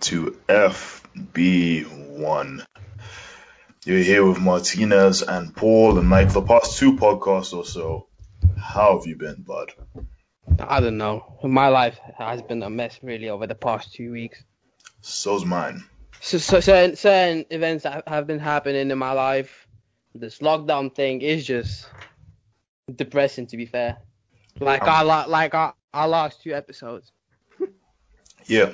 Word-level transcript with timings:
to 0.00 0.38
FB1. 0.48 2.64
You're 3.84 3.98
here 3.98 4.24
with 4.26 4.40
Martinez 4.40 5.22
and 5.22 5.54
Paul, 5.54 5.98
and 5.98 6.10
like 6.10 6.32
the 6.32 6.42
past 6.42 6.78
two 6.78 6.96
podcasts 6.96 7.52
or 7.54 7.64
so, 7.64 8.08
how 8.56 8.98
have 8.98 9.06
you 9.06 9.16
been, 9.16 9.42
bud? 9.42 9.72
I 10.60 10.80
don't 10.80 10.98
know. 10.98 11.38
My 11.42 11.68
life 11.68 11.98
has 12.16 12.42
been 12.42 12.62
a 12.62 12.70
mess 12.70 12.98
really 13.02 13.28
over 13.28 13.46
the 13.46 13.54
past 13.54 13.94
two 13.94 14.10
weeks. 14.12 14.42
So's 15.00 15.44
mine. 15.44 15.84
So, 16.20 16.38
so 16.38 16.60
certain, 16.60 16.96
certain 16.96 17.44
events 17.50 17.84
that 17.84 18.08
have 18.08 18.26
been 18.26 18.40
happening 18.40 18.90
in 18.90 18.98
my 18.98 19.12
life. 19.12 19.66
This 20.14 20.38
lockdown 20.38 20.94
thing 20.94 21.22
is 21.22 21.46
just 21.46 21.86
depressing, 22.92 23.46
to 23.48 23.56
be 23.56 23.66
fair. 23.66 23.98
Like 24.58 24.82
Um, 24.82 24.88
our 24.88 25.04
la- 25.04 25.24
like 25.26 25.54
our, 25.54 25.74
our 25.94 26.08
last 26.08 26.42
two 26.42 26.52
episodes. 26.52 27.12
Yeah, 28.46 28.72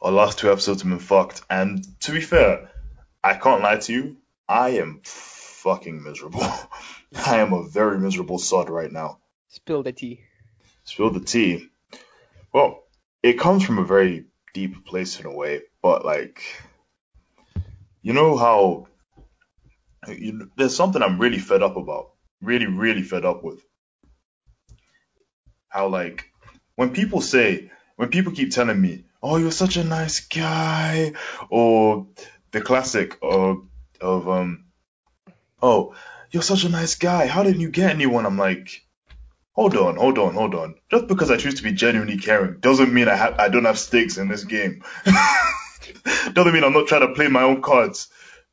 our 0.00 0.12
last 0.12 0.38
two 0.38 0.50
episodes 0.50 0.82
have 0.82 0.90
been 0.90 0.98
fucked, 0.98 1.42
and 1.50 1.84
to 2.00 2.12
be 2.12 2.20
fair, 2.20 2.70
I 3.22 3.34
can't 3.34 3.62
lie 3.62 3.76
to 3.76 3.92
you, 3.92 4.16
I 4.48 4.70
am 4.70 5.00
fucking 5.04 6.02
miserable. 6.02 6.42
I 7.26 7.38
am 7.38 7.52
a 7.52 7.68
very 7.68 7.98
miserable 7.98 8.38
sod 8.38 8.70
right 8.70 8.92
now. 8.92 9.18
Spill 9.48 9.82
the 9.82 9.92
tea. 9.92 10.20
Spill 10.84 11.10
the 11.10 11.20
tea. 11.20 11.68
Well, 12.52 12.84
it 13.22 13.38
comes 13.38 13.64
from 13.64 13.78
a 13.78 13.84
very 13.84 14.26
deep 14.54 14.84
place 14.86 15.18
in 15.20 15.26
a 15.26 15.32
way, 15.32 15.62
but 15.82 16.04
like, 16.04 16.42
you 18.02 18.12
know 18.12 18.36
how 18.36 18.86
you 20.06 20.32
know, 20.32 20.46
there's 20.56 20.76
something 20.76 21.02
I'm 21.02 21.18
really 21.18 21.38
fed 21.38 21.62
up 21.62 21.76
about. 21.76 22.12
Really, 22.40 22.66
really 22.66 23.02
fed 23.02 23.24
up 23.24 23.42
with. 23.42 23.60
How 25.68 25.88
like 25.88 26.30
when 26.76 26.90
people 26.90 27.20
say, 27.20 27.70
when 27.96 28.08
people 28.08 28.32
keep 28.32 28.52
telling 28.52 28.80
me, 28.80 29.04
"Oh, 29.22 29.36
you're 29.36 29.50
such 29.50 29.76
a 29.76 29.84
nice 29.84 30.20
guy," 30.20 31.12
or 31.50 32.06
the 32.52 32.60
classic 32.60 33.18
of 33.22 33.66
of 34.00 34.28
um, 34.28 34.66
"Oh, 35.62 35.94
you're 36.30 36.42
such 36.42 36.64
a 36.64 36.68
nice 36.68 36.94
guy. 36.94 37.26
How 37.26 37.42
didn't 37.42 37.60
you 37.60 37.70
get 37.70 37.90
anyone?" 37.90 38.26
I'm 38.26 38.38
like, 38.38 38.82
hold 39.52 39.76
on, 39.76 39.96
hold 39.96 40.18
on, 40.18 40.34
hold 40.34 40.54
on. 40.54 40.76
Just 40.90 41.08
because 41.08 41.30
I 41.32 41.36
choose 41.36 41.56
to 41.56 41.62
be 41.64 41.72
genuinely 41.72 42.16
caring 42.16 42.60
doesn't 42.60 42.92
mean 42.94 43.08
I 43.08 43.16
have 43.16 43.38
I 43.38 43.48
don't 43.48 43.64
have 43.64 43.78
stakes 43.78 44.16
in 44.16 44.28
this 44.28 44.44
game. 44.44 44.84
doesn't 46.32 46.52
mean 46.52 46.62
I'm 46.64 46.72
not 46.72 46.86
trying 46.86 47.06
to 47.08 47.14
play 47.14 47.28
my 47.28 47.42
own 47.42 47.60
cards. 47.60 48.08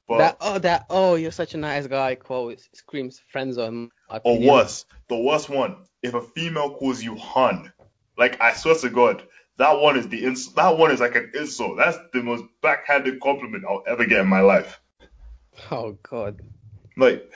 But 0.08 0.18
That 0.18 0.38
oh 0.42 0.60
that 0.60 0.86
oh 0.90 1.16
you're 1.16 1.32
such 1.32 1.54
a 1.54 1.58
nice 1.58 1.88
guy 1.88 2.16
quote 2.16 2.60
screams 2.74 3.22
friend 3.32 3.54
zone. 3.54 3.92
or 4.24 4.40
worse, 4.40 4.86
the 5.10 5.18
worst 5.18 5.50
one, 5.50 5.78
if 6.02 6.14
a 6.14 6.22
female 6.22 6.76
calls 6.76 7.04
you 7.04 7.16
hun, 7.16 7.72
like 8.18 8.42
I 8.42 8.54
swear 8.54 8.76
to 8.76 8.90
God, 8.90 9.24
that 9.58 9.80
one 9.80 9.98
is 9.98 10.08
the 10.08 10.26
ins- 10.26 10.54
that 10.54 10.78
one 10.78 10.92
is 10.92 11.00
like 11.00 11.16
an 11.16 11.32
insult. 11.34 11.78
That's 11.78 11.98
the 12.14 12.22
most 12.22 12.44
backhanded 12.62 13.20
compliment 13.22 13.66
I'll 13.68 13.84
ever 13.88 14.06
get 14.06 14.20
in 14.20 14.28
my 14.28 14.42
life. 14.42 14.80
Oh 15.72 15.98
god. 16.04 16.42
Like, 16.98 17.32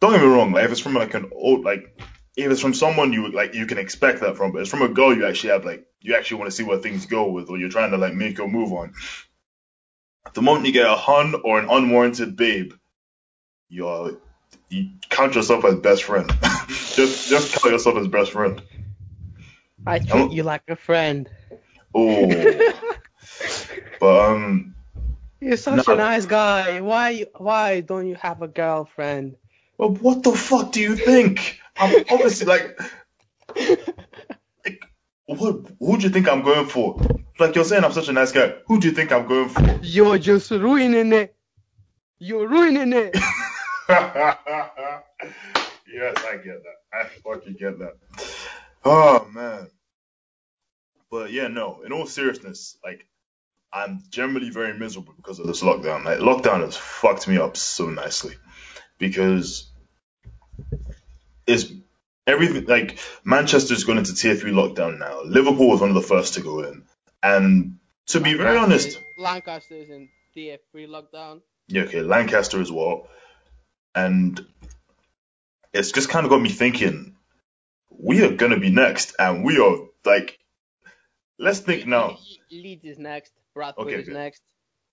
don't 0.00 0.12
get 0.12 0.20
me 0.20 0.26
wrong, 0.26 0.52
like 0.52 0.64
if 0.64 0.72
it's 0.72 0.80
from 0.80 0.94
like 0.94 1.14
an 1.14 1.30
old 1.34 1.64
like 1.64 2.00
if 2.36 2.50
it's 2.50 2.60
from 2.60 2.74
someone 2.74 3.12
you 3.12 3.28
like 3.32 3.54
you 3.54 3.66
can 3.66 3.78
expect 3.78 4.20
that 4.20 4.36
from, 4.36 4.52
but 4.52 4.62
it's 4.62 4.70
from 4.70 4.82
a 4.82 4.88
girl 4.88 5.16
you 5.16 5.26
actually 5.26 5.50
have 5.50 5.64
like 5.64 5.86
you 6.00 6.14
actually 6.14 6.38
want 6.38 6.50
to 6.50 6.56
see 6.56 6.62
where 6.62 6.78
things 6.78 7.06
go 7.06 7.30
with, 7.30 7.50
or 7.50 7.58
you're 7.58 7.68
trying 7.68 7.90
to 7.90 7.96
like 7.96 8.14
make 8.14 8.38
your 8.38 8.48
move 8.48 8.72
on. 8.72 8.94
The 10.34 10.42
moment 10.42 10.66
you 10.66 10.72
get 10.72 10.86
a 10.86 10.96
hun 10.96 11.34
or 11.44 11.58
an 11.58 11.68
unwarranted 11.68 12.36
babe, 12.36 12.74
you're 13.68 14.18
you 14.68 14.90
count 15.08 15.34
yourself 15.34 15.64
as 15.64 15.76
best 15.76 16.04
friend. 16.04 16.30
just 16.68 17.28
just 17.28 17.54
count 17.54 17.72
yourself 17.72 17.96
as 17.96 18.08
best 18.08 18.32
friend. 18.32 18.62
I 19.86 19.98
treat 20.00 20.32
you 20.32 20.42
like 20.42 20.62
a 20.68 20.76
friend. 20.76 21.28
Oh, 21.94 22.72
but 24.00 24.30
um, 24.30 24.74
You're 25.40 25.56
such 25.56 25.86
No. 25.86 25.94
a 25.94 25.96
nice 25.96 26.26
guy. 26.26 26.80
Why 26.80 27.26
why 27.36 27.80
don't 27.80 28.06
you 28.06 28.14
have 28.16 28.42
a 28.42 28.48
girlfriend? 28.48 29.36
well, 29.78 29.90
what 29.90 30.22
the 30.22 30.32
fuck 30.32 30.72
do 30.72 30.80
you 30.80 30.96
think? 30.96 31.60
I'm 31.78 32.04
obviously 32.10 32.46
like, 32.46 32.80
like 34.64 34.82
what? 35.26 35.66
Who 35.78 35.98
do 35.98 36.04
you 36.04 36.10
think 36.10 36.28
I'm 36.28 36.42
going 36.42 36.66
for? 36.66 36.98
Like 37.38 37.54
you're 37.54 37.64
saying 37.64 37.84
I'm 37.84 37.92
such 37.92 38.08
a 38.08 38.12
nice 38.12 38.32
guy. 38.32 38.54
Who 38.66 38.80
do 38.80 38.88
you 38.88 38.94
think 38.94 39.12
I'm 39.12 39.26
going 39.26 39.50
for? 39.50 39.78
You're 39.82 40.18
just 40.18 40.50
ruining 40.50 41.12
it. 41.12 41.34
You're 42.18 42.48
ruining 42.48 42.92
it. 42.94 43.14
yes, 43.88 44.38
I 46.16 46.36
get 46.42 46.62
that. 46.64 46.78
I 46.92 47.04
fucking 47.22 47.56
get 47.60 47.78
that. 47.78 47.96
Oh 48.84 49.28
man. 49.32 49.68
But 51.10 51.32
yeah, 51.32 51.48
no. 51.48 51.82
In 51.84 51.92
all 51.92 52.06
seriousness, 52.06 52.76
like 52.84 53.06
I'm 53.72 54.02
generally 54.10 54.50
very 54.50 54.78
miserable 54.78 55.14
because 55.16 55.38
of 55.38 55.46
this 55.46 55.62
lockdown. 55.62 56.04
Like 56.04 56.18
lockdown 56.18 56.62
has 56.62 56.76
fucked 56.76 57.28
me 57.28 57.38
up 57.38 57.56
so 57.56 57.88
nicely 57.88 58.34
because 58.98 59.70
it's 61.46 61.72
everything. 62.26 62.64
Like 62.66 62.98
Manchester's 63.24 63.84
gone 63.84 63.98
into 63.98 64.14
tier 64.14 64.34
three 64.34 64.52
lockdown 64.52 64.98
now. 64.98 65.22
Liverpool 65.22 65.68
was 65.68 65.80
one 65.80 65.90
of 65.90 65.94
the 65.94 66.02
first 66.02 66.34
to 66.34 66.40
go 66.40 66.60
in, 66.60 66.84
and 67.22 67.78
to 68.06 68.20
be 68.20 68.34
very 68.34 68.56
honest, 68.56 69.00
Lancaster 69.18 69.74
is 69.74 69.90
in 69.90 70.08
tier 70.34 70.58
three 70.72 70.86
lockdown. 70.86 71.40
Yeah, 71.68 71.82
okay, 71.82 72.02
Lancaster 72.02 72.60
as 72.60 72.70
well. 72.70 73.08
And 73.94 74.44
it's 75.72 75.92
just 75.92 76.08
kind 76.08 76.24
of 76.24 76.30
got 76.30 76.40
me 76.40 76.50
thinking, 76.50 77.16
we 77.90 78.22
are 78.22 78.34
going 78.34 78.52
to 78.52 78.60
be 78.60 78.70
next, 78.70 79.14
and 79.18 79.44
we 79.44 79.58
are 79.58 79.78
like, 80.04 80.38
let's 81.38 81.60
think 81.60 81.86
now. 81.86 82.18
Leeds 82.50 82.84
is 82.84 82.98
next. 82.98 83.32
Bradford 83.54 83.86
Okay, 83.86 83.96
is 83.96 84.06
good. 84.06 84.14
next. 84.14 84.42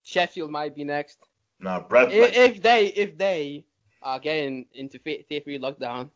Sheffield 0.04 0.52
might 0.52 0.76
be 0.76 0.84
next. 0.84 1.18
Nah, 1.59 1.80
Brad, 1.81 2.12
If, 2.12 2.36
if 2.36 2.62
they 2.62 2.88
if 2.88 3.18
they 3.18 3.66
are 4.02 4.20
getting 4.20 4.66
into 4.74 5.00
tier 5.00 5.24
three 5.42 5.59
lockdown, 5.59 6.09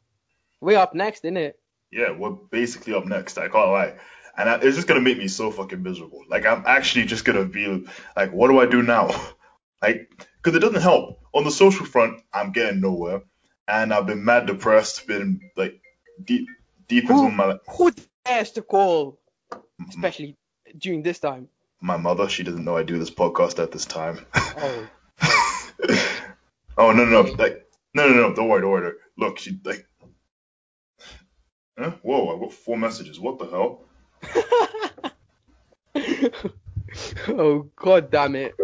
we're 0.60 0.78
up 0.78 0.94
next, 0.94 1.24
innit? 1.24 1.54
yeah, 1.92 2.12
we're 2.12 2.32
basically 2.32 2.94
up 2.94 3.06
next. 3.06 3.38
I 3.38 3.48
can't 3.48 3.72
lie. 3.72 3.94
And 4.38 4.50
I, 4.50 4.56
it's 4.56 4.76
just 4.76 4.88
going 4.88 5.00
to 5.00 5.10
make 5.10 5.18
me 5.18 5.28
so 5.30 5.50
fucking 5.52 5.82
miserable. 5.82 6.24
Like, 6.30 6.46
I'm 6.46 6.64
actually 6.68 7.06
just 7.06 7.26
going 7.26 7.38
to 7.40 7.46
be 7.46 7.88
like, 8.16 8.32
what 8.34 8.50
do 8.50 8.60
I 8.60 8.66
do 8.66 8.82
now? 8.84 9.10
Like, 9.80 10.10
because 10.42 10.56
it 10.58 10.60
doesn't 10.60 10.82
help. 10.82 11.20
On 11.36 11.44
the 11.44 11.52
social 11.52 11.86
front, 11.86 12.20
I'm 12.34 12.52
getting 12.52 12.82
nowhere. 12.82 13.22
And 13.68 13.94
I've 13.94 14.08
been 14.08 14.26
mad 14.26 14.48
depressed, 14.48 15.06
been 15.06 15.40
like 15.56 15.80
deep, 16.26 16.48
deep 16.88 17.04
into 17.04 17.14
Who 17.14 17.30
my, 17.32 17.58
who 17.68 17.94
dares 18.26 18.50
to 18.54 18.64
call, 18.64 19.20
especially 19.90 20.35
during 20.78 21.03
this 21.03 21.19
time? 21.19 21.50
my 21.80 21.96
mother. 21.97 22.28
She 22.28 22.41
doesn't 22.44 22.66
know 22.66 22.75
I 22.75 22.81
do 22.84 22.97
this 22.97 23.12
podcast 23.12 23.62
at 23.62 23.72
this 23.72 23.85
time. 23.85 24.25
Oh, 24.59 24.88
oh, 25.22 26.24
oh 26.78 26.91
no 26.91 27.06
no 27.06 27.22
no 27.24 27.31
like 27.34 27.68
no 27.94 28.07
no 28.07 28.13
no 28.16 28.34
don't 28.34 28.47
worry 28.50 28.62
don't 28.62 28.72
worry 28.72 28.94
look 29.18 29.38
she 29.40 29.59
like 29.63 29.88
huh? 31.78 31.91
whoa 32.02 32.36
I 32.36 32.40
got 32.40 32.53
four 32.53 32.78
messages 32.78 33.19
what 33.19 33.38
the 33.38 33.46
hell 33.47 33.81
oh 37.30 37.69
god 37.75 38.12
damn 38.12 38.36
it. 38.36 38.56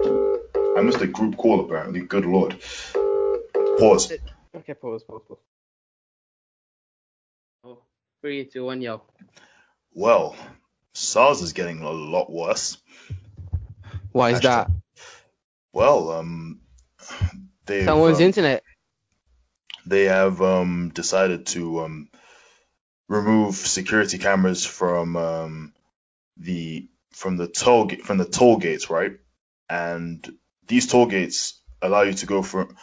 I 0.77 0.81
missed 0.81 1.01
a 1.01 1.07
group 1.07 1.37
call 1.37 1.59
apparently 1.65 2.01
good 2.01 2.25
lord 2.25 2.59
pause 3.79 4.11
Okay, 4.55 4.73
pause, 4.75 5.03
pause, 5.03 5.21
pause. 5.27 5.37
Oh, 7.63 7.79
three, 8.21 8.45
two, 8.45 8.65
one, 8.65 8.81
yo. 8.81 9.01
well 9.93 10.35
SARS 10.93 11.41
is 11.41 11.53
getting 11.53 11.81
a 11.81 11.89
lot 11.91 12.31
worse 12.31 12.77
Why 14.11 14.31
is 14.31 14.39
Hashtag- 14.39 14.41
that? 14.43 14.71
well 15.73 16.11
um 16.11 16.59
they 17.65 17.85
Someone's 17.85 18.17
um, 18.19 18.23
internet. 18.23 18.63
they 19.85 20.03
have 20.05 20.41
um 20.41 20.89
decided 20.93 21.45
to 21.47 21.81
um 21.81 22.09
remove 23.07 23.55
security 23.55 24.17
cameras 24.17 24.65
from 24.65 25.15
um 25.17 25.73
the 26.37 26.87
from 27.11 27.37
the 27.37 27.47
toll 27.47 27.89
from 28.03 28.17
the 28.17 28.25
toll 28.25 28.57
gates 28.57 28.89
right 28.89 29.13
and 29.69 30.33
these 30.67 30.87
toll 30.87 31.05
gates 31.05 31.59
allow 31.81 32.01
you 32.03 32.13
to 32.13 32.25
go 32.25 32.41
from 32.41 32.75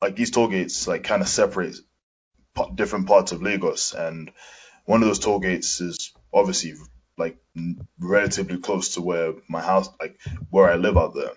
like 0.00 0.16
these 0.16 0.30
toll 0.30 0.48
gates 0.48 0.86
like 0.86 1.04
kind 1.04 1.22
of 1.22 1.28
separate 1.28 1.76
pa- 2.54 2.70
different 2.70 3.06
parts 3.06 3.32
of 3.32 3.42
Lagos 3.42 3.94
and 3.94 4.30
one 4.84 5.02
of 5.02 5.08
those 5.08 5.18
toll 5.18 5.38
gates 5.40 5.80
is 5.80 6.12
obviously 6.32 6.74
like 7.16 7.36
relatively 8.00 8.58
close 8.58 8.94
to 8.94 9.02
where 9.02 9.34
my 9.48 9.60
house 9.62 9.88
like 10.00 10.18
where 10.50 10.68
I 10.68 10.74
live 10.76 10.96
out 10.96 11.14
there 11.14 11.32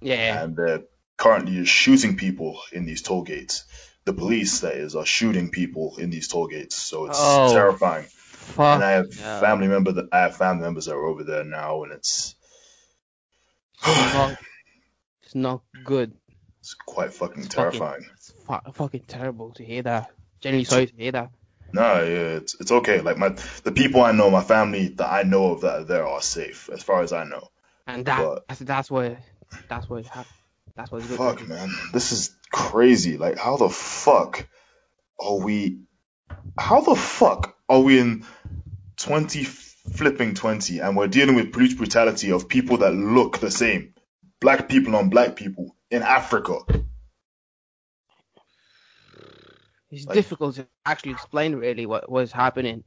Yeah. 0.00 0.42
and 0.42 0.56
they're 0.56 0.82
currently 1.16 1.64
shooting 1.64 2.16
people 2.16 2.60
in 2.72 2.84
these 2.86 3.02
toll 3.02 3.22
gates. 3.22 3.64
The 4.06 4.12
police, 4.14 4.60
that 4.60 4.74
is, 4.74 4.96
are 4.96 5.04
shooting 5.06 5.50
people 5.50 5.96
in 5.98 6.08
these 6.10 6.26
toll 6.28 6.46
gates, 6.48 6.74
so 6.74 7.06
it's 7.06 7.18
Oh, 7.20 7.52
terrifying. 7.52 8.06
Fuck. 8.08 8.76
and 8.76 8.84
I 8.84 8.90
have 8.92 9.14
yeah. 9.14 9.40
family 9.40 9.68
member 9.68 9.92
that 9.92 10.08
I 10.10 10.20
have 10.20 10.36
family 10.36 10.62
members 10.64 10.86
that 10.86 10.94
are 10.94 11.04
over 11.06 11.22
there 11.22 11.44
now, 11.44 11.82
and 11.84 11.92
it's 11.92 12.34
It's 13.86 14.14
not, 14.14 14.38
it's 15.22 15.34
not 15.34 15.62
good. 15.84 16.12
it's 16.60 16.74
quite 16.74 17.12
fucking 17.12 17.44
It's 17.44 17.54
fucking- 17.54 17.78
terrifying. 17.78 18.06
It's 18.14 18.32
fu- 18.46 18.72
fucking 18.72 19.04
terrible 19.06 19.52
to 19.52 19.64
hear 19.64 19.82
that. 19.82 20.10
Genuinely 20.40 20.64
sorry 20.64 20.86
to 20.86 20.96
hear 20.96 21.12
that. 21.12 21.30
No, 21.72 22.02
yeah, 22.02 22.36
it's 22.38 22.54
it's 22.60 22.72
okay. 22.72 23.00
Like 23.00 23.18
my 23.18 23.36
the 23.64 23.72
people 23.72 24.02
I 24.02 24.12
know, 24.12 24.30
my 24.30 24.42
family 24.42 24.88
that 24.88 25.10
I 25.10 25.22
know 25.22 25.52
of 25.52 25.60
that 25.62 25.80
are 25.80 25.84
there 25.84 26.06
are 26.06 26.22
safe, 26.22 26.68
as 26.72 26.82
far 26.82 27.02
as 27.02 27.12
I 27.12 27.24
know. 27.24 27.48
And 27.86 28.04
that 28.06 28.18
But- 28.18 28.48
that's, 28.48 28.60
that's 28.60 28.90
what 28.90 29.16
that's 29.68 29.88
what 29.88 30.04
that's 30.76 30.90
what's 30.90 31.06
good. 31.06 31.18
Fuck, 31.18 31.46
man. 31.48 31.70
This 31.92 32.12
is 32.12 32.34
crazy. 32.50 33.16
Like, 33.18 33.38
how 33.38 33.56
the 33.56 33.68
fuck 33.68 34.46
are 35.18 35.36
we? 35.38 35.80
How 36.58 36.80
the 36.80 36.94
fuck 36.94 37.56
are 37.68 37.80
we 37.80 37.98
in 37.98 38.24
20 38.96 39.44
flipping 39.44 40.34
20 40.34 40.78
and 40.78 40.96
we're 40.96 41.08
dealing 41.08 41.34
with 41.34 41.52
police 41.52 41.74
brutality 41.74 42.30
of 42.32 42.48
people 42.48 42.78
that 42.78 42.92
look 42.94 43.38
the 43.38 43.50
same? 43.50 43.94
Black 44.40 44.68
people 44.68 44.96
on 44.96 45.10
black 45.10 45.36
people 45.36 45.76
in 45.90 46.02
Africa. 46.02 46.58
It's 49.90 50.06
Like- 50.06 50.14
difficult 50.14 50.56
to 50.56 50.66
actually 50.86 51.12
explain 51.12 51.54
really 51.56 51.86
what 51.86 52.10
was 52.10 52.32
happening. 52.32 52.84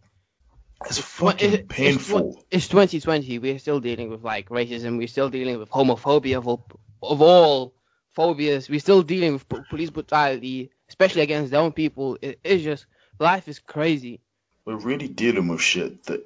It's 0.85 0.97
fucking 0.97 1.53
it's 1.53 1.63
painful. 1.67 2.43
It's 2.51 2.67
2020. 2.67 3.39
We're 3.39 3.59
still 3.59 3.79
dealing 3.79 4.09
with 4.09 4.23
like 4.23 4.49
racism. 4.49 4.97
We're 4.97 5.07
still 5.07 5.29
dealing 5.29 5.57
with 5.59 5.69
homophobia 5.69 6.37
of 6.37 6.47
all, 6.47 6.65
of 7.01 7.21
all 7.21 7.73
phobias. 8.15 8.69
We're 8.69 8.79
still 8.79 9.01
dealing 9.03 9.33
with 9.33 9.47
police 9.69 9.89
brutality, 9.89 10.71
especially 10.89 11.21
against 11.21 11.51
their 11.51 11.61
own 11.61 11.71
people. 11.71 12.17
It, 12.21 12.39
it's 12.43 12.63
just 12.63 12.85
life 13.19 13.47
is 13.47 13.59
crazy. 13.59 14.21
We're 14.65 14.77
really 14.77 15.09
dealing 15.09 15.49
with 15.49 15.59
shit 15.61 16.05
that 16.05 16.25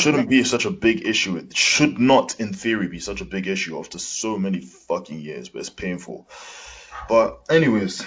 shouldn't 0.00 0.28
be 0.28 0.44
such 0.44 0.66
a 0.66 0.70
big 0.70 1.04
issue. 1.04 1.36
It 1.36 1.56
should 1.56 1.98
not, 1.98 2.38
in 2.38 2.52
theory, 2.54 2.86
be 2.86 3.00
such 3.00 3.20
a 3.20 3.24
big 3.24 3.48
issue 3.48 3.76
after 3.78 3.98
so 3.98 4.38
many 4.38 4.60
fucking 4.60 5.20
years, 5.20 5.48
but 5.48 5.60
it's 5.60 5.70
painful. 5.70 6.28
But, 7.08 7.40
anyways, 7.50 8.04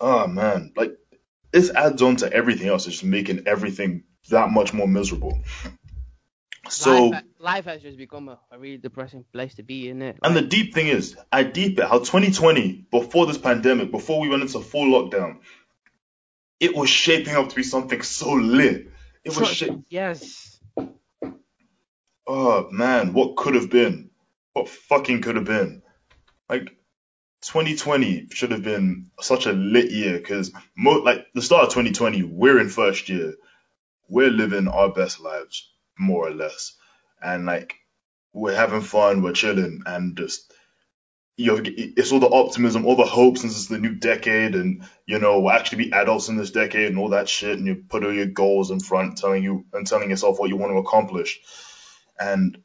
oh 0.00 0.26
man, 0.26 0.72
like, 0.76 0.96
this 1.52 1.70
adds 1.70 2.02
on 2.02 2.16
to 2.16 2.32
everything 2.32 2.68
else. 2.68 2.86
It's 2.86 2.96
just 2.96 3.04
making 3.04 3.46
everything 3.46 4.04
that 4.30 4.50
much 4.50 4.72
more 4.72 4.88
miserable. 4.88 5.40
So, 6.68 7.06
life, 7.08 7.24
life 7.40 7.64
has 7.64 7.82
just 7.82 7.98
become 7.98 8.28
a, 8.28 8.38
a 8.52 8.58
really 8.58 8.76
depressing 8.76 9.24
place 9.32 9.54
to 9.54 9.62
be 9.62 9.88
in 9.88 10.02
it. 10.02 10.18
and 10.22 10.36
the 10.36 10.42
deep 10.42 10.72
thing 10.72 10.86
is, 10.86 11.16
I 11.32 11.42
deep 11.42 11.78
it 11.78 11.84
how 11.84 11.98
2020, 11.98 12.86
before 12.90 13.26
this 13.26 13.38
pandemic, 13.38 13.90
before 13.90 14.20
we 14.20 14.28
went 14.28 14.42
into 14.42 14.60
full 14.60 14.86
lockdown, 14.86 15.38
it 16.60 16.76
was 16.76 16.88
shaping 16.88 17.34
up 17.34 17.48
to 17.48 17.56
be 17.56 17.62
something 17.62 18.02
so 18.02 18.32
lit. 18.32 18.88
It 19.24 19.36
was 19.36 19.48
shaping. 19.48 19.84
yes. 19.88 20.60
Oh 22.26 22.68
man, 22.70 23.14
what 23.14 23.36
could 23.36 23.54
have 23.54 23.70
been? 23.70 24.10
What 24.52 24.68
fucking 24.68 25.22
could 25.22 25.36
have 25.36 25.46
been? 25.46 25.82
Like 26.48 26.76
2020 27.42 28.28
should 28.32 28.50
have 28.52 28.62
been 28.62 29.10
such 29.20 29.46
a 29.46 29.52
lit 29.52 29.90
year 29.90 30.18
because 30.18 30.52
mo- 30.76 31.02
like 31.02 31.26
the 31.34 31.42
start 31.42 31.64
of 31.64 31.70
2020, 31.70 32.22
we're 32.22 32.60
in 32.60 32.68
first 32.68 33.08
year, 33.08 33.34
we're 34.08 34.30
living 34.30 34.68
our 34.68 34.92
best 34.92 35.20
lives 35.20 35.72
more 35.98 36.26
or 36.26 36.32
less, 36.32 36.76
and 37.22 37.46
like 37.46 37.74
we're 38.32 38.54
having 38.54 38.82
fun, 38.82 39.22
we're 39.22 39.32
chilling, 39.32 39.82
and 39.86 40.16
just 40.16 40.52
you 41.36 41.56
know, 41.56 41.62
it's 41.64 42.12
all 42.12 42.20
the 42.20 42.28
optimism, 42.28 42.84
all 42.84 42.96
the 42.96 43.04
hope 43.04 43.38
since 43.38 43.56
it's 43.56 43.68
the 43.68 43.78
new 43.78 43.94
decade, 43.94 44.54
and 44.54 44.82
you 45.06 45.18
know 45.18 45.40
we'll 45.40 45.52
actually 45.52 45.84
be 45.84 45.92
adults 45.92 46.28
in 46.28 46.36
this 46.36 46.50
decade 46.50 46.88
and 46.88 46.98
all 46.98 47.10
that 47.10 47.30
shit, 47.30 47.56
and 47.56 47.66
you 47.66 47.82
put 47.88 48.04
all 48.04 48.12
your 48.12 48.26
goals 48.26 48.70
in 48.70 48.80
front, 48.80 49.16
telling 49.16 49.42
you 49.42 49.64
and 49.72 49.86
telling 49.86 50.10
yourself 50.10 50.38
what 50.38 50.50
you 50.50 50.56
want 50.56 50.72
to 50.72 50.78
accomplish. 50.78 51.40
And 52.18 52.58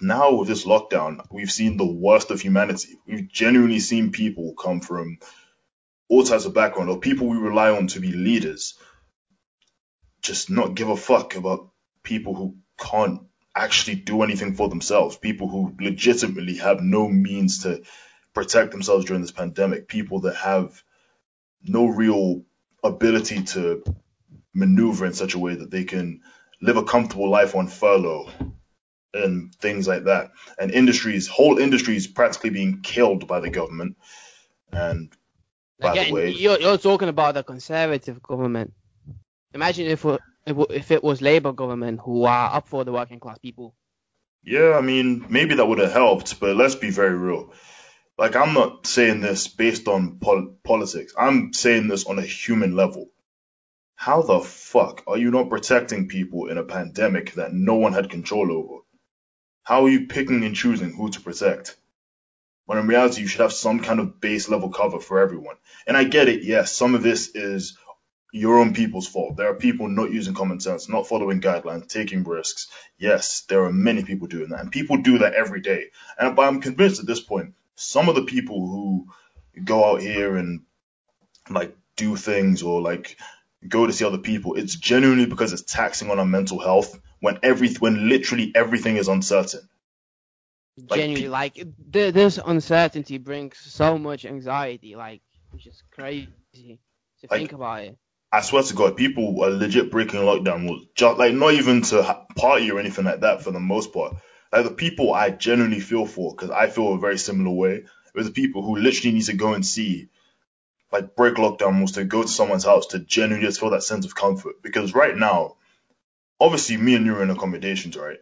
now 0.00 0.34
with 0.34 0.48
this 0.48 0.64
lockdown, 0.64 1.24
we've 1.30 1.50
seen 1.50 1.76
the 1.76 1.86
worst 1.86 2.30
of 2.30 2.40
humanity. 2.40 2.98
We've 3.06 3.28
genuinely 3.28 3.80
seen 3.80 4.12
people 4.12 4.54
come 4.54 4.80
from 4.80 5.18
all 6.08 6.24
types 6.24 6.44
of 6.44 6.54
background 6.54 6.90
or 6.90 6.98
people 6.98 7.28
we 7.28 7.36
rely 7.36 7.70
on 7.70 7.86
to 7.88 8.00
be 8.00 8.12
leaders 8.12 8.74
just 10.22 10.50
not 10.50 10.74
give 10.74 10.88
a 10.88 10.96
fuck 10.96 11.36
about 11.36 11.70
people 12.02 12.34
who 12.34 12.56
can't 12.78 13.22
actually 13.54 13.96
do 13.96 14.22
anything 14.22 14.54
for 14.54 14.68
themselves, 14.68 15.16
people 15.16 15.48
who 15.48 15.74
legitimately 15.80 16.56
have 16.56 16.82
no 16.82 17.08
means 17.08 17.62
to 17.62 17.82
protect 18.34 18.70
themselves 18.70 19.04
during 19.04 19.22
this 19.22 19.32
pandemic, 19.32 19.88
people 19.88 20.20
that 20.20 20.36
have 20.36 20.82
no 21.62 21.86
real 21.86 22.42
ability 22.82 23.42
to 23.42 23.82
maneuver 24.54 25.06
in 25.06 25.12
such 25.12 25.34
a 25.34 25.38
way 25.38 25.54
that 25.54 25.70
they 25.70 25.84
can 25.84 26.20
live 26.60 26.76
a 26.76 26.84
comfortable 26.84 27.30
life 27.30 27.54
on 27.54 27.66
furlough 27.66 28.28
and 29.14 29.54
things 29.56 29.88
like 29.88 30.04
that. 30.04 30.30
And 30.58 30.70
industries, 30.70 31.26
whole 31.26 31.58
industries 31.58 32.06
practically 32.06 32.50
being 32.50 32.80
killed 32.82 33.26
by 33.26 33.40
the 33.40 33.50
government. 33.50 33.96
And 34.72 35.12
by 35.80 35.92
Again, 35.92 36.08
the 36.08 36.14
way, 36.14 36.30
you're, 36.30 36.60
you're 36.60 36.78
talking 36.78 37.08
about 37.08 37.34
the 37.34 37.42
conservative 37.42 38.22
government. 38.22 38.72
Imagine 39.54 39.86
if 39.86 40.04
it- 40.04 40.20
if 40.46 40.56
it- 40.56 40.70
if 40.70 40.90
it 40.90 41.04
was 41.04 41.20
Labour 41.20 41.52
government 41.52 42.00
who 42.04 42.24
are 42.24 42.54
up 42.54 42.68
for 42.68 42.84
the 42.84 42.92
working 42.92 43.20
class 43.20 43.38
people. 43.38 43.74
yeah, 44.42 44.72
I 44.76 44.80
mean, 44.80 45.26
maybe 45.28 45.54
that 45.56 45.66
would 45.66 45.78
have 45.80 45.92
helped, 45.92 46.40
but 46.40 46.56
let's 46.56 46.74
be 46.74 46.90
very 46.90 47.14
real. 47.14 47.52
Like, 48.16 48.36
I'm 48.36 48.54
not 48.54 48.86
saying 48.86 49.20
this 49.20 49.48
based 49.48 49.86
on 49.88 50.18
pol- 50.18 50.54
politics. 50.64 51.14
I'm 51.18 51.52
saying 51.52 51.88
this 51.88 52.06
on 52.06 52.18
a 52.18 52.22
human 52.22 52.74
level. 52.76 53.10
How 53.96 54.22
the 54.22 54.40
fuck 54.40 55.02
are 55.06 55.18
you 55.18 55.30
not 55.30 55.50
protecting 55.50 56.08
people 56.08 56.46
in 56.46 56.56
a 56.58 56.64
pandemic 56.64 57.34
that 57.34 57.52
no 57.52 57.74
one 57.74 57.92
had 57.92 58.08
control 58.08 58.50
over? 58.50 58.82
How 59.70 59.84
are 59.84 59.88
you 59.88 60.08
picking 60.08 60.42
and 60.42 60.56
choosing 60.56 60.92
who 60.92 61.10
to 61.10 61.20
protect? 61.20 61.76
When 62.66 62.76
in 62.78 62.88
reality, 62.88 63.20
you 63.20 63.28
should 63.28 63.42
have 63.42 63.52
some 63.52 63.78
kind 63.78 64.00
of 64.00 64.20
base 64.20 64.48
level 64.48 64.70
cover 64.70 64.98
for 64.98 65.20
everyone. 65.20 65.54
And 65.86 65.96
I 65.96 66.02
get 66.02 66.28
it, 66.28 66.42
yes, 66.42 66.72
some 66.72 66.96
of 66.96 67.04
this 67.04 67.36
is 67.36 67.78
your 68.32 68.58
own 68.58 68.74
people's 68.74 69.06
fault. 69.06 69.36
There 69.36 69.48
are 69.48 69.54
people 69.54 69.86
not 69.86 70.10
using 70.10 70.34
common 70.34 70.58
sense, 70.58 70.88
not 70.88 71.06
following 71.06 71.40
guidelines, 71.40 71.86
taking 71.86 72.24
risks. 72.24 72.66
Yes, 72.98 73.42
there 73.42 73.62
are 73.62 73.72
many 73.72 74.02
people 74.02 74.26
doing 74.26 74.48
that, 74.48 74.58
and 74.58 74.72
people 74.72 74.96
do 74.96 75.18
that 75.18 75.34
every 75.34 75.60
day. 75.60 75.90
And 76.18 76.34
but 76.34 76.48
I'm 76.48 76.60
convinced 76.60 76.98
at 76.98 77.06
this 77.06 77.20
point, 77.20 77.54
some 77.76 78.08
of 78.08 78.16
the 78.16 78.24
people 78.24 78.66
who 78.66 79.06
go 79.62 79.84
out 79.84 80.02
here 80.02 80.36
and 80.36 80.62
like 81.48 81.76
do 81.94 82.16
things 82.16 82.64
or 82.64 82.82
like 82.82 83.18
go 83.68 83.86
to 83.86 83.92
see 83.92 84.04
other 84.04 84.18
people, 84.18 84.56
it's 84.56 84.74
genuinely 84.74 85.26
because 85.26 85.52
it's 85.52 85.62
taxing 85.62 86.10
on 86.10 86.18
our 86.18 86.26
mental 86.26 86.58
health 86.58 86.98
when 87.20 87.38
every 87.42 87.72
when 87.74 88.08
literally 88.08 88.52
everything 88.54 88.96
is 88.96 89.08
uncertain. 89.08 89.68
Like, 90.88 91.00
Genuinely, 91.00 91.28
like 91.28 91.54
th- 91.54 92.14
this 92.14 92.38
uncertainty 92.44 93.18
brings 93.18 93.58
so 93.58 93.98
much 93.98 94.24
anxiety. 94.24 94.96
Like 94.96 95.20
it's 95.54 95.64
just 95.64 95.82
crazy 95.90 96.28
to 97.20 97.26
Like, 97.30 97.40
think 97.40 97.52
about 97.52 97.82
it. 97.82 97.98
I 98.32 98.40
swear 98.42 98.62
to 98.62 98.74
God, 98.74 98.96
people 98.96 99.42
are 99.42 99.50
legit 99.50 99.90
breaking 99.90 100.20
lockdown 100.20 100.66
rules. 100.68 100.86
Just 100.94 101.18
like 101.18 101.34
not 101.34 101.52
even 101.54 101.82
to 101.82 102.24
party 102.36 102.70
or 102.70 102.78
anything 102.78 103.04
like 103.04 103.20
that 103.20 103.42
for 103.42 103.50
the 103.50 103.60
most 103.60 103.92
part. 103.92 104.14
Like 104.52 104.64
the 104.64 104.70
people 104.70 105.12
I 105.12 105.30
genuinely 105.30 105.80
feel 105.80 106.06
for, 106.06 106.32
because 106.34 106.50
I 106.50 106.68
feel 106.68 106.94
a 106.94 106.98
very 106.98 107.18
similar 107.18 107.50
way. 107.50 107.84
Are 108.16 108.22
the 108.22 108.30
people 108.30 108.62
who 108.62 108.76
literally 108.76 109.12
need 109.14 109.24
to 109.24 109.34
go 109.34 109.52
and 109.54 109.64
see, 109.66 110.08
like 110.92 111.14
break 111.14 111.34
lockdown 111.34 111.78
rules 111.78 111.92
to 111.92 112.04
go 112.04 112.22
to 112.22 112.28
someone's 112.28 112.64
house 112.64 112.86
to 112.88 112.98
genuinely 113.00 113.46
just 113.46 113.60
feel 113.60 113.70
that 113.70 113.82
sense 113.82 114.04
of 114.06 114.14
comfort. 114.14 114.62
Because 114.62 114.94
right 114.94 115.16
now, 115.16 115.56
obviously 116.40 116.76
me 116.76 116.94
and 116.94 117.04
you 117.06 117.14
are 117.16 117.22
in 117.22 117.30
accommodations, 117.30 117.96
right? 117.96 118.18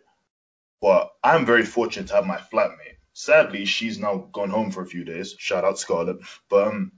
But 0.80 1.10
I'm 1.22 1.46
very 1.46 1.64
fortunate 1.64 2.08
to 2.08 2.14
have 2.14 2.26
my 2.26 2.36
flatmate. 2.38 2.96
Sadly, 3.12 3.64
she's 3.64 3.98
now 3.98 4.28
gone 4.32 4.50
home 4.50 4.70
for 4.70 4.82
a 4.82 4.86
few 4.86 5.04
days. 5.04 5.34
Shout 5.38 5.64
out 5.64 5.78
Scarlett. 5.78 6.18
But 6.48 6.68
um, 6.68 6.92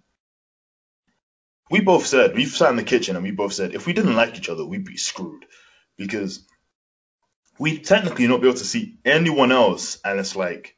we 1.70 1.80
both 1.80 2.06
said 2.06 2.34
we've 2.34 2.48
sat 2.48 2.70
in 2.70 2.76
the 2.76 2.82
kitchen 2.82 3.16
and 3.16 3.24
we 3.24 3.30
both 3.30 3.52
said 3.52 3.74
if 3.74 3.86
we 3.86 3.92
didn't 3.92 4.16
like 4.16 4.36
each 4.36 4.48
other, 4.48 4.64
we'd 4.64 4.84
be 4.84 4.96
screwed 4.96 5.46
because 5.96 6.44
we'd 7.58 7.84
technically 7.84 8.26
not 8.26 8.40
be 8.40 8.48
able 8.48 8.58
to 8.58 8.64
see 8.64 8.96
anyone 9.04 9.52
else, 9.52 9.98
and 10.04 10.18
it's 10.18 10.34
like 10.36 10.76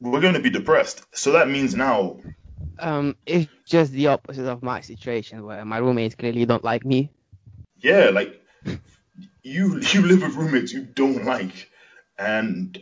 we're 0.00 0.20
going 0.20 0.34
to 0.34 0.40
be 0.40 0.50
depressed. 0.50 1.02
So 1.12 1.32
that 1.32 1.48
means 1.48 1.74
now, 1.74 2.18
Um, 2.78 3.16
it's 3.26 3.50
just 3.66 3.92
the 3.92 4.08
opposite 4.08 4.46
of 4.46 4.62
my 4.62 4.80
situation 4.80 5.44
where 5.44 5.64
my 5.64 5.78
roommates 5.78 6.14
clearly 6.14 6.44
don't 6.46 6.64
like 6.64 6.84
me. 6.84 7.10
yeah, 7.78 8.10
like 8.10 8.40
you 9.42 9.80
you 9.80 10.02
live 10.02 10.22
with 10.22 10.34
roommates 10.34 10.72
you 10.72 10.82
don't 10.82 11.24
like, 11.24 11.70
and 12.18 12.78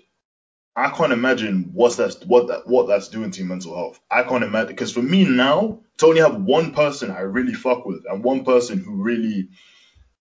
I 0.77 0.91
can't 0.91 1.13
imagine 1.13 1.71
what's 1.75 1.97
that 1.97 2.25
what 2.27 2.49
that 2.49 2.67
what 2.67 2.89
that's 2.89 3.09
doing 3.09 3.31
to 3.33 3.41
your 3.41 3.49
mental 3.49 3.77
health. 3.77 4.01
I 4.11 4.23
can't 4.23 4.45
imagine 4.45 4.69
because 4.69 4.93
for 4.93 5.03
me 5.03 5.25
now 5.25 5.81
to 5.99 6.07
only 6.07 6.21
have 6.21 6.43
one 6.43 6.73
person 6.73 7.11
I 7.11 7.21
really 7.21 7.55
fuck 7.55 7.85
with 7.87 8.05
and 8.09 8.25
one 8.25 8.45
person 8.45 8.79
who 8.79 9.03
really 9.03 9.49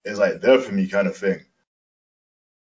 is 0.06 0.20
like 0.20 0.42
there 0.42 0.60
for 0.60 0.74
me 0.74 0.88
kind 0.88 1.08
of 1.08 1.18
thing 1.18 1.42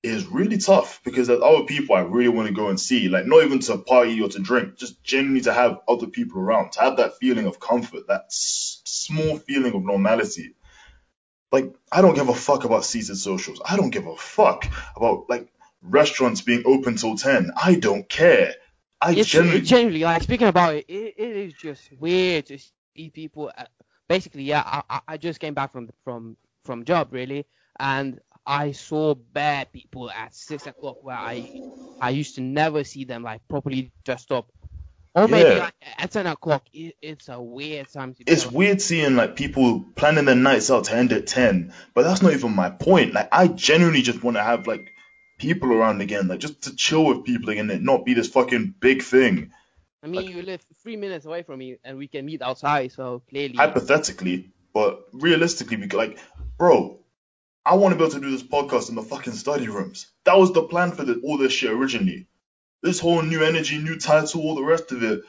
is 0.04 0.26
really 0.28 0.58
tough 0.58 1.00
because 1.04 1.28
there's 1.28 1.42
other 1.44 1.64
people 1.66 1.96
I 1.96 2.02
really 2.02 2.30
want 2.30 2.48
to 2.48 2.54
go 2.54 2.70
and 2.70 2.80
see, 2.80 3.08
like 3.08 3.26
not 3.26 3.44
even 3.44 3.60
to 3.60 3.78
party 3.78 4.20
or 4.22 4.30
to 4.30 4.40
drink, 4.40 4.78
just 4.78 5.04
genuinely 5.04 5.42
to 5.42 5.54
have 5.54 5.80
other 5.88 6.08
people 6.08 6.42
around, 6.42 6.72
to 6.74 6.82
have 6.82 6.98
that 6.98 7.18
feeling 7.18 7.46
of 7.46 7.60
comfort, 7.60 8.08
that 8.08 8.24
s- 8.28 8.82
small 8.86 9.38
feeling 9.38 9.74
of 9.74 9.84
normality. 9.84 10.56
Like 11.52 11.74
I 11.92 12.02
don't 12.02 12.16
give 12.16 12.30
a 12.30 12.34
fuck 12.34 12.64
about 12.64 12.86
seated 12.86 13.18
socials. 13.18 13.62
I 13.66 13.76
don't 13.76 13.90
give 13.90 14.08
a 14.08 14.16
fuck 14.16 14.66
about 14.96 15.30
like 15.30 15.48
restaurants 15.82 16.42
being 16.42 16.64
open 16.66 16.96
till 16.96 17.18
ten. 17.18 17.52
I 17.62 17.76
don't 17.76 18.08
care. 18.08 18.56
I 19.02 19.16
It's 19.16 19.30
genuinely 19.30 19.62
it 19.62 19.64
genuinely 19.64 20.02
like 20.02 20.24
speaking 20.24 20.48
about 20.48 20.76
it, 20.76 20.86
it, 20.88 21.16
it 21.18 21.36
is 21.36 21.54
just 21.54 21.92
weird 21.94 22.46
to 22.48 22.58
see 22.58 23.10
people. 23.10 23.52
uh, 23.58 23.66
Basically, 24.08 24.44
yeah, 24.44 24.62
I, 24.66 24.84
I- 24.90 25.02
I 25.14 25.18
just 25.18 25.40
came 25.40 25.54
back 25.54 25.72
from 25.72 25.90
from 26.04 26.38
from 26.66 26.84
job 26.86 27.10
really, 27.12 27.46
and 27.80 28.20
I 28.46 28.72
saw 28.74 29.16
bad 29.16 29.72
people 29.72 30.10
at 30.12 30.36
six 30.36 30.68
o'clock 30.68 30.98
where 31.02 31.16
I 31.18 31.50
I 32.00 32.10
used 32.12 32.36
to 32.36 32.42
never 32.42 32.84
see 32.84 33.06
them 33.06 33.24
like 33.24 33.48
properly 33.48 33.92
dressed 34.04 34.32
up. 34.32 34.52
Or 35.14 35.28
maybe 35.28 35.50
Yeah. 35.50 35.60
like 35.60 35.74
at 35.98 36.12
ten 36.12 36.28
o'clock. 36.28 36.64
It, 36.74 36.96
it's 37.02 37.28
a 37.28 37.42
weird 37.42 37.90
time 37.92 38.14
to. 38.14 38.24
Be 38.24 38.32
It's 38.32 38.46
weird 38.50 38.82
seeing 38.82 39.16
like 39.16 39.36
people 39.36 39.86
planning 39.96 40.26
their 40.26 40.36
nights 40.36 40.72
out 40.72 40.86
to 40.86 40.96
end 40.96 41.12
at 41.12 41.28
10, 41.28 41.74
but 41.94 42.04
that's 42.04 42.22
not 42.22 42.34
even 42.34 42.56
my 42.56 42.70
point. 42.70 43.14
Like 43.14 43.28
I 43.32 43.48
genuinely 43.48 44.02
just 44.04 44.24
want 44.24 44.38
to 44.38 44.44
have 44.44 44.68
like 44.68 44.94
people 45.38 45.74
around 45.74 46.02
again, 46.02 46.28
like 46.28 46.40
just 46.40 46.62
to 46.64 46.76
chill 46.76 47.06
with 47.06 47.26
people 47.26 47.50
again 47.50 47.70
and 47.70 47.84
not 47.84 48.06
be 48.06 48.14
this 48.14 48.30
fucking 48.30 48.76
big 48.80 49.04
thing. 49.04 49.52
I 50.04 50.08
mean, 50.08 50.32
you 50.32 50.42
live 50.42 50.66
three 50.82 50.96
minutes 50.96 51.26
away 51.26 51.44
from 51.44 51.60
me, 51.60 51.78
and 51.84 51.98
we 51.98 52.08
can 52.08 52.26
meet 52.26 52.42
outside. 52.42 52.92
So 52.92 53.22
clearly, 53.30 53.56
Hypothetically, 53.56 54.52
but 54.74 55.02
realistically, 55.12 55.78
we 55.78 55.88
like, 55.88 56.18
bro, 56.58 57.00
I 57.66 57.76
want 57.76 57.92
to 57.94 57.98
be 57.98 58.04
able 58.06 58.14
to 58.14 58.22
do 58.22 58.32
this 58.32 58.44
podcast 58.44 58.90
in 58.90 58.96
the 58.96 59.04
fucking 59.04 59.34
study 59.34 59.68
rooms. 59.68 60.08
That 60.24 60.38
was 60.38 60.54
the 60.54 60.64
plan 60.64 60.94
for 60.94 61.04
the, 61.04 61.20
all 61.24 61.38
this 61.38 61.52
shit 61.54 61.72
originally. 61.72 62.28
This 62.82 63.00
whole 63.00 63.22
new 63.22 63.44
energy, 63.44 63.78
new 63.78 64.00
title, 64.00 64.42
all 64.42 64.56
the 64.56 64.64
rest 64.64 64.92
of 64.92 65.04
it 65.04 65.22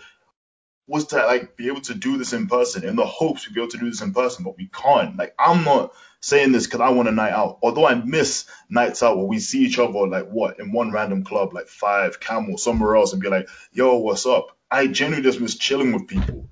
was 0.86 1.06
to 1.06 1.16
like 1.16 1.56
be 1.56 1.68
able 1.68 1.80
to 1.82 1.94
do 1.94 2.18
this 2.18 2.32
in 2.32 2.48
person 2.48 2.84
in 2.84 2.96
the 2.96 3.06
hopes 3.06 3.46
we'd 3.46 3.54
be 3.54 3.60
able 3.60 3.70
to 3.70 3.78
do 3.78 3.88
this 3.90 4.02
in 4.02 4.12
person, 4.12 4.44
but 4.44 4.56
we 4.56 4.68
can't. 4.68 5.16
Like 5.16 5.34
I'm 5.38 5.64
not 5.64 5.92
saying 6.20 6.52
this 6.52 6.66
because 6.66 6.80
I 6.80 6.90
want 6.90 7.08
a 7.08 7.12
night 7.12 7.32
out. 7.32 7.58
Although 7.62 7.86
I 7.86 7.94
miss 7.94 8.46
nights 8.68 9.02
out 9.02 9.16
where 9.16 9.26
we 9.26 9.38
see 9.38 9.64
each 9.64 9.78
other 9.78 10.06
like 10.06 10.28
what 10.28 10.58
in 10.60 10.72
one 10.72 10.92
random 10.92 11.24
club, 11.24 11.54
like 11.54 11.68
five 11.68 12.20
camel 12.20 12.58
somewhere 12.58 12.96
else, 12.96 13.12
and 13.12 13.22
be 13.22 13.28
like, 13.28 13.48
"Yo, 13.72 13.96
what's 13.96 14.26
up?" 14.26 14.56
I 14.70 14.86
genuinely 14.86 15.28
just 15.28 15.40
miss 15.40 15.56
chilling 15.56 15.92
with 15.92 16.08
people, 16.08 16.48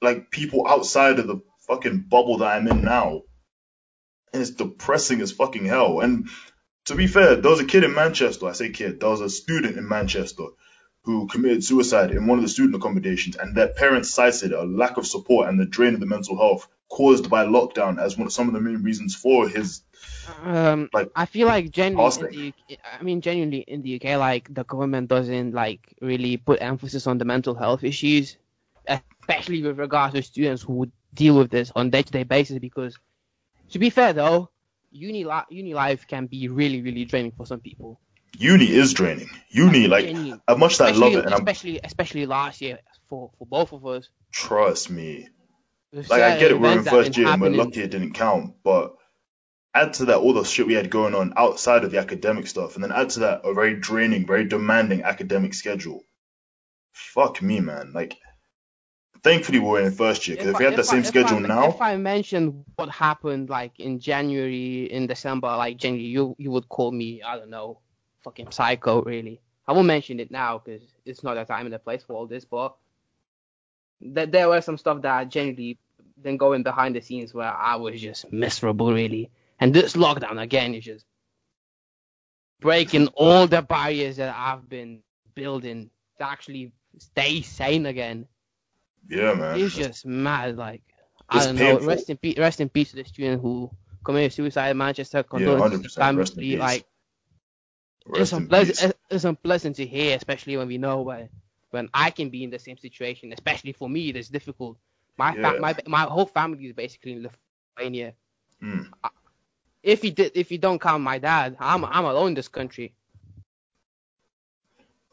like 0.00 0.30
people 0.30 0.66
outside 0.68 1.18
of 1.18 1.26
the 1.26 1.40
fucking 1.68 2.06
bubble 2.08 2.38
that 2.38 2.56
I'm 2.56 2.68
in 2.68 2.84
now, 2.84 3.22
and 4.32 4.42
it's 4.42 4.50
depressing 4.50 5.20
as 5.20 5.32
fucking 5.32 5.66
hell. 5.66 6.00
And 6.00 6.28
to 6.86 6.94
be 6.94 7.06
fair, 7.06 7.36
there 7.36 7.50
was 7.50 7.60
a 7.60 7.64
kid 7.64 7.84
in 7.84 7.94
Manchester. 7.94 8.46
I 8.46 8.52
say 8.52 8.70
kid. 8.70 9.00
There 9.00 9.08
was 9.08 9.20
a 9.20 9.30
student 9.30 9.76
in 9.76 9.88
Manchester 9.88 10.44
who 11.04 11.26
committed 11.26 11.64
suicide 11.64 12.12
in 12.12 12.26
one 12.26 12.38
of 12.38 12.44
the 12.44 12.48
student 12.48 12.76
accommodations, 12.76 13.36
and 13.36 13.56
their 13.56 13.68
parents 13.68 14.10
cited 14.10 14.52
a 14.52 14.64
lack 14.64 14.96
of 14.96 15.06
support 15.06 15.48
and 15.48 15.58
the 15.58 15.66
drain 15.66 15.94
of 15.94 16.00
the 16.00 16.06
mental 16.06 16.36
health 16.36 16.68
caused 16.88 17.30
by 17.30 17.44
lockdown 17.44 17.98
as 17.98 18.16
one 18.16 18.26
of 18.26 18.32
some 18.32 18.48
of 18.48 18.54
the 18.54 18.60
main 18.60 18.82
reasons 18.82 19.14
for 19.14 19.48
his. 19.48 19.82
Um, 20.42 20.90
Like, 20.92 21.10
I 21.16 21.26
feel 21.26 21.48
like 21.48 21.70
genuinely 21.70 22.18
in 22.18 22.54
the 22.68 22.74
UK, 22.74 22.78
I 23.00 23.02
mean 23.02 23.20
genuinely 23.20 23.60
in 23.60 23.82
the 23.82 23.96
UK, 23.96 24.18
like 24.18 24.52
the 24.52 24.64
government 24.64 25.08
doesn't 25.08 25.52
like 25.52 25.94
really 26.00 26.36
put 26.36 26.62
emphasis 26.62 27.06
on 27.06 27.18
the 27.18 27.24
mental 27.24 27.54
health 27.54 27.82
issues, 27.82 28.36
especially 28.86 29.62
with 29.62 29.78
regards 29.78 30.14
to 30.14 30.22
students 30.22 30.62
who 30.62 30.74
would 30.74 30.92
deal 31.14 31.36
with 31.36 31.50
this 31.50 31.72
on 31.74 31.90
day-to-day 31.90 32.24
basis. 32.24 32.58
Because 32.58 32.98
to 33.70 33.78
be 33.78 33.90
fair 33.90 34.12
though, 34.12 34.50
uni 34.92 35.24
li- 35.24 35.48
uni 35.50 35.74
life 35.74 36.06
can 36.06 36.26
be 36.26 36.48
really 36.48 36.82
really 36.82 37.04
draining 37.04 37.32
for 37.32 37.46
some 37.46 37.60
people. 37.60 38.00
Uni 38.38 38.64
is 38.64 38.94
draining. 38.94 39.28
Uni, 39.50 39.88
like, 39.88 40.06
as 40.06 40.56
much 40.56 40.72
as 40.72 40.80
I 40.80 40.90
love 40.92 41.12
it, 41.12 41.24
and 41.26 41.34
I'm 41.34 41.40
especially 41.40 41.80
especially 41.82 42.26
last 42.26 42.60
year 42.60 42.78
for 43.08 43.30
for 43.38 43.46
both 43.46 43.72
of 43.72 43.86
us. 43.86 44.08
trust 44.32 44.90
me, 44.90 45.28
like 45.92 46.22
I 46.22 46.38
get 46.38 46.50
it, 46.50 46.60
we're 46.60 46.78
in 46.78 46.84
that 46.84 46.90
first 46.90 47.16
year 47.16 47.28
and 47.28 47.40
we're 47.42 47.50
lucky 47.50 47.82
it 47.82 47.90
didn't 47.90 48.14
count, 48.14 48.54
but 48.64 48.94
add 49.74 49.94
to 49.94 50.06
that 50.06 50.18
all 50.18 50.32
the 50.32 50.44
shit 50.44 50.66
we 50.66 50.74
had 50.74 50.90
going 50.90 51.14
on 51.14 51.34
outside 51.36 51.84
of 51.84 51.90
the 51.90 51.98
academic 51.98 52.46
stuff, 52.46 52.74
and 52.74 52.84
then 52.84 52.92
add 52.92 53.10
to 53.10 53.20
that 53.20 53.42
a 53.44 53.54
very 53.54 53.74
draining, 53.78 54.26
very 54.26 54.44
demanding 54.46 55.02
academic 55.02 55.54
schedule. 55.54 56.02
Fuck 56.92 57.42
me, 57.42 57.60
man. 57.60 57.92
Like, 57.94 58.16
thankfully 59.22 59.58
we're 59.58 59.82
in 59.82 59.92
first 59.92 60.26
year 60.28 60.36
because 60.36 60.50
if, 60.50 60.56
I- 60.56 60.58
we 60.58 60.64
had 60.64 60.74
the 60.76 60.78
I- 60.80 60.82
same 60.82 61.00
if 61.00 61.06
schedule 61.06 61.38
I, 61.38 61.40
now, 61.48 61.68
if 61.68 61.80
I 61.80 61.96
mentioned 61.96 62.64
what 62.76 62.88
happened 62.90 63.48
like 63.50 63.78
in 63.80 63.98
January, 64.00 64.84
in 64.84 65.06
December, 65.06 65.48
like 65.48 65.76
January, 65.76 66.04
you 66.06 66.34
you 66.38 66.50
would 66.50 66.68
call 66.68 66.90
me 66.92 67.22
I 67.22 67.36
don't 67.36 67.50
know, 67.50 67.78
fucking 68.24 68.50
psycho, 68.50 69.02
really. 69.02 69.40
I 69.66 69.72
won't 69.72 69.86
mention 69.86 70.18
it 70.20 70.30
now 70.30 70.58
because 70.58 70.82
it's 71.04 71.22
not 71.22 71.34
the 71.34 71.44
time 71.44 71.66
and 71.66 71.72
the 71.72 71.78
place 71.78 72.02
for 72.02 72.14
all 72.14 72.26
this, 72.26 72.44
but 72.44 72.74
th- 74.02 74.30
there 74.30 74.48
were 74.48 74.60
some 74.60 74.76
stuff 74.76 75.02
that 75.02 75.28
generally, 75.28 75.78
then 76.16 76.36
going 76.36 76.64
behind 76.64 76.96
the 76.96 77.00
scenes 77.00 77.32
where 77.32 77.52
I 77.52 77.76
was 77.76 78.00
just 78.00 78.32
miserable, 78.32 78.92
really. 78.92 79.30
And 79.60 79.72
this 79.72 79.92
lockdown 79.94 80.40
again 80.42 80.74
is 80.74 80.84
just 80.84 81.04
breaking 82.60 83.06
all 83.08 83.46
the 83.46 83.62
barriers 83.62 84.16
that 84.16 84.34
I've 84.36 84.68
been 84.68 85.02
building 85.34 85.90
to 86.18 86.28
actually 86.28 86.72
stay 86.98 87.42
sane 87.42 87.86
again. 87.86 88.26
Yeah, 89.08 89.34
man. 89.34 89.58
It's 89.60 89.74
just 89.74 90.06
mad. 90.06 90.56
Like 90.56 90.82
I 91.28 91.44
don't 91.46 91.56
painful. 91.56 91.80
know. 91.80 91.86
Rest 91.86 92.10
in 92.10 92.16
peace. 92.16 92.38
Rest 92.38 92.60
in 92.60 92.68
peace 92.68 92.90
to 92.90 92.96
the 92.96 93.04
student 93.04 93.42
who 93.42 93.70
committed 94.04 94.32
suicide 94.32 94.70
in 94.70 94.78
Manchester. 94.78 95.18
Yeah, 95.18 95.22
Condolences 95.22 95.80
to 95.82 95.88
100%. 95.88 96.16
Rest 96.16 96.38
in 96.38 96.44
family. 96.44 96.56
Like 96.56 96.86
Rest 98.06 98.20
it's 98.20 98.32
unpleasant. 98.32 98.78
peace. 98.78 98.92
It's 99.10 99.24
unpleasant 99.24 99.76
to 99.76 99.86
hear, 99.86 100.16
especially 100.16 100.56
when 100.56 100.68
we 100.68 100.78
know 100.78 101.02
when 101.02 101.28
when 101.70 101.88
I 101.94 102.10
can 102.10 102.30
be 102.30 102.44
in 102.44 102.50
the 102.50 102.58
same 102.58 102.78
situation. 102.78 103.32
Especially 103.32 103.72
for 103.72 103.88
me, 103.88 104.10
it's 104.10 104.28
difficult. 104.28 104.78
My 105.16 105.34
fa- 105.34 105.56
my 105.60 105.74
my 105.86 106.02
whole 106.02 106.26
family 106.26 106.66
is 106.66 106.72
basically 106.74 107.12
in 107.12 107.28
Lithuania. 107.76 108.14
Mm. 108.62 108.88
If 109.82 110.04
you 110.04 110.10
did, 110.12 110.32
if 110.36 110.50
you 110.50 110.58
don't 110.58 110.80
count 110.80 111.02
my 111.02 111.18
dad, 111.18 111.56
I'm 111.60 111.84
I'm 111.84 112.04
alone 112.04 112.28
in 112.28 112.34
this 112.34 112.48
country. 112.48 112.94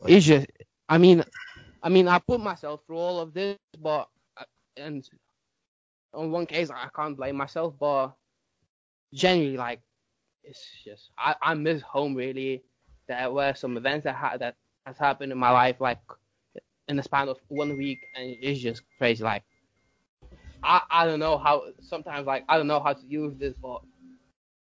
Like- 0.01 0.11
It's 0.13 0.25
just, 0.25 0.47
I 0.87 0.97
mean, 0.97 1.23
I 1.81 1.89
mean, 1.89 2.07
I 2.07 2.19
put 2.19 2.41
myself 2.41 2.81
through 2.85 2.97
all 2.97 3.19
of 3.19 3.33
this, 3.33 3.57
but 3.81 4.09
uh, 4.37 4.43
and 4.77 5.07
on 6.13 6.31
one 6.31 6.45
case 6.45 6.69
I 6.69 6.87
can't 6.95 7.15
blame 7.15 7.35
myself, 7.35 7.73
but 7.79 8.13
generally 9.13 9.57
like 9.57 9.81
it's 10.43 10.63
just 10.83 11.11
I, 11.17 11.35
I 11.41 11.53
miss 11.53 11.81
home 11.81 12.15
really. 12.15 12.63
There 13.07 13.31
were 13.31 13.53
some 13.55 13.77
events 13.77 14.03
that 14.03 14.15
ha- 14.15 14.37
that 14.37 14.55
has 14.85 14.97
happened 14.97 15.31
in 15.31 15.37
my 15.37 15.51
life 15.51 15.77
like 15.79 15.99
in 16.87 16.95
the 16.97 17.03
span 17.03 17.29
of 17.29 17.37
one 17.47 17.77
week, 17.77 17.99
and 18.15 18.35
it's 18.41 18.59
just 18.59 18.81
crazy. 18.97 19.23
Like 19.23 19.43
I 20.63 20.81
I 20.89 21.05
don't 21.05 21.19
know 21.19 21.37
how 21.37 21.63
sometimes 21.81 22.27
like 22.27 22.43
I 22.49 22.57
don't 22.57 22.67
know 22.67 22.79
how 22.79 22.93
to 22.93 23.05
use 23.05 23.35
this, 23.37 23.53
but 23.61 23.81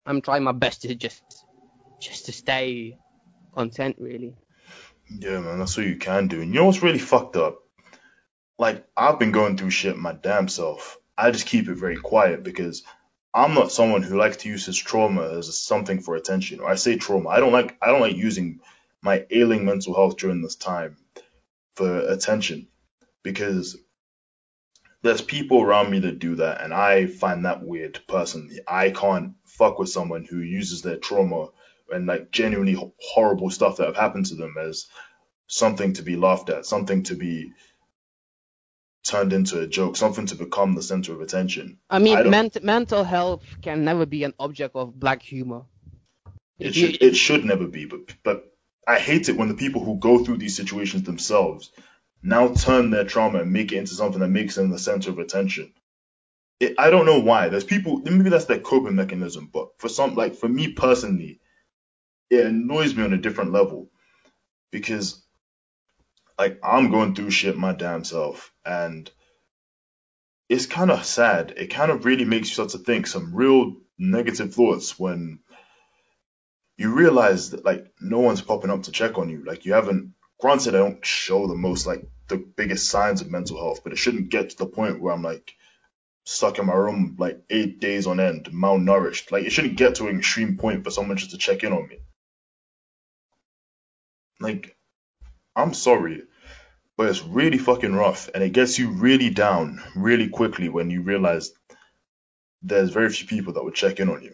I'm 0.06 0.20
trying 0.20 0.44
my 0.44 0.52
best 0.52 0.82
to 0.82 0.94
just 0.94 1.22
just 1.98 2.26
to 2.26 2.32
stay 2.32 2.96
content 3.54 3.96
really. 3.98 4.34
Yeah, 5.10 5.40
man, 5.40 5.58
that's 5.58 5.76
what 5.76 5.86
you 5.86 5.96
can 5.96 6.28
do. 6.28 6.40
And 6.40 6.54
you 6.54 6.60
know 6.60 6.66
what's 6.66 6.82
really 6.82 6.98
fucked 6.98 7.36
up? 7.36 7.58
Like, 8.58 8.86
I've 8.96 9.18
been 9.18 9.32
going 9.32 9.56
through 9.56 9.70
shit 9.70 9.96
my 9.96 10.12
damn 10.12 10.48
self. 10.48 10.98
I 11.16 11.30
just 11.30 11.46
keep 11.46 11.68
it 11.68 11.74
very 11.74 11.96
quiet 11.96 12.42
because 12.42 12.82
I'm 13.34 13.54
not 13.54 13.72
someone 13.72 14.02
who 14.02 14.18
likes 14.18 14.38
to 14.38 14.48
use 14.48 14.66
his 14.66 14.78
trauma 14.78 15.38
as 15.38 15.56
something 15.58 16.00
for 16.00 16.16
attention. 16.16 16.60
Or 16.60 16.68
I 16.68 16.74
say 16.76 16.96
trauma. 16.96 17.28
I 17.28 17.40
don't 17.40 17.52
like 17.52 17.76
I 17.82 17.88
don't 17.88 18.00
like 18.00 18.16
using 18.16 18.60
my 19.02 19.26
ailing 19.30 19.64
mental 19.64 19.94
health 19.94 20.16
during 20.16 20.42
this 20.42 20.56
time 20.56 20.96
for 21.76 22.00
attention 22.08 22.68
because 23.22 23.76
there's 25.02 25.22
people 25.22 25.62
around 25.62 25.90
me 25.90 26.00
that 26.00 26.18
do 26.18 26.36
that 26.36 26.60
and 26.60 26.74
I 26.74 27.06
find 27.06 27.44
that 27.44 27.62
weird 27.62 28.00
personally. 28.06 28.60
I 28.66 28.90
can't 28.90 29.34
fuck 29.44 29.78
with 29.78 29.88
someone 29.88 30.24
who 30.24 30.38
uses 30.38 30.82
their 30.82 30.96
trauma 30.96 31.48
and 31.90 32.06
like 32.06 32.30
genuinely 32.30 32.74
ho- 32.74 32.94
horrible 33.00 33.50
stuff 33.50 33.76
that 33.76 33.86
have 33.86 33.96
happened 33.96 34.26
to 34.26 34.34
them 34.34 34.54
as 34.60 34.86
something 35.46 35.94
to 35.94 36.02
be 36.02 36.16
laughed 36.16 36.48
at, 36.50 36.66
something 36.66 37.02
to 37.04 37.14
be 37.16 37.52
turned 39.04 39.32
into 39.32 39.60
a 39.60 39.66
joke, 39.66 39.96
something 39.96 40.26
to 40.26 40.34
become 40.36 40.74
the 40.74 40.82
center 40.82 41.12
of 41.12 41.20
attention. 41.20 41.78
I 41.88 41.98
mean, 41.98 42.16
I 42.16 42.22
ment- 42.22 42.62
mental 42.62 43.04
health 43.04 43.44
can 43.62 43.84
never 43.84 44.06
be 44.06 44.24
an 44.24 44.34
object 44.38 44.76
of 44.76 44.98
black 44.98 45.22
humor. 45.22 45.62
It 46.58 46.74
should 46.74 47.02
it 47.02 47.16
should 47.16 47.44
never 47.44 47.66
be, 47.66 47.86
but 47.86 48.00
but 48.22 48.52
I 48.86 48.98
hate 48.98 49.28
it 49.28 49.36
when 49.36 49.48
the 49.48 49.54
people 49.54 49.82
who 49.84 49.98
go 49.98 50.22
through 50.22 50.38
these 50.38 50.56
situations 50.56 51.04
themselves 51.04 51.72
now 52.22 52.48
turn 52.48 52.90
their 52.90 53.04
trauma 53.04 53.40
and 53.40 53.52
make 53.52 53.72
it 53.72 53.78
into 53.78 53.94
something 53.94 54.20
that 54.20 54.28
makes 54.28 54.56
them 54.56 54.70
the 54.70 54.78
center 54.78 55.10
of 55.10 55.18
attention. 55.18 55.72
It, 56.60 56.74
I 56.78 56.90
don't 56.90 57.06
know 57.06 57.20
why. 57.20 57.48
There's 57.48 57.64
people 57.64 58.02
maybe 58.04 58.28
that's 58.28 58.44
their 58.44 58.60
coping 58.60 58.94
mechanism, 58.96 59.48
but 59.52 59.70
for 59.78 59.88
some 59.88 60.14
like 60.14 60.34
for 60.36 60.48
me 60.48 60.72
personally, 60.72 61.39
it 62.30 62.46
annoys 62.46 62.94
me 62.94 63.02
on 63.02 63.12
a 63.12 63.18
different 63.18 63.52
level 63.52 63.90
because 64.70 65.22
like 66.38 66.58
I'm 66.64 66.90
going 66.90 67.14
through 67.14 67.30
shit 67.30 67.58
my 67.58 67.72
damn 67.72 68.04
self 68.04 68.52
and 68.64 69.10
it's 70.48 70.66
kind 70.66 70.90
of 70.90 71.04
sad. 71.04 71.54
It 71.56 71.68
kind 71.68 71.90
of 71.90 72.04
really 72.04 72.24
makes 72.24 72.48
you 72.48 72.54
start 72.54 72.70
to 72.70 72.78
think 72.78 73.06
some 73.06 73.34
real 73.34 73.76
negative 73.98 74.54
thoughts 74.54 74.98
when 74.98 75.40
you 76.76 76.92
realize 76.92 77.50
that 77.50 77.64
like 77.64 77.86
no 78.00 78.20
one's 78.20 78.40
popping 78.40 78.70
up 78.70 78.84
to 78.84 78.92
check 78.92 79.18
on 79.18 79.28
you. 79.28 79.44
Like 79.44 79.64
you 79.64 79.74
haven't 79.74 80.14
granted 80.40 80.74
I 80.74 80.78
don't 80.78 81.04
show 81.04 81.46
the 81.46 81.54
most 81.54 81.86
like 81.86 82.08
the 82.28 82.38
biggest 82.38 82.88
signs 82.88 83.20
of 83.20 83.30
mental 83.30 83.58
health, 83.58 83.82
but 83.84 83.92
it 83.92 83.96
shouldn't 83.96 84.30
get 84.30 84.50
to 84.50 84.56
the 84.56 84.66
point 84.66 85.00
where 85.00 85.12
I'm 85.12 85.22
like 85.22 85.52
stuck 86.24 86.58
in 86.58 86.66
my 86.66 86.74
room 86.74 87.16
like 87.18 87.42
eight 87.50 87.80
days 87.80 88.06
on 88.06 88.18
end, 88.20 88.46
malnourished. 88.46 89.30
Like 89.30 89.44
it 89.44 89.50
shouldn't 89.50 89.76
get 89.76 89.96
to 89.96 90.08
an 90.08 90.18
extreme 90.18 90.56
point 90.56 90.84
for 90.84 90.90
someone 90.90 91.16
just 91.16 91.32
to 91.32 91.38
check 91.38 91.64
in 91.64 91.72
on 91.72 91.86
me. 91.88 91.98
Like 94.40 94.76
I'm 95.56 95.74
sorry, 95.74 96.22
but 96.96 97.08
it's 97.08 97.22
really 97.24 97.58
fucking 97.58 97.94
rough 97.94 98.30
and 98.34 98.44
it 98.44 98.52
gets 98.52 98.78
you 98.78 98.90
really 98.92 99.30
down 99.30 99.82
really 99.96 100.28
quickly 100.28 100.68
when 100.68 100.90
you 100.90 101.02
realize 101.02 101.52
there's 102.62 102.90
very 102.90 103.10
few 103.10 103.26
people 103.26 103.54
that 103.54 103.64
would 103.64 103.74
check 103.74 104.00
in 104.00 104.10
on 104.10 104.22
you. 104.22 104.32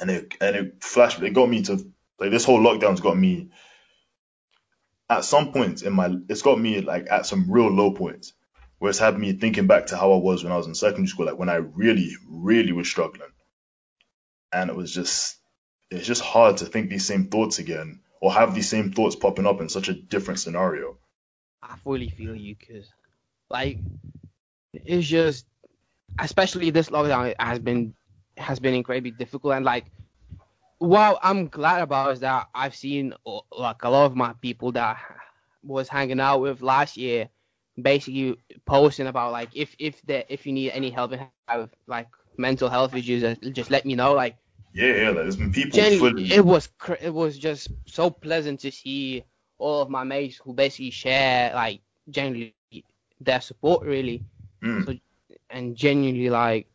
and 0.00 0.10
it 0.10 0.34
and 0.40 0.56
it 0.56 0.84
flashed. 0.84 1.22
It 1.22 1.34
got 1.34 1.48
me 1.48 1.62
to 1.64 1.74
like 2.18 2.30
this 2.30 2.44
whole 2.44 2.60
lockdown's 2.60 3.00
got 3.00 3.18
me. 3.18 3.50
At 5.10 5.24
some 5.24 5.52
points 5.52 5.82
in 5.82 5.92
my, 5.94 6.16
it's 6.28 6.42
got 6.42 6.58
me 6.60 6.80
like 6.80 7.08
at 7.10 7.26
some 7.26 7.50
real 7.50 7.70
low 7.70 7.92
points, 7.92 8.32
where 8.78 8.90
it's 8.90 8.98
had 8.98 9.18
me 9.18 9.32
thinking 9.34 9.66
back 9.66 9.86
to 9.86 9.96
how 9.96 10.12
I 10.12 10.16
was 10.16 10.44
when 10.44 10.52
I 10.52 10.56
was 10.56 10.66
in 10.66 10.74
secondary 10.74 11.08
school, 11.08 11.26
like 11.26 11.38
when 11.38 11.48
I 11.48 11.56
really, 11.56 12.12
really 12.28 12.72
was 12.72 12.88
struggling, 12.88 13.30
and 14.52 14.70
it 14.70 14.76
was 14.76 14.92
just, 14.94 15.36
it's 15.90 16.06
just 16.06 16.22
hard 16.22 16.58
to 16.58 16.66
think 16.66 16.90
these 16.90 17.06
same 17.06 17.28
thoughts 17.28 17.58
again 17.58 18.00
or 18.20 18.32
have 18.32 18.54
these 18.54 18.68
same 18.68 18.92
thoughts 18.92 19.16
popping 19.16 19.46
up 19.46 19.60
in 19.60 19.68
such 19.68 19.88
a 19.88 19.94
different 19.94 20.40
scenario. 20.40 20.98
I 21.62 21.76
fully 21.76 22.08
feel 22.08 22.34
you, 22.34 22.56
cause 22.56 22.92
like 23.50 23.78
it's 24.72 25.06
just, 25.06 25.46
especially 26.18 26.70
this 26.70 26.90
lockdown 26.90 27.34
has 27.38 27.58
been 27.58 27.94
has 28.36 28.60
been 28.60 28.74
incredibly 28.74 29.10
difficult, 29.10 29.54
and 29.54 29.64
like 29.64 29.86
what 30.78 31.18
I'm 31.22 31.48
glad 31.48 31.82
about 31.82 32.12
is 32.12 32.20
that 32.20 32.48
I've 32.54 32.74
seen 32.74 33.14
uh, 33.26 33.40
like 33.56 33.82
a 33.82 33.90
lot 33.90 34.06
of 34.06 34.16
my 34.16 34.34
people 34.40 34.72
that 34.72 34.98
was 35.62 35.88
hanging 35.88 36.20
out 36.20 36.40
with 36.40 36.62
last 36.62 36.96
year 36.96 37.28
basically 37.80 38.36
posting 38.66 39.06
about 39.06 39.32
like 39.32 39.50
if 39.54 39.74
if 39.78 40.00
the 40.02 40.30
if 40.32 40.46
you 40.46 40.52
need 40.52 40.70
any 40.70 40.90
help 40.90 41.12
and 41.12 41.22
have 41.46 41.70
like 41.86 42.08
mental 42.36 42.68
health 42.68 42.94
issues 42.94 43.22
uh, 43.22 43.34
just 43.52 43.70
let 43.70 43.84
me 43.84 43.94
know 43.94 44.14
like 44.14 44.36
Yeah, 44.72 44.94
yeah, 44.94 45.06
like, 45.08 45.16
there's 45.16 45.36
been 45.36 45.52
people 45.52 45.80
it 45.80 46.44
was 46.44 46.68
cr- 46.78 47.00
it 47.00 47.12
was 47.12 47.38
just 47.38 47.68
so 47.86 48.10
pleasant 48.10 48.60
to 48.60 48.70
see 48.70 49.24
all 49.58 49.82
of 49.82 49.90
my 49.90 50.04
mates 50.04 50.36
who 50.36 50.52
basically 50.52 50.90
share 50.90 51.52
like 51.54 51.80
genuinely 52.08 52.54
their 53.20 53.40
support 53.40 53.84
really 53.86 54.24
Mm. 54.62 54.84
so 54.86 54.94
and 55.50 55.76
genuinely 55.76 56.30
like 56.30 56.66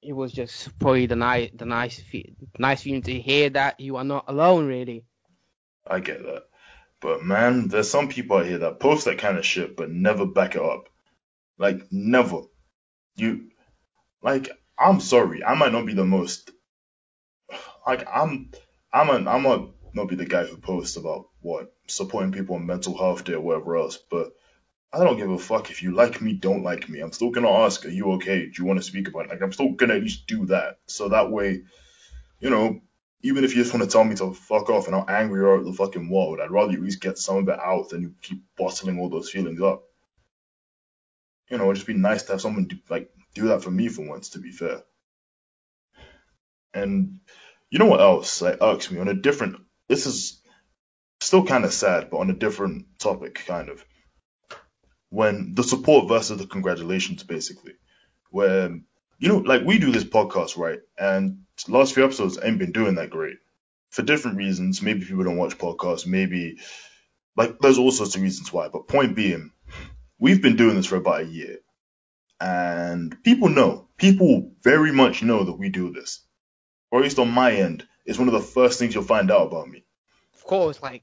it 0.00 0.12
was 0.12 0.32
just 0.32 0.76
probably 0.78 1.06
the 1.06 1.16
nice 1.16 1.50
the 1.54 1.64
nice 1.64 1.98
fe- 2.00 2.34
nice 2.58 2.82
feeling 2.82 3.02
to 3.02 3.20
hear 3.20 3.50
that 3.50 3.80
you 3.80 3.96
are 3.96 4.04
not 4.04 4.24
alone 4.28 4.66
really 4.66 5.04
I 5.86 5.98
get 6.00 6.22
that. 6.24 6.44
But 7.00 7.24
man, 7.24 7.66
there's 7.66 7.90
some 7.90 8.08
people 8.08 8.36
out 8.36 8.46
here 8.46 8.58
that 8.58 8.78
post 8.78 9.06
that 9.06 9.18
kind 9.18 9.36
of 9.36 9.44
shit 9.44 9.76
but 9.76 9.90
never 9.90 10.26
back 10.26 10.54
it 10.54 10.62
up. 10.62 10.88
Like 11.58 11.82
never. 11.90 12.42
You 13.16 13.50
like 14.22 14.50
I'm 14.78 15.00
sorry, 15.00 15.44
I 15.44 15.54
might 15.54 15.72
not 15.72 15.86
be 15.86 15.94
the 15.94 16.04
most 16.04 16.50
like 17.86 18.06
I'm 18.12 18.50
I'm 18.92 19.08
a 19.08 19.30
I'm 19.30 19.46
a 19.46 19.68
not 19.94 20.08
be 20.08 20.16
the 20.16 20.24
guy 20.24 20.44
who 20.44 20.56
posts 20.56 20.96
about 20.96 21.28
what 21.40 21.74
supporting 21.86 22.32
people 22.32 22.56
on 22.56 22.66
mental 22.66 22.96
health 22.96 23.24
day 23.24 23.34
or 23.34 23.40
whatever 23.40 23.76
else, 23.76 23.98
but 24.10 24.32
I 24.92 25.02
don't 25.04 25.16
give 25.16 25.30
a 25.30 25.38
fuck 25.38 25.70
if 25.70 25.82
you 25.82 25.94
like 25.94 26.20
me, 26.20 26.34
don't 26.34 26.62
like 26.62 26.88
me. 26.88 27.00
I'm 27.00 27.12
still 27.12 27.30
gonna 27.30 27.50
ask, 27.50 27.84
are 27.86 27.90
you 27.90 28.12
okay? 28.12 28.46
Do 28.46 28.52
you 28.58 28.64
want 28.64 28.78
to 28.78 28.84
speak 28.84 29.08
about 29.08 29.26
it? 29.26 29.30
Like 29.30 29.42
I'm 29.42 29.52
still 29.52 29.72
gonna 29.72 29.94
at 29.94 30.02
least 30.02 30.26
do 30.26 30.46
that. 30.46 30.78
So 30.86 31.08
that 31.08 31.30
way, 31.30 31.62
you 32.40 32.50
know, 32.50 32.80
even 33.22 33.44
if 33.44 33.54
you 33.54 33.62
just 33.62 33.72
want 33.72 33.84
to 33.84 33.90
tell 33.90 34.04
me 34.04 34.16
to 34.16 34.34
fuck 34.34 34.68
off 34.68 34.86
and 34.86 34.94
how 34.94 35.04
angry 35.08 35.40
you 35.40 35.46
are 35.46 35.58
at 35.58 35.64
the 35.64 35.72
fucking 35.72 36.10
world, 36.10 36.40
I'd 36.40 36.50
rather 36.50 36.72
you 36.72 36.78
at 36.78 36.84
least 36.84 37.00
get 37.00 37.18
some 37.18 37.36
of 37.36 37.48
it 37.48 37.58
out 37.58 37.88
than 37.88 38.02
you 38.02 38.14
keep 38.20 38.42
bottling 38.56 38.98
all 38.98 39.08
those 39.08 39.30
feelings 39.30 39.60
up. 39.60 39.84
You 41.48 41.58
know, 41.58 41.64
it'd 41.64 41.76
just 41.76 41.86
be 41.86 41.94
nice 41.94 42.24
to 42.24 42.32
have 42.32 42.40
someone 42.40 42.66
do, 42.66 42.76
like 42.88 43.10
do 43.34 43.48
that 43.48 43.62
for 43.62 43.70
me 43.70 43.88
for 43.88 44.06
once, 44.06 44.30
to 44.30 44.38
be 44.38 44.50
fair. 44.50 44.82
And 46.74 47.20
you 47.72 47.80
know 47.80 47.86
what 47.86 48.00
else 48.00 48.40
like 48.40 48.58
irks 48.62 48.90
me 48.90 49.00
on 49.00 49.08
a 49.08 49.14
different 49.14 49.56
this 49.88 50.06
is 50.06 50.42
still 51.22 51.44
kind 51.44 51.64
of 51.64 51.72
sad, 51.72 52.10
but 52.10 52.18
on 52.18 52.30
a 52.30 52.34
different 52.34 52.98
topic, 52.98 53.42
kind 53.46 53.68
of. 53.68 53.84
When 55.10 55.54
the 55.54 55.62
support 55.62 56.08
versus 56.08 56.38
the 56.38 56.46
congratulations, 56.46 57.22
basically. 57.22 57.72
Where, 58.30 58.70
you 59.18 59.28
know, 59.28 59.38
like 59.38 59.62
we 59.64 59.78
do 59.78 59.92
this 59.92 60.04
podcast, 60.04 60.56
right? 60.56 60.80
And 60.98 61.44
last 61.68 61.94
few 61.94 62.04
episodes 62.04 62.38
ain't 62.42 62.58
been 62.58 62.72
doing 62.72 62.96
that 62.96 63.10
great. 63.10 63.36
For 63.90 64.02
different 64.02 64.38
reasons. 64.38 64.80
Maybe 64.82 65.04
people 65.04 65.24
don't 65.24 65.36
watch 65.36 65.58
podcasts, 65.58 66.06
maybe, 66.06 66.58
like, 67.36 67.58
there's 67.60 67.78
all 67.78 67.92
sorts 67.92 68.16
of 68.16 68.22
reasons 68.22 68.52
why. 68.52 68.68
But 68.68 68.88
point 68.88 69.14
being, 69.14 69.52
we've 70.18 70.42
been 70.42 70.56
doing 70.56 70.76
this 70.76 70.86
for 70.86 70.96
about 70.96 71.22
a 71.22 71.26
year. 71.26 71.58
And 72.40 73.22
people 73.22 73.50
know, 73.50 73.88
people 73.98 74.52
very 74.64 74.92
much 74.92 75.22
know 75.22 75.44
that 75.44 75.58
we 75.58 75.68
do 75.68 75.92
this. 75.92 76.26
Or 76.92 76.98
at 77.00 77.02
least 77.04 77.18
on 77.18 77.30
my 77.30 77.52
end, 77.52 77.84
it's 78.06 78.18
one 78.18 78.28
of 78.28 78.34
the 78.34 78.40
first 78.40 78.78
things 78.78 78.94
you'll 78.94 79.02
find 79.02 79.30
out 79.32 79.46
about 79.48 79.68
me. 79.68 79.82
of 80.34 80.44
course 80.44 80.80
like 80.82 81.02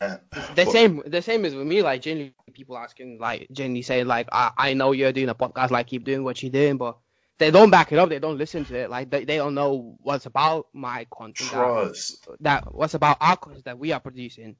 Uh, 0.00 0.16
the 0.54 0.64
but- 0.64 0.72
same 0.72 1.02
the 1.06 1.22
same 1.22 1.44
as 1.46 1.54
with 1.54 1.66
me 1.66 1.80
like 1.82 2.02
generally 2.02 2.34
people 2.52 2.76
asking 2.76 3.18
like 3.18 3.46
generally 3.50 3.80
saying 3.82 4.06
like 4.06 4.28
I, 4.32 4.50
I 4.58 4.74
know 4.74 4.92
you're 4.92 5.12
doing 5.12 5.30
a 5.30 5.34
podcast 5.34 5.70
like 5.70 5.86
keep 5.86 6.04
doing 6.04 6.22
what 6.24 6.42
you're 6.42 6.52
doing 6.52 6.76
but 6.76 6.98
they 7.38 7.50
don't 7.50 7.70
back 7.70 7.92
it 7.92 7.98
up 7.98 8.08
they 8.10 8.18
don't 8.18 8.36
listen 8.38 8.64
to 8.66 8.74
it 8.76 8.90
like 8.90 9.08
they, 9.10 9.24
they 9.24 9.36
don't 9.36 9.54
know 9.54 9.96
what's 10.02 10.26
about 10.26 10.66
my 10.74 11.06
content 11.10 11.50
that, 11.50 11.56
Trust. 11.56 12.28
that 12.40 12.74
what's 12.74 12.94
about 12.94 13.16
our 13.20 13.36
content 13.36 13.64
that 13.66 13.78
we 13.78 13.92
are 13.92 14.00
producing 14.00 14.56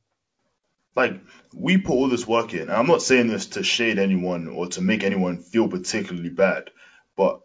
like 0.95 1.21
we 1.55 1.77
put 1.77 1.93
all 1.93 2.09
this 2.09 2.27
work 2.27 2.55
in. 2.55 2.63
And 2.63 2.73
I'm 2.73 2.87
not 2.87 3.03
saying 3.03 3.27
this 3.27 3.47
to 3.49 3.63
shade 3.63 3.99
anyone 3.99 4.49
or 4.49 4.69
to 4.69 4.81
make 4.81 5.05
anyone 5.05 5.43
feel 5.43 5.69
particularly 5.69 6.31
bad, 6.31 6.71
but 7.17 7.43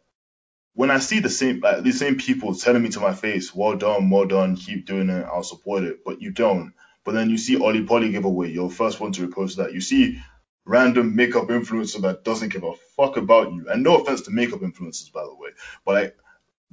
when 0.74 0.92
I 0.92 1.00
see 1.00 1.20
the 1.20 1.30
same 1.30 1.60
like, 1.62 1.84
the 1.84 1.92
same 1.92 2.18
people 2.18 2.56
telling 2.56 2.84
me 2.84 2.90
to 2.90 3.00
my 3.00 3.14
face, 3.14 3.54
"Well 3.54 3.76
done, 3.76 4.10
well 4.10 4.26
done, 4.26 4.56
keep 4.56 4.86
doing 4.86 5.10
it, 5.10 5.26
I'll 5.26 5.44
support 5.44 5.84
it," 5.84 6.00
but 6.06 6.22
you 6.22 6.32
don't. 6.32 6.74
But 7.04 7.14
then 7.14 7.30
you 7.30 7.38
see 7.38 7.60
Ollie 7.60 7.84
Polly 7.84 8.12
giveaway, 8.12 8.52
you're 8.52 8.70
first 8.70 9.00
one 9.00 9.12
to 9.14 9.28
repost 9.28 9.58
that. 9.58 9.74
You 9.74 9.82
see 9.82 10.20
random 10.66 11.16
makeup 11.16 11.48
influencer 11.48 12.02
that 12.02 12.24
doesn't 12.24 12.54
give 12.54 12.64
a 12.64 12.74
fuck 12.96 13.18
about 13.18 13.52
you, 13.54 13.68
and 13.70 13.84
no 13.84 13.98
offense 13.98 14.22
to 14.22 14.32
makeup 14.32 14.62
influencers 14.62 15.12
by 15.12 15.24
the 15.24 15.36
way, 15.36 15.50
but 15.86 15.96
like 15.96 16.16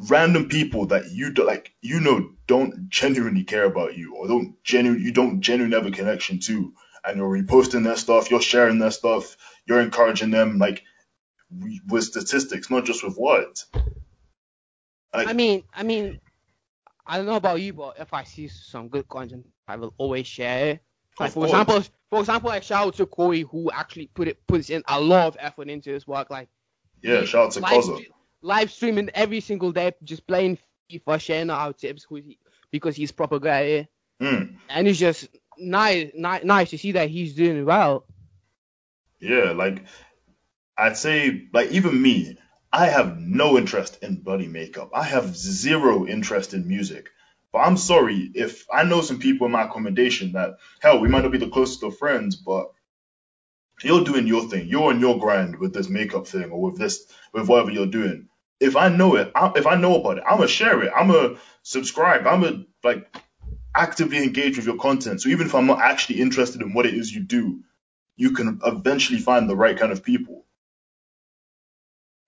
random 0.09 0.49
people 0.49 0.87
that 0.87 1.11
you 1.11 1.33
do, 1.33 1.45
like 1.47 1.73
you 1.81 2.01
know 2.01 2.31
don't 2.47 2.89
genuinely 2.91 3.45
care 3.45 3.65
about 3.65 3.97
you 3.97 4.15
or 4.17 4.29
don't 4.29 4.63
genuine 4.65 5.01
you 5.03 5.13
don't 5.13 5.41
genuinely 5.41 5.77
have 5.77 5.87
a 5.87 5.91
connection 5.91 6.39
to 6.41 6.73
and 7.05 7.17
you're 7.17 7.31
reposting 7.31 7.85
their 7.85 7.97
stuff 7.97 8.31
you're 8.31 8.41
sharing 8.41 8.79
their 8.79 8.91
stuff 8.91 9.37
you're 9.67 9.81
encouraging 9.81 10.31
them 10.31 10.59
like 10.59 10.83
with 11.89 12.05
statistics 12.05 12.71
not 12.71 12.85
just 12.85 13.03
with 13.05 13.17
words 13.17 13.67
like 15.15 15.29
I 15.29 15.33
mean 15.33 15.65
I 15.73 15.83
mean 15.83 16.21
I 17.07 17.17
don't 17.17 17.27
know 17.27 17.37
about 17.37 17.61
you 17.61 17.73
but 17.73 17.97
if 17.99 18.13
I 18.13 18.25
see 18.25 18.49
some 18.49 18.89
good 18.89 19.09
content 19.09 19.47
I 19.67 19.77
will 19.77 19.95
always 19.99 20.27
share 20.27 20.69
it. 20.69 20.81
Like 21.19 21.33
for 21.33 21.41
course. 21.41 21.51
example 21.51 21.83
for 22.11 22.21
example 22.21 22.51
like 22.51 22.63
shout 22.63 22.87
out 22.87 22.95
to 22.97 23.07
Corey 23.07 23.43
who 23.43 23.71
actually 23.71 24.09
put 24.15 24.29
it 24.29 24.47
puts 24.47 24.71
in 24.71 24.83
a 24.89 25.01
lot 25.01 25.29
of 25.29 25.37
effort 25.41 25.69
into 25.69 25.91
his 25.91 26.07
work 26.07 26.31
like 26.31 26.49
yeah 27.03 27.25
shout 27.25 27.47
out 27.47 27.53
to 27.53 27.61
live, 27.61 27.85
Koza 27.85 28.05
live 28.43 28.71
streaming 28.71 29.11
every 29.15 29.41
single 29.41 29.73
day, 29.73 29.93
just 30.05 30.27
playing 30.27 30.59
FIFA, 30.91 31.21
sharing 31.21 31.51
our 31.51 31.73
tips 31.73 32.07
he- 32.09 32.39
because 32.71 32.95
he's 32.97 33.11
proper 33.13 33.39
guy, 33.39 33.89
mm, 34.21 34.55
and 34.69 34.89
it's 34.89 34.99
just 34.99 35.29
nice, 35.59 36.11
nice, 36.15 36.45
nice 36.45 36.71
to 36.71 36.79
see 36.79 36.93
that 36.93 37.09
he's 37.09 37.35
doing 37.35 37.65
well. 37.65 38.05
yeah 39.21 39.51
like 39.51 39.83
I'd 40.79 40.97
say 40.97 41.49
like 41.53 41.71
even 41.71 42.01
me 42.01 42.39
I 42.73 42.87
have 42.87 43.19
no 43.19 43.59
interest 43.59 43.99
in 44.03 44.23
bloody 44.23 44.49
makeup 44.49 44.91
I 44.95 45.03
have 45.03 45.37
zero 45.37 46.07
interest 46.07 46.55
in 46.55 46.69
music 46.69 47.11
but 47.53 47.61
I'm 47.61 47.77
sorry 47.77 48.31
if 48.35 48.67
I 48.73 48.85
know 48.85 49.01
some 49.01 49.19
people 49.19 49.47
in 49.47 49.53
my 49.53 49.65
accommodation 49.65 50.33
that 50.33 50.59
hell 50.81 51.01
we 51.01 51.09
might 51.09 51.23
not 51.23 51.33
be 51.33 51.39
the 51.39 51.49
closest 51.49 51.83
of 51.83 51.99
friends 51.99 52.37
but 52.37 52.73
you're 53.83 54.05
doing 54.05 54.27
your 54.27 54.49
thing. 54.49 54.67
You're 54.67 54.91
on 54.91 55.01
your 55.01 55.19
grind 55.19 55.59
with 55.59 55.73
this 55.73 55.89
makeup 55.89 56.27
thing 56.27 56.51
or 56.51 56.61
with 56.61 56.79
this, 56.79 57.07
with 57.33 57.49
whatever 57.49 57.71
you're 57.71 57.87
doing. 57.87 58.29
If 58.61 58.77
I 58.77 58.89
know 58.89 59.15
it, 59.17 59.31
I, 59.35 59.53
if 59.55 59.67
I 59.67 59.77
know 59.77 60.01
about 60.01 60.19
it, 60.19 60.25
I'm 60.29 60.39
gonna 60.39 60.49
share 60.49 60.83
it. 60.83 60.93
I'm 60.95 61.09
gonna 61.09 61.37
subscribe. 61.63 62.27
I'm 62.27 62.41
gonna 62.41 62.65
like 62.83 63.15
actively 63.75 64.19
engage 64.19 64.57
with 64.57 64.67
your 64.67 64.79
content. 64.79 65.23
So 65.23 65.29
even 65.29 65.47
if 65.47 65.55
I'm 65.55 65.67
not 65.67 65.81
actually 65.81 66.21
interested 66.21 66.61
in 66.61 66.73
what 66.73 66.87
it 66.87 66.95
is 66.95 67.15
you 67.15 67.23
do, 67.23 67.63
you 68.17 68.33
can 68.33 68.61
eventually 68.65 69.21
find 69.21 69.49
the 69.49 69.57
right 69.57 69.79
kind 69.79 69.93
of 69.93 70.03
people. 70.03 70.45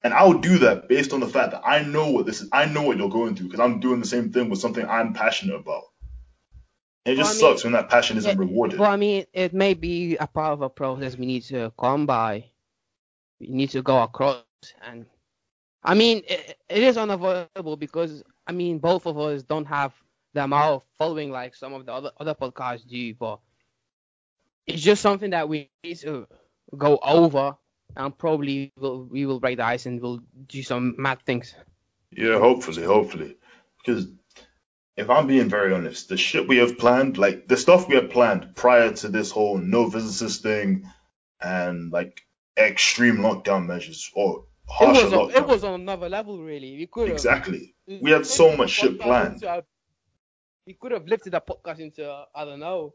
And 0.02 0.14
I'll 0.14 0.38
do 0.38 0.58
that 0.60 0.88
based 0.88 1.12
on 1.12 1.20
the 1.20 1.28
fact 1.28 1.52
that 1.52 1.62
I 1.64 1.82
know 1.82 2.10
what 2.10 2.26
this 2.26 2.40
is. 2.42 2.48
I 2.52 2.66
know 2.66 2.82
what 2.82 2.96
you're 2.98 3.10
going 3.10 3.36
through 3.36 3.48
because 3.48 3.60
I'm 3.60 3.80
doing 3.80 4.00
the 4.00 4.06
same 4.06 4.32
thing 4.32 4.50
with 4.50 4.60
something 4.60 4.86
I'm 4.86 5.14
passionate 5.14 5.56
about. 5.56 5.84
And 7.04 7.14
it 7.14 7.18
Well, 7.18 7.26
just 7.26 7.36
I 7.40 7.44
mean, 7.44 7.54
sucks 7.54 7.64
when 7.64 7.74
that 7.74 7.90
passion 7.90 8.18
isn't 8.18 8.38
yeah, 8.38 8.38
rewarded. 8.38 8.78
Well, 8.78 8.90
I 8.90 8.96
mean, 8.96 9.26
it 9.32 9.52
may 9.54 9.74
be 9.74 10.16
a 10.16 10.26
part 10.26 10.52
of 10.54 10.62
a 10.62 10.70
process 10.70 11.16
we 11.16 11.26
need 11.26 11.44
to 11.44 11.72
come 11.78 12.06
by. 12.06 12.50
We 13.40 13.48
need 13.48 13.70
to 13.70 13.82
go 13.82 14.02
across, 14.02 14.44
and 14.82 15.06
I 15.82 15.94
mean, 15.94 16.22
it, 16.28 16.58
it 16.68 16.82
is 16.82 16.98
unavoidable 16.98 17.76
because 17.76 18.22
I 18.46 18.52
mean, 18.52 18.78
both 18.78 19.06
of 19.06 19.18
us 19.18 19.42
don't 19.42 19.66
have 19.66 19.94
the 20.34 20.44
amount 20.44 20.74
of 20.76 20.84
following 20.98 21.30
like 21.30 21.54
some 21.54 21.74
of 21.74 21.86
the 21.86 21.92
other 21.92 22.12
other 22.20 22.34
podcasts 22.34 22.86
do, 22.88 23.14
but 23.14 23.40
it's 24.66 24.82
just 24.82 25.02
something 25.02 25.30
that 25.30 25.48
we 25.48 25.70
need 25.84 25.98
to 26.00 26.26
go 26.76 26.98
over, 27.02 27.56
and 27.96 28.16
probably 28.16 28.72
we'll, 28.76 29.04
we 29.04 29.26
will 29.26 29.40
break 29.40 29.56
the 29.58 29.64
ice 29.64 29.86
and 29.86 30.00
we'll 30.00 30.20
do 30.46 30.62
some 30.62 30.94
mad 30.98 31.20
things. 31.24 31.54
Yeah, 32.10 32.38
hopefully, 32.38 32.82
hopefully. 32.84 33.36
Because 33.78 34.06
if 34.96 35.08
I'm 35.08 35.26
being 35.26 35.48
very 35.48 35.72
honest, 35.72 36.08
the 36.08 36.16
shit 36.16 36.48
we 36.48 36.58
have 36.58 36.78
planned, 36.78 37.18
like 37.18 37.48
the 37.48 37.56
stuff 37.56 37.88
we 37.88 37.94
had 37.94 38.10
planned 38.10 38.54
prior 38.54 38.92
to 38.92 39.08
this 39.08 39.30
whole 39.30 39.58
no 39.58 39.88
visitors 39.88 40.38
thing 40.38 40.90
and 41.40 41.90
like 41.92 42.22
extreme 42.56 43.18
lockdown 43.18 43.66
measures 43.66 44.10
or 44.14 44.44
It 44.80 44.88
was 44.88 45.12
lockdown. 45.12 45.36
it 45.36 45.46
was 45.46 45.64
on 45.64 45.80
another 45.80 46.08
level, 46.08 46.42
really. 46.42 46.76
We 46.76 46.86
could 46.86 47.10
exactly. 47.10 47.74
we 47.86 48.10
had 48.10 48.26
so 48.26 48.56
much 48.56 48.70
shit 48.70 49.00
planned. 49.00 49.44
we 50.66 50.74
could 50.74 50.92
have 50.92 51.06
lifted 51.06 51.32
that 51.32 51.46
podcast 51.46 51.78
into 51.78 52.24
I 52.34 52.44
don't 52.44 52.60
know. 52.60 52.94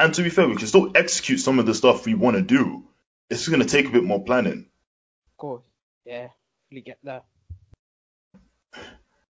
And 0.00 0.14
to 0.14 0.22
be 0.22 0.30
fair, 0.30 0.48
we 0.48 0.56
can 0.56 0.66
still 0.66 0.90
execute 0.94 1.40
some 1.40 1.58
of 1.58 1.66
the 1.66 1.74
stuff 1.74 2.06
we 2.06 2.14
want 2.14 2.36
to 2.36 2.42
do. 2.42 2.84
It's 3.32 3.48
gonna 3.48 3.64
take 3.64 3.86
a 3.86 3.90
bit 3.90 4.04
more 4.04 4.22
planning. 4.22 4.66
Of 5.30 5.36
course, 5.38 5.64
yeah, 6.04 6.28
we 6.70 6.82
get 6.82 6.98
that. 7.04 7.24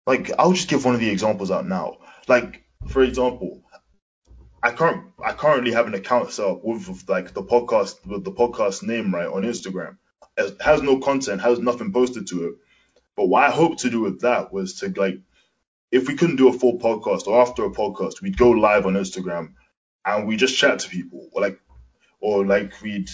Like 0.06 0.30
I'll 0.38 0.54
just 0.54 0.70
give 0.70 0.86
one 0.86 0.94
of 0.94 1.00
the 1.00 1.10
examples 1.10 1.50
out 1.50 1.68
now. 1.68 1.98
Like 2.26 2.64
for 2.88 3.02
example, 3.02 3.62
I 4.62 4.70
can't 4.70 5.04
I 5.22 5.34
currently 5.34 5.72
have 5.72 5.86
an 5.86 5.92
account 5.92 6.30
set 6.30 6.46
up 6.46 6.64
with, 6.64 6.88
with 6.88 7.06
like 7.10 7.34
the 7.34 7.42
podcast 7.42 8.06
with 8.06 8.24
the 8.24 8.32
podcast 8.32 8.82
name 8.82 9.14
right 9.14 9.28
on 9.28 9.42
Instagram. 9.42 9.98
It 10.38 10.62
has 10.62 10.80
no 10.80 10.98
content, 10.98 11.42
has 11.42 11.58
nothing 11.58 11.92
posted 11.92 12.26
to 12.28 12.46
it. 12.46 12.54
But 13.16 13.26
what 13.26 13.44
I 13.44 13.50
hope 13.50 13.80
to 13.80 13.90
do 13.90 14.00
with 14.00 14.22
that 14.22 14.50
was 14.50 14.80
to 14.80 14.88
like 14.96 15.20
if 15.92 16.08
we 16.08 16.16
couldn't 16.16 16.36
do 16.36 16.48
a 16.48 16.58
full 16.58 16.78
podcast 16.78 17.26
or 17.26 17.42
after 17.42 17.66
a 17.66 17.70
podcast, 17.70 18.22
we'd 18.22 18.38
go 18.38 18.48
live 18.48 18.86
on 18.86 18.94
Instagram 18.94 19.52
and 20.06 20.26
we 20.26 20.36
just 20.36 20.56
chat 20.56 20.78
to 20.78 20.88
people 20.88 21.28
or 21.32 21.42
like 21.42 21.60
or 22.18 22.46
like 22.46 22.80
we'd 22.80 23.10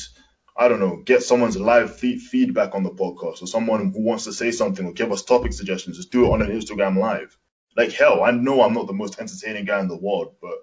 I 0.58 0.68
don't 0.68 0.80
know, 0.80 0.96
get 0.96 1.22
someone's 1.22 1.58
live 1.58 1.96
feed, 1.96 2.20
feedback 2.22 2.74
on 2.74 2.82
the 2.82 2.90
podcast 2.90 3.42
or 3.42 3.46
someone 3.46 3.92
who 3.92 4.00
wants 4.00 4.24
to 4.24 4.32
say 4.32 4.50
something 4.50 4.86
or 4.86 4.92
give 4.92 5.12
us 5.12 5.22
topic 5.22 5.52
suggestions, 5.52 5.98
just 5.98 6.10
do 6.10 6.24
it 6.24 6.30
on 6.30 6.40
an 6.40 6.48
Instagram 6.48 6.98
live. 6.98 7.36
Like 7.76 7.92
hell, 7.92 8.22
I 8.22 8.30
know 8.30 8.62
I'm 8.62 8.72
not 8.72 8.86
the 8.86 8.94
most 8.94 9.20
entertaining 9.20 9.66
guy 9.66 9.80
in 9.80 9.88
the 9.88 9.98
world, 9.98 10.36
but 10.40 10.54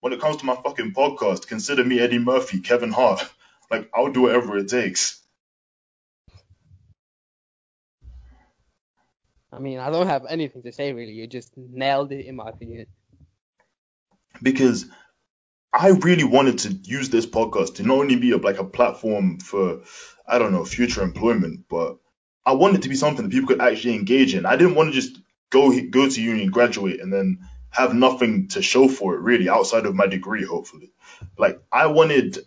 when 0.00 0.12
it 0.12 0.20
comes 0.20 0.36
to 0.38 0.46
my 0.46 0.54
fucking 0.54 0.92
podcast, 0.92 1.46
consider 1.46 1.82
me 1.82 1.98
Eddie 1.98 2.18
Murphy, 2.18 2.60
Kevin 2.60 2.92
Hart. 2.92 3.24
Like 3.70 3.90
I'll 3.94 4.10
do 4.10 4.22
whatever 4.22 4.56
it 4.56 4.68
takes. 4.68 5.22
I 9.52 9.58
mean, 9.58 9.78
I 9.78 9.90
don't 9.90 10.06
have 10.06 10.24
anything 10.26 10.62
to 10.62 10.72
say 10.72 10.94
really. 10.94 11.12
You 11.12 11.26
just 11.26 11.54
nailed 11.54 12.10
it 12.10 12.24
in 12.24 12.36
my 12.36 12.48
opinion. 12.48 12.86
Because 14.42 14.86
I 15.72 15.88
really 15.88 16.24
wanted 16.24 16.58
to 16.60 16.70
use 16.70 17.10
this 17.10 17.26
podcast 17.26 17.76
to 17.76 17.82
not 17.82 17.98
only 17.98 18.16
be 18.16 18.32
a, 18.32 18.38
like 18.38 18.58
a 18.58 18.64
platform 18.64 19.38
for, 19.38 19.82
I 20.26 20.38
don't 20.38 20.52
know, 20.52 20.64
future 20.64 21.02
employment, 21.02 21.66
but 21.68 21.98
I 22.44 22.52
wanted 22.52 22.82
to 22.82 22.88
be 22.88 22.94
something 22.94 23.24
that 23.24 23.32
people 23.32 23.48
could 23.48 23.60
actually 23.60 23.94
engage 23.94 24.34
in. 24.34 24.46
I 24.46 24.56
didn't 24.56 24.74
want 24.74 24.92
to 24.92 25.00
just 25.00 25.18
go 25.50 25.70
go 25.90 26.08
to 26.08 26.22
uni 26.22 26.46
graduate 26.48 27.00
and 27.00 27.12
then 27.12 27.40
have 27.70 27.94
nothing 27.94 28.48
to 28.48 28.62
show 28.62 28.88
for 28.88 29.14
it 29.14 29.20
really 29.20 29.48
outside 29.48 29.86
of 29.86 29.94
my 29.94 30.06
degree, 30.06 30.44
hopefully. 30.44 30.90
Like 31.36 31.60
I 31.70 31.86
wanted 31.86 32.38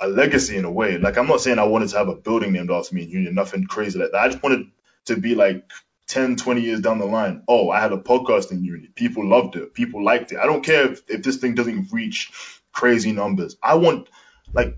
a 0.00 0.08
legacy 0.08 0.56
in 0.56 0.64
a 0.64 0.70
way. 0.70 0.98
Like 0.98 1.16
I'm 1.16 1.26
not 1.26 1.40
saying 1.40 1.58
I 1.58 1.64
wanted 1.64 1.90
to 1.90 1.98
have 1.98 2.08
a 2.08 2.16
building 2.16 2.52
named 2.52 2.70
after 2.70 2.94
me 2.94 3.04
in 3.04 3.10
uni, 3.10 3.30
nothing 3.30 3.64
crazy 3.66 3.98
like 3.98 4.10
that. 4.12 4.20
I 4.20 4.28
just 4.28 4.42
wanted 4.42 4.66
to 5.06 5.16
be 5.16 5.34
like 5.34 5.62
10, 6.08 6.36
20 6.36 6.60
years 6.60 6.80
down 6.80 6.98
the 6.98 7.06
line, 7.06 7.42
oh, 7.48 7.70
I 7.70 7.80
had 7.80 7.92
a 7.92 7.98
podcasting 7.98 8.62
unit. 8.64 8.94
People 8.94 9.28
loved 9.28 9.56
it. 9.56 9.74
People 9.74 10.02
liked 10.02 10.32
it. 10.32 10.38
I 10.38 10.46
don't 10.46 10.64
care 10.64 10.92
if, 10.92 11.02
if 11.08 11.22
this 11.22 11.36
thing 11.36 11.54
doesn't 11.54 11.92
reach 11.92 12.30
crazy 12.72 13.12
numbers. 13.12 13.56
I 13.62 13.74
want, 13.74 14.08
like, 14.52 14.76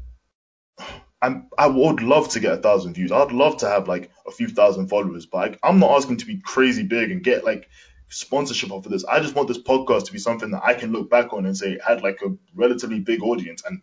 I'm, 1.22 1.48
I 1.56 1.66
would 1.66 2.02
love 2.02 2.30
to 2.30 2.40
get 2.40 2.54
a 2.54 2.56
thousand 2.56 2.94
views. 2.94 3.12
I'd 3.12 3.32
love 3.32 3.58
to 3.58 3.68
have 3.68 3.88
like 3.88 4.10
a 4.26 4.30
few 4.30 4.48
thousand 4.48 4.88
followers, 4.88 5.26
but 5.26 5.38
like, 5.38 5.58
I'm 5.62 5.78
not 5.78 5.96
asking 5.96 6.18
to 6.18 6.26
be 6.26 6.38
crazy 6.38 6.82
big 6.82 7.10
and 7.10 7.22
get 7.22 7.44
like 7.44 7.68
sponsorship 8.08 8.70
off 8.72 8.86
of 8.86 8.92
this. 8.92 9.04
I 9.04 9.20
just 9.20 9.34
want 9.34 9.48
this 9.48 9.62
podcast 9.62 10.06
to 10.06 10.12
be 10.12 10.18
something 10.18 10.50
that 10.50 10.64
I 10.64 10.74
can 10.74 10.92
look 10.92 11.10
back 11.10 11.32
on 11.32 11.46
and 11.46 11.56
say 11.56 11.78
had 11.86 12.02
like 12.02 12.20
a 12.22 12.34
relatively 12.54 13.00
big 13.00 13.22
audience 13.22 13.62
and 13.66 13.82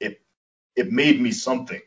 it 0.00 0.20
it 0.74 0.90
made 0.90 1.20
me 1.20 1.30
something. 1.30 1.80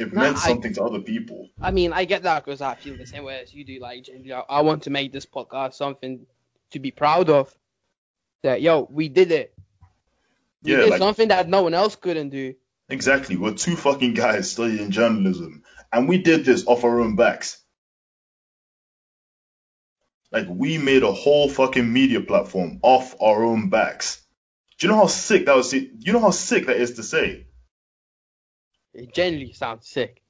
It 0.00 0.12
No, 0.14 0.20
meant 0.22 0.36
I- 0.38 0.48
something 0.48 0.72
to 0.74 0.82
other 0.84 1.00
people. 1.00 1.50
I 1.60 1.70
mean, 1.72 1.92
I 1.92 2.06
get 2.06 2.22
that 2.22 2.44
because 2.44 2.62
I 2.62 2.74
feel 2.74 2.96
the 2.96 3.06
same 3.06 3.22
way 3.24 3.38
as 3.40 3.52
you 3.52 3.64
do. 3.64 3.78
Like, 3.80 4.08
I- 4.08 4.44
I 4.48 4.60
want 4.62 4.84
to 4.84 4.90
make 4.90 5.12
this 5.12 5.26
podcast 5.26 5.74
something 5.74 6.26
to 6.70 6.78
be 6.78 6.90
proud 6.90 7.28
of. 7.28 7.54
That 8.42 8.62
yo, 8.62 8.88
we 8.90 9.10
did 9.10 9.30
it. 9.32 9.52
We 10.62 10.70
Yeah, 10.72 10.78
did 10.78 10.90
like- 10.90 10.98
something 10.98 11.28
that 11.28 11.48
no 11.48 11.62
one 11.62 11.74
else 11.74 11.96
couldn't 11.96 12.30
do. 12.30 12.54
Exactly. 12.88 13.36
We're 13.36 13.52
two 13.54 13.76
fucking 13.76 14.14
guys 14.14 14.50
studying 14.50 14.90
journalism, 14.90 15.62
and 15.92 16.08
we 16.08 16.18
did 16.18 16.44
this 16.46 16.66
off 16.66 16.82
our 16.84 17.00
own 17.00 17.14
backs. 17.16 17.58
Like 20.32 20.46
we 20.48 20.78
made 20.78 21.02
a 21.02 21.12
whole 21.12 21.48
fucking 21.50 21.92
media 21.92 22.20
platform 22.20 22.78
off 22.82 23.14
our 23.20 23.44
own 23.44 23.68
backs. 23.68 24.22
Do 24.78 24.86
you 24.86 24.92
know 24.92 24.98
how 25.00 25.06
sick 25.08 25.44
that 25.46 25.56
was? 25.56 25.72
You 25.74 26.12
know 26.12 26.20
how 26.20 26.30
sick 26.30 26.66
that 26.66 26.76
is 26.76 26.94
to 26.94 27.02
say? 27.02 27.46
It 28.94 29.14
generally 29.14 29.52
sounds 29.52 29.88
sick. 29.88 30.22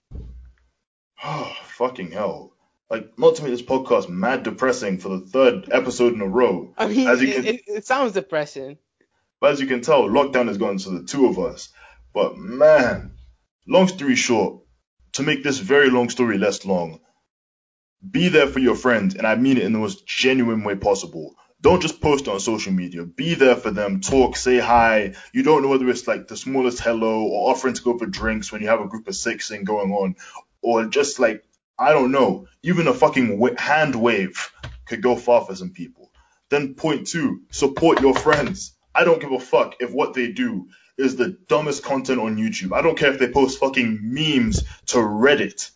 Oh, 1.22 1.52
fucking 1.76 2.10
hell. 2.12 2.52
Like, 2.90 3.18
not 3.18 3.36
to 3.36 3.42
make 3.42 3.52
this 3.52 3.62
podcast 3.62 4.08
mad 4.08 4.42
depressing 4.42 4.98
for 4.98 5.10
the 5.10 5.20
third 5.20 5.68
episode 5.70 6.14
in 6.14 6.20
a 6.20 6.26
row. 6.26 6.74
I 6.76 6.88
mean, 6.88 7.06
As 7.06 7.22
you 7.22 7.32
can- 7.32 7.46
it, 7.46 7.62
it 7.66 7.86
sounds 7.86 8.12
depressing. 8.12 8.78
But 9.40 9.52
as 9.52 9.60
you 9.60 9.66
can 9.66 9.80
tell, 9.80 10.02
lockdown 10.08 10.48
has 10.48 10.58
gone 10.58 10.76
to 10.78 10.90
the 10.90 11.04
two 11.06 11.26
of 11.26 11.38
us. 11.38 11.70
But 12.12 12.36
man, 12.36 13.12
long 13.66 13.88
story 13.88 14.16
short, 14.16 14.62
to 15.12 15.22
make 15.22 15.42
this 15.42 15.58
very 15.58 15.88
long 15.88 16.10
story 16.10 16.36
less 16.36 16.64
long, 16.66 17.00
be 18.10 18.28
there 18.28 18.48
for 18.48 18.58
your 18.58 18.74
friends, 18.74 19.14
and 19.14 19.26
I 19.26 19.36
mean 19.36 19.56
it 19.56 19.62
in 19.62 19.72
the 19.72 19.78
most 19.78 20.06
genuine 20.06 20.64
way 20.64 20.74
possible. 20.74 21.34
Don't 21.62 21.82
just 21.82 22.00
post 22.00 22.26
on 22.26 22.40
social 22.40 22.72
media. 22.72 23.04
Be 23.04 23.34
there 23.34 23.56
for 23.56 23.70
them. 23.70 24.00
Talk, 24.00 24.36
say 24.36 24.58
hi. 24.58 25.14
You 25.32 25.42
don't 25.42 25.62
know 25.62 25.68
whether 25.68 25.88
it's 25.90 26.08
like 26.08 26.26
the 26.26 26.36
smallest 26.36 26.80
hello 26.80 27.24
or 27.24 27.50
offering 27.50 27.74
to 27.74 27.82
go 27.82 27.98
for 27.98 28.06
drinks 28.06 28.50
when 28.50 28.62
you 28.62 28.68
have 28.68 28.80
a 28.80 28.88
group 28.88 29.08
of 29.08 29.14
six 29.14 29.48
thing 29.48 29.64
going 29.64 29.92
on, 29.92 30.16
or 30.62 30.86
just 30.86 31.18
like 31.18 31.44
I 31.78 31.92
don't 31.92 32.12
know, 32.12 32.46
even 32.62 32.88
a 32.88 32.94
fucking 32.94 33.40
hand 33.56 33.94
wave 33.94 34.52
could 34.86 35.02
go 35.02 35.16
far 35.16 35.44
for 35.44 35.54
some 35.54 35.70
people. 35.70 36.10
Then 36.48 36.74
point 36.74 37.06
two, 37.06 37.42
support 37.50 38.00
your 38.00 38.14
friends. 38.14 38.72
I 38.94 39.04
don't 39.04 39.20
give 39.20 39.32
a 39.32 39.38
fuck 39.38 39.76
if 39.80 39.92
what 39.92 40.14
they 40.14 40.32
do 40.32 40.68
is 40.98 41.16
the 41.16 41.38
dumbest 41.48 41.82
content 41.82 42.20
on 42.20 42.36
YouTube. 42.36 42.76
I 42.76 42.82
don't 42.82 42.98
care 42.98 43.12
if 43.12 43.18
they 43.18 43.28
post 43.28 43.58
fucking 43.58 44.00
memes 44.02 44.62
to 44.86 44.98
Reddit. 44.98 45.70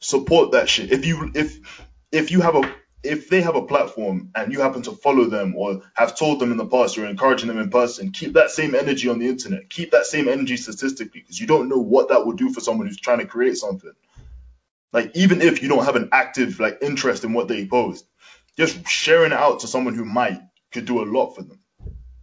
Support 0.00 0.52
that 0.52 0.68
shit. 0.68 0.92
If 0.92 1.06
you 1.06 1.30
if 1.34 1.88
if 2.10 2.30
you 2.30 2.40
have 2.40 2.56
a 2.56 2.74
if 3.02 3.28
they 3.28 3.40
have 3.40 3.56
a 3.56 3.66
platform 3.66 4.30
and 4.34 4.52
you 4.52 4.60
happen 4.60 4.82
to 4.82 4.92
follow 4.92 5.24
them 5.24 5.54
or 5.56 5.82
have 5.94 6.16
told 6.16 6.38
them 6.38 6.52
in 6.52 6.56
the 6.56 6.66
past 6.66 6.96
you're 6.96 7.06
encouraging 7.06 7.48
them 7.48 7.58
in 7.58 7.70
person, 7.70 8.12
keep 8.12 8.34
that 8.34 8.50
same 8.50 8.74
energy 8.74 9.08
on 9.08 9.18
the 9.18 9.28
internet. 9.28 9.68
Keep 9.68 9.90
that 9.90 10.06
same 10.06 10.28
energy 10.28 10.56
statistically 10.56 11.20
because 11.20 11.40
you 11.40 11.46
don't 11.46 11.68
know 11.68 11.78
what 11.78 12.08
that 12.10 12.24
will 12.24 12.34
do 12.34 12.52
for 12.52 12.60
someone 12.60 12.86
who's 12.86 13.00
trying 13.00 13.18
to 13.18 13.26
create 13.26 13.56
something. 13.56 13.92
Like 14.92 15.10
even 15.14 15.40
if 15.40 15.62
you 15.62 15.68
don't 15.68 15.84
have 15.84 15.96
an 15.96 16.10
active 16.12 16.60
like 16.60 16.78
interest 16.82 17.24
in 17.24 17.32
what 17.32 17.48
they 17.48 17.66
post, 17.66 18.04
just 18.56 18.86
sharing 18.86 19.32
it 19.32 19.38
out 19.38 19.60
to 19.60 19.66
someone 19.66 19.94
who 19.94 20.04
might 20.04 20.40
could 20.70 20.84
do 20.84 21.02
a 21.02 21.06
lot 21.06 21.34
for 21.34 21.42
them. 21.42 21.58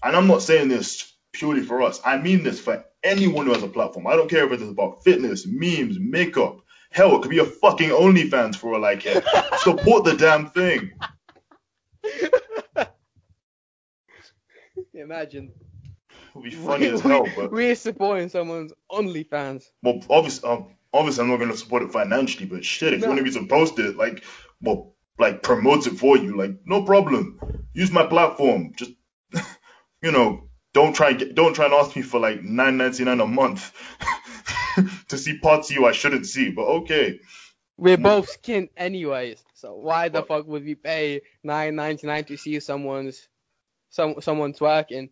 And 0.02 0.16
I'm 0.16 0.28
not 0.28 0.42
saying 0.42 0.70
this 0.70 1.12
purely 1.34 1.62
for 1.62 1.82
us. 1.82 2.00
I 2.06 2.18
mean 2.18 2.44
this 2.44 2.60
for 2.60 2.86
anyone 3.04 3.46
who 3.46 3.54
has 3.54 3.64
a 3.64 3.68
platform. 3.68 4.08
I 4.08 4.16
don't 4.16 4.30
care 4.30 4.46
if 4.46 4.52
it's 4.52 4.64
about 4.64 5.04
fitness, 5.04 5.46
memes, 5.46 6.00
makeup. 6.00 6.62
Hell, 6.92 7.16
it 7.16 7.22
could 7.22 7.32
be 7.32 7.40
a 7.40 7.46
fucking 7.46 7.90
OnlyFans 7.90 8.56
for 8.56 8.74
all 8.74 8.84
I 8.84 8.96
care. 8.96 9.22
Support 9.60 10.06
the 10.06 10.16
damn 10.18 10.50
thing. 10.50 10.92
Imagine. 14.94 15.52
It'll 16.30 16.42
be 16.42 16.52
funny 16.52 16.88
as 16.88 17.02
hell, 17.02 17.26
but 17.36 17.52
We're 17.52 17.76
supporting 17.76 18.30
someone's 18.30 18.74
OnlyFans. 18.92 19.66
well, 19.82 20.02
obviously, 20.10 20.50
um, 20.50 20.68
obviously, 20.94 21.24
I'm 21.24 21.30
not 21.30 21.38
gonna 21.38 21.56
support 21.58 21.84
it 21.84 21.92
financially. 21.92 22.46
But 22.46 22.66
shit, 22.66 22.94
if 22.94 23.02
you 23.02 23.08
want 23.08 23.22
me 23.22 23.32
to 23.32 23.46
post 23.48 23.80
it, 23.80 23.96
like, 23.96 24.24
well, 24.62 24.96
like 25.18 25.44
promote 25.44 25.88
it 25.88 25.98
for 25.98 26.18
you, 26.18 26.38
like, 26.38 26.52
no 26.66 26.84
problem. 26.84 27.40
Use 27.74 27.92
my 27.92 28.06
platform. 28.06 28.74
Just, 28.76 28.92
you 30.02 30.12
know, 30.12 30.49
don't 30.80 30.94
try 30.94 31.10
and 31.10 31.20
get, 31.20 31.36
don't 31.36 31.54
try 31.54 31.66
and 31.66 31.74
ask 31.74 31.96
me 31.96 32.02
for 32.02 32.20
like 32.22 32.42
9.99 32.42 33.22
a 33.22 33.28
month 33.28 33.74
to 35.10 35.18
see 35.18 35.38
parts 35.38 35.70
of 35.70 35.76
you 35.76 35.86
I 35.86 35.92
shouldn't 35.92 36.26
see. 36.26 36.52
But 36.52 36.64
okay. 36.64 37.20
We're 37.78 37.98
both 37.98 38.30
skin 38.30 38.70
anyways, 38.78 39.44
so 39.54 39.76
why 39.76 40.10
the 40.10 40.24
Fuck. 40.24 40.48
would 40.48 40.64
we 40.66 40.76
pay 40.76 41.22
nine 41.44 41.76
ninety 41.76 42.08
nine 42.08 42.26
to 42.26 42.38
see 42.38 42.60
someone's 42.60 43.28
some 43.90 44.22
someone's 44.22 44.60
working? 44.62 45.10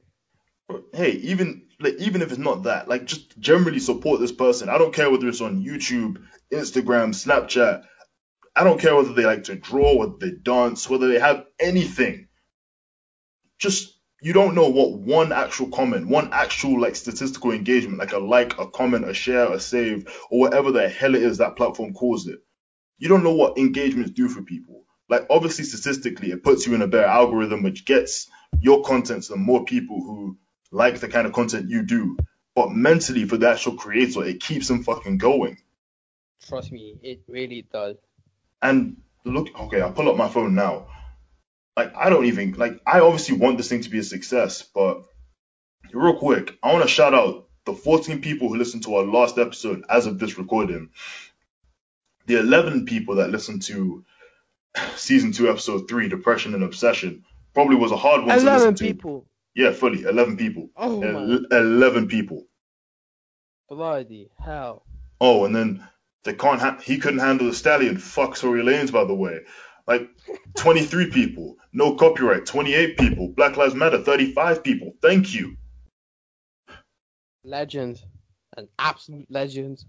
hey, 0.94 1.12
even 1.12 1.68
like 1.80 1.96
even 1.96 2.22
if 2.22 2.30
it's 2.30 2.40
not 2.40 2.64
that, 2.64 2.88
like 2.88 3.06
just 3.06 3.38
generally 3.40 3.80
support 3.80 4.20
this 4.20 4.32
person. 4.32 4.70
I 4.70 4.78
don't 4.78 4.94
care 4.94 5.10
whether 5.10 5.28
it's 5.28 5.42
on 5.42 5.64
YouTube, 5.64 6.24
Instagram, 6.52 7.14
Snapchat. 7.14 7.84
I 8.56 8.64
don't 8.64 8.82
care 8.82 8.96
whether 8.96 9.14
they 9.14 9.26
like 9.26 9.46
to 9.46 9.56
draw, 9.56 9.96
whether 9.98 10.18
they 10.20 10.32
dance, 10.32 10.90
whether 10.90 11.08
they 11.08 11.20
have 11.20 11.46
anything. 11.60 12.28
Just 13.60 13.97
you 14.22 14.34
don't 14.34 14.56
know 14.56 14.70
what 14.70 14.94
one 14.94 15.32
actual 15.32 15.68
comment, 15.70 16.08
one 16.08 16.30
actual 16.32 16.82
like 16.82 16.96
statistical 16.96 17.52
engagement, 17.52 18.00
like 18.00 18.14
a 18.14 18.18
like, 18.18 18.58
a 18.60 18.68
comment, 18.68 19.08
a 19.08 19.14
share, 19.14 19.52
a 19.52 19.60
save, 19.60 20.08
or 20.32 20.40
whatever 20.40 20.72
the 20.72 20.90
hell 20.90 21.16
it 21.16 21.22
is 21.22 21.38
that 21.38 21.56
platform 21.56 21.94
calls 21.94 22.28
it. 22.28 22.40
You 22.98 23.10
don't 23.10 23.24
know 23.24 23.36
what 23.36 23.58
engagements 23.58 24.12
do 24.12 24.28
for 24.28 24.42
people. 24.42 24.84
Like 25.10 25.28
obviously 25.30 25.66
statistically, 25.66 26.32
it 26.32 26.44
puts 26.44 26.66
you 26.66 26.74
in 26.74 26.82
a 26.82 26.88
better 26.88 27.06
algorithm, 27.06 27.64
which 27.64 27.86
gets 27.86 28.28
your 28.60 28.84
content 28.84 29.24
to 29.24 29.36
more 29.36 29.64
people 29.66 30.02
who 30.02 30.38
like 30.72 31.00
the 31.00 31.08
kind 31.08 31.28
of 31.28 31.34
content 31.34 31.70
you 31.70 31.84
do. 31.84 32.18
But 32.56 32.72
mentally, 32.72 33.26
for 33.26 33.38
the 33.38 33.50
actual 33.50 33.76
creator, 33.76 34.26
it 34.26 34.42
keeps 34.42 34.68
them 34.68 34.84
fucking 34.84 35.20
going. 35.20 35.58
Trust 36.48 36.72
me, 36.72 36.98
it 37.04 37.22
really 37.28 37.68
does. 37.72 37.98
And 38.62 38.98
look, 39.24 39.48
okay, 39.60 39.82
I'll 39.82 39.92
pull 39.92 40.10
up 40.10 40.18
my 40.18 40.28
phone 40.28 40.56
now. 40.56 40.88
Like, 41.78 41.96
I 41.96 42.10
don't 42.10 42.26
even, 42.26 42.54
like, 42.54 42.82
I 42.86 43.00
obviously 43.02 43.38
want 43.38 43.58
this 43.58 43.70
thing 43.70 43.82
to 43.82 43.90
be 43.90 44.00
a 44.00 44.04
success, 44.04 44.64
but 44.64 45.04
real 45.94 46.18
quick, 46.18 46.58
I 46.64 46.74
want 46.74 46.84
to 46.84 46.90
shout 46.90 47.14
out 47.14 47.48
the 47.66 47.74
14 47.74 48.20
people 48.20 48.50
who 48.50 48.56
listened 48.58 48.84
to 48.84 48.96
our 48.96 49.04
last 49.04 49.38
episode 49.38 49.86
as 49.88 50.08
of 50.08 50.18
this 50.18 50.38
recording. 50.40 50.90
The 52.26 52.40
11 52.40 52.86
people 52.86 53.16
that 53.18 53.30
listened 53.30 53.62
to 53.64 54.04
season 54.96 55.32
2, 55.32 55.50
episode 55.50 55.88
3, 55.88 56.10
Depression 56.10 56.56
and 56.56 56.64
Obsession, 56.64 57.24
probably 57.54 57.76
was 57.76 57.92
a 57.92 57.98
hard 57.98 58.26
one 58.26 58.40
to 58.40 58.44
listen 58.44 58.74
to. 58.76 58.84
people. 58.84 59.28
Yeah, 59.54 59.72
fully, 59.72 60.02
11 60.02 60.36
people. 60.38 60.70
Oh 60.76 61.00
my 61.02 61.08
El- 61.10 61.46
11 61.52 62.08
people. 62.08 62.46
bloody 63.70 64.30
hell. 64.44 64.84
Oh, 65.20 65.46
and 65.46 65.56
then 65.56 65.88
they 66.24 66.34
can't. 66.34 66.60
Ha- 66.60 66.80
he 66.84 66.98
couldn't 66.98 67.20
handle 67.20 67.48
the 67.48 67.54
stallion. 67.56 67.98
Fuck 67.98 68.36
Tory 68.36 68.62
Lanez, 68.64 68.92
by 68.92 69.04
the 69.04 69.16
way. 69.16 69.40
Like 69.88 70.10
23 70.58 71.12
people, 71.12 71.56
no 71.72 71.96
copyright. 71.96 72.46
28 72.46 72.98
people, 72.98 73.30
Black 73.30 73.56
Lives 73.56 73.74
Matter. 73.74 74.04
35 74.04 74.64
people. 74.64 74.94
Thank 75.02 75.34
you. 75.34 75.56
Legend. 77.44 78.02
An 78.58 78.68
absolute 78.78 79.28
legend. 79.30 79.84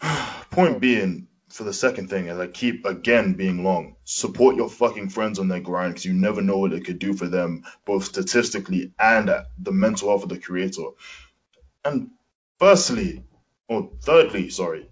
Point 0.50 0.80
being, 0.80 1.26
for 1.48 1.64
the 1.64 1.72
second 1.72 2.10
thing, 2.10 2.28
as 2.28 2.38
I 2.38 2.46
keep 2.46 2.84
again 2.84 3.32
being 3.32 3.64
long, 3.64 3.96
support 4.04 4.56
your 4.56 4.68
fucking 4.68 5.08
friends 5.08 5.38
on 5.38 5.48
their 5.48 5.60
grind 5.60 5.94
because 5.94 6.04
you 6.04 6.12
never 6.12 6.42
know 6.42 6.58
what 6.58 6.72
it 6.72 6.84
could 6.84 6.98
do 6.98 7.14
for 7.14 7.26
them, 7.26 7.64
both 7.84 8.04
statistically 8.04 8.92
and 8.98 9.28
the 9.58 9.72
mental 9.72 10.10
health 10.10 10.22
of 10.22 10.28
the 10.28 10.38
creator. 10.38 10.90
And 11.84 12.10
firstly, 12.58 13.24
or 13.68 13.90
thirdly, 14.02 14.50
sorry, 14.50 14.88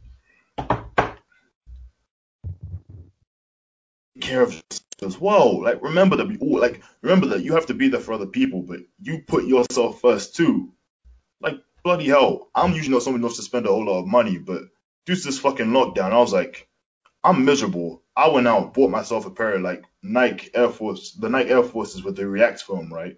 care 4.24 4.42
of 4.42 4.52
yourself 4.52 4.80
as 5.02 5.20
well. 5.20 5.62
Like 5.62 5.82
remember 5.82 6.16
that 6.16 6.28
we 6.28 6.38
all 6.38 6.58
like 6.58 6.82
remember 7.02 7.26
that 7.28 7.42
you 7.42 7.54
have 7.54 7.66
to 7.66 7.74
be 7.74 7.88
there 7.88 8.00
for 8.00 8.14
other 8.14 8.26
people, 8.26 8.62
but 8.62 8.80
you 9.00 9.20
put 9.26 9.44
yourself 9.44 10.00
first 10.00 10.34
too. 10.34 10.72
Like 11.40 11.56
bloody 11.82 12.08
hell, 12.08 12.48
I'm 12.54 12.72
usually 12.72 12.94
not 12.94 13.02
someone 13.02 13.20
who 13.20 13.26
loves 13.26 13.37
to 13.37 13.42
spend 13.42 13.66
a 13.66 13.70
whole 13.70 13.84
lot 13.84 14.00
of 14.00 14.06
money, 14.06 14.38
but 14.38 14.62
due 15.04 15.14
to 15.14 15.22
this 15.22 15.38
fucking 15.38 15.66
lockdown, 15.66 16.12
I 16.12 16.18
was 16.18 16.32
like, 16.32 16.68
I'm 17.22 17.44
miserable. 17.44 18.02
I 18.16 18.28
went 18.28 18.48
out, 18.48 18.74
bought 18.74 18.90
myself 18.90 19.26
a 19.26 19.30
pair 19.30 19.54
of 19.54 19.62
like 19.62 19.84
Nike 20.02 20.50
Air 20.54 20.70
Force, 20.70 21.12
the 21.12 21.28
Nike 21.28 21.50
Air 21.50 21.62
Forces 21.62 22.02
with 22.02 22.16
the 22.16 22.26
React 22.26 22.62
foam, 22.62 22.92
right? 22.92 23.16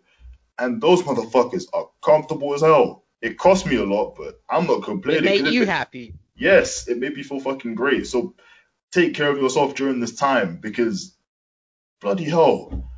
And 0.59 0.81
those 0.81 1.03
motherfuckers 1.03 1.66
are 1.73 1.90
comfortable 2.03 2.55
as 2.55 2.62
hell. 2.62 3.05
It 3.21 3.38
cost 3.38 3.66
me 3.66 3.77
a 3.77 3.85
lot, 3.85 4.16
but 4.16 4.40
I'm 4.49 4.66
not 4.66 4.85
complaining. 4.85 5.25
made 5.25 5.47
it 5.47 5.53
you 5.53 5.66
ma- 5.66 5.73
happy. 5.73 6.14
yes, 6.37 6.88
it 6.88 6.99
made 6.99 7.14
me 7.14 7.23
feel 7.23 7.40
fucking 7.40 7.75
great. 7.75 8.07
So 8.07 8.35
take 8.97 9.15
care 9.15 9.31
of 9.31 9.39
yourself 9.39 9.75
during 9.75 10.01
this 10.01 10.15
time 10.15 10.57
because 10.57 11.15
bloody 12.01 12.25
hell, 12.25 12.91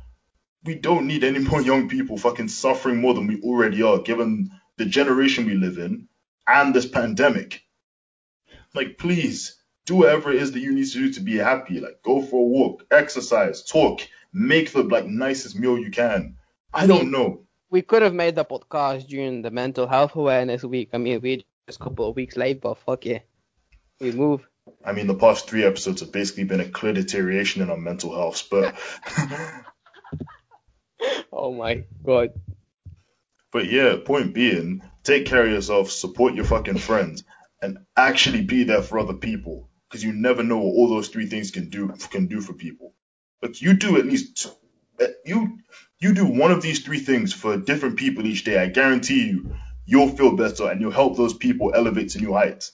we 0.63 0.75
don't 0.75 1.07
need 1.07 1.25
any 1.25 1.39
more 1.39 1.61
young 1.61 1.89
people 1.89 2.17
fucking 2.17 2.47
suffering 2.47 3.01
more 3.01 3.13
than 3.13 3.27
we 3.27 3.41
already 3.41 3.83
are, 3.83 3.99
given 3.99 4.49
the 4.77 4.85
generation 4.85 5.45
we 5.45 5.55
live 5.55 5.77
in 5.77 6.07
and 6.47 6.73
this 6.73 6.85
pandemic. 6.85 7.63
Like, 8.73 8.97
please 8.97 9.57
do 9.85 9.95
whatever 9.95 10.31
it 10.31 10.41
is 10.41 10.53
that 10.53 10.61
you 10.61 10.71
need 10.71 10.87
to 10.87 10.99
do 10.99 11.13
to 11.13 11.19
be 11.19 11.35
happy. 11.35 11.81
Like, 11.81 12.01
go 12.01 12.21
for 12.21 12.45
a 12.45 12.47
walk, 12.47 12.85
exercise, 12.91 13.63
talk, 13.63 14.01
make 14.31 14.71
the 14.71 14.83
like 14.83 15.05
nicest 15.05 15.59
meal 15.59 15.77
you 15.77 15.91
can. 15.91 16.37
I 16.73 16.87
don't 16.87 17.11
know. 17.11 17.45
We 17.69 17.81
could 17.81 18.03
have 18.03 18.13
made 18.13 18.35
the 18.35 18.45
podcast 18.45 19.07
during 19.07 19.41
the 19.41 19.51
mental 19.51 19.85
health 19.85 20.15
awareness 20.15 20.63
week. 20.63 20.89
I 20.93 20.97
mean, 20.97 21.19
we're 21.21 21.43
just 21.67 21.79
a 21.79 21.83
couple 21.83 22.07
of 22.07 22.15
weeks 22.15 22.37
late, 22.37 22.61
but 22.61 22.77
fuck 22.77 23.05
yeah. 23.05 23.19
We 23.99 24.11
move. 24.11 24.47
I 24.83 24.93
mean, 24.93 25.07
the 25.07 25.15
past 25.15 25.49
three 25.49 25.63
episodes 25.63 26.01
have 26.01 26.11
basically 26.11 26.45
been 26.45 26.59
a 26.59 26.69
clear 26.69 26.93
deterioration 26.93 27.61
in 27.61 27.69
our 27.69 27.77
mental 27.77 28.13
health, 28.13 28.47
but 28.49 28.75
Oh 31.31 31.53
my 31.53 31.83
god. 32.03 32.31
But 33.51 33.71
yeah, 33.71 33.95
point 34.03 34.33
being, 34.33 34.81
take 35.03 35.25
care 35.25 35.45
of 35.45 35.51
yourself, 35.51 35.89
support 35.89 36.35
your 36.35 36.45
fucking 36.45 36.77
friends, 36.77 37.23
and 37.61 37.79
actually 37.95 38.41
be 38.41 38.63
there 38.63 38.81
for 38.81 38.99
other 38.99 39.13
people. 39.13 39.69
Because 39.89 40.03
you 40.03 40.13
never 40.13 40.43
know 40.43 40.57
what 40.57 40.75
all 40.75 40.89
those 40.89 41.07
three 41.07 41.25
things 41.25 41.49
can 41.49 41.69
do 41.69 41.87
can 42.11 42.27
do 42.27 42.41
for 42.41 42.53
people. 42.53 42.93
Like 43.41 43.61
you 43.61 43.73
do 43.73 43.97
at 43.97 44.05
least 44.05 44.49
you 45.25 45.59
you 45.99 46.13
do 46.13 46.25
one 46.25 46.51
of 46.51 46.61
these 46.61 46.83
three 46.83 46.99
things 46.99 47.33
for 47.33 47.57
different 47.57 47.97
people 47.97 48.25
each 48.25 48.43
day. 48.43 48.61
I 48.61 48.67
guarantee 48.67 49.27
you, 49.27 49.55
you'll 49.85 50.15
feel 50.15 50.35
better 50.35 50.69
and 50.69 50.79
you'll 50.79 50.91
help 50.91 51.17
those 51.17 51.33
people 51.33 51.71
elevate 51.73 52.09
to 52.09 52.19
new 52.19 52.33
heights. 52.33 52.71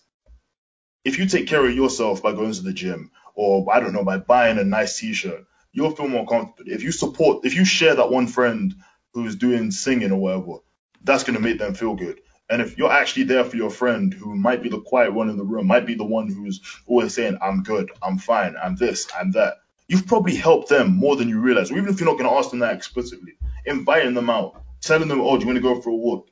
If 1.06 1.20
you 1.20 1.28
take 1.28 1.48
care 1.48 1.66
of 1.66 1.74
yourself 1.74 2.24
by 2.24 2.34
going 2.34 2.52
to 2.54 2.64
the 2.64 2.74
gym, 2.74 3.12
or 3.36 3.66
I 3.72 3.80
don't 3.80 3.94
know, 3.94 4.04
by 4.04 4.18
buying 4.18 4.58
a 4.58 4.64
nice 4.64 5.00
T-shirt, 5.00 5.46
you'll 5.72 5.92
feel 5.92 6.08
more 6.08 6.26
comfortable. 6.26 6.72
If 6.72 6.82
you 6.82 6.92
support, 6.92 7.46
if 7.46 7.56
you 7.56 7.64
share 7.64 7.96
that 7.96 8.10
one 8.10 8.28
friend 8.28 8.74
who's 9.14 9.36
doing 9.36 9.70
singing 9.70 10.12
or 10.12 10.20
whatever, 10.20 10.58
that's 11.04 11.24
to 11.24 11.40
make 11.40 11.60
them 11.60 11.76
feel 11.76 11.96
good. 11.96 12.20
And 12.50 12.62
if 12.62 12.78
you're 12.78 12.92
actually 12.92 13.24
there 13.24 13.44
for 13.44 13.56
your 13.56 13.70
friend 13.70 14.14
who 14.14 14.36
might 14.36 14.64
be 14.64 14.70
the 14.70 14.82
quiet 14.82 15.14
one 15.14 15.30
in 15.30 15.38
the 15.38 15.44
room, 15.44 15.68
might 15.68 15.86
be 15.86 15.96
the 15.96 16.06
one 16.06 16.28
who's 16.28 16.62
always 16.88 17.14
saying, 17.14 17.38
I'm 17.42 17.64
good, 17.64 17.92
I'm 18.02 18.18
fine, 18.18 18.56
I'm 18.62 18.76
this, 18.76 19.08
I'm 19.18 19.32
that, 19.32 19.56
you've 19.88 20.08
probably 20.08 20.36
helped 20.36 20.70
them 20.70 20.96
more 20.96 21.16
than 21.16 21.30
you 21.30 21.40
realize. 21.40 21.72
Or 21.72 21.78
even 21.78 21.90
if 21.90 22.00
you're 22.00 22.10
not 22.10 22.20
going 22.20 22.30
to 22.30 22.36
ask 22.36 22.50
them 22.50 22.60
that 22.60 22.76
explicitly, 22.76 23.34
inviting 23.66 24.16
them 24.16 24.30
out, 24.30 24.62
telling 24.82 25.08
them, 25.08 25.22
oh, 25.22 25.38
do 25.38 25.42
you 25.42 25.48
want 25.48 25.58
to 25.58 25.62
go 25.62 25.82
for 25.82 25.90
a 25.92 25.96
walk? 25.96 26.28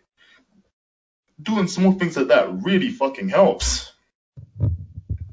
Doing 1.42 1.68
small 1.68 1.94
things 1.94 2.18
like 2.18 2.28
that 2.28 2.64
really 2.64 2.90
fucking 2.90 3.30
helps. 3.30 3.93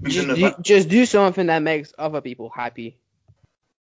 Just 0.02 0.28
do, 0.28 0.54
just 0.62 0.88
do 0.88 1.04
something 1.04 1.46
that 1.46 1.62
makes 1.62 1.92
other 1.98 2.20
people 2.20 2.48
happy. 2.48 2.98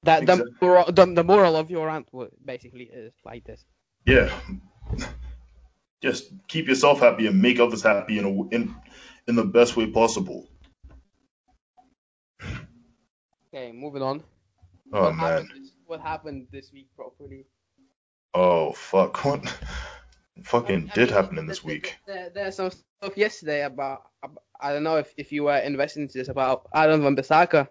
That 0.04 0.26
the 0.26 0.52
moral, 0.60 0.92
the, 0.92 1.06
the 1.06 1.24
moral 1.24 1.56
of 1.56 1.70
your 1.70 1.86
rant 1.86 2.08
basically 2.44 2.84
is 2.84 3.14
like 3.24 3.44
this. 3.44 3.64
yeah, 4.06 4.30
just 6.02 6.30
keep 6.46 6.68
yourself 6.68 7.00
happy 7.00 7.26
and 7.26 7.40
make 7.40 7.58
others 7.58 7.82
happy 7.82 8.18
in 8.18 8.24
a, 8.24 8.54
in 8.54 8.74
in 9.26 9.34
the 9.34 9.44
best 9.44 9.76
way 9.76 9.86
possible. 9.86 10.46
Okay, 13.48 13.72
moving 13.72 14.02
on. 14.02 14.22
Oh 14.92 15.04
what 15.04 15.16
man. 15.16 15.18
Happened 15.18 15.50
this, 15.54 15.70
what 15.86 16.00
happened 16.00 16.46
this 16.52 16.72
week 16.72 16.88
properly? 16.94 17.46
Oh 18.34 18.72
fuck. 18.72 19.24
What 19.24 19.44
fucking 20.42 20.90
I 20.90 20.94
did 20.94 21.08
mean, 21.08 21.16
happen 21.16 21.38
in 21.38 21.46
this 21.46 21.64
week? 21.64 21.96
There, 22.06 22.30
there's 22.34 22.56
some 22.56 22.70
stuff 22.70 23.16
yesterday 23.16 23.62
about, 23.64 24.02
ab 24.22 24.38
I 24.60 24.72
don't 24.72 24.82
know 24.82 24.96
if, 24.96 25.12
if 25.16 25.32
you 25.32 25.44
were 25.44 25.56
investing 25.56 26.02
into 26.02 26.18
this 26.18 26.28
about 26.28 26.68
Adam 26.72 27.02
Wan-Bissaka, 27.02 27.68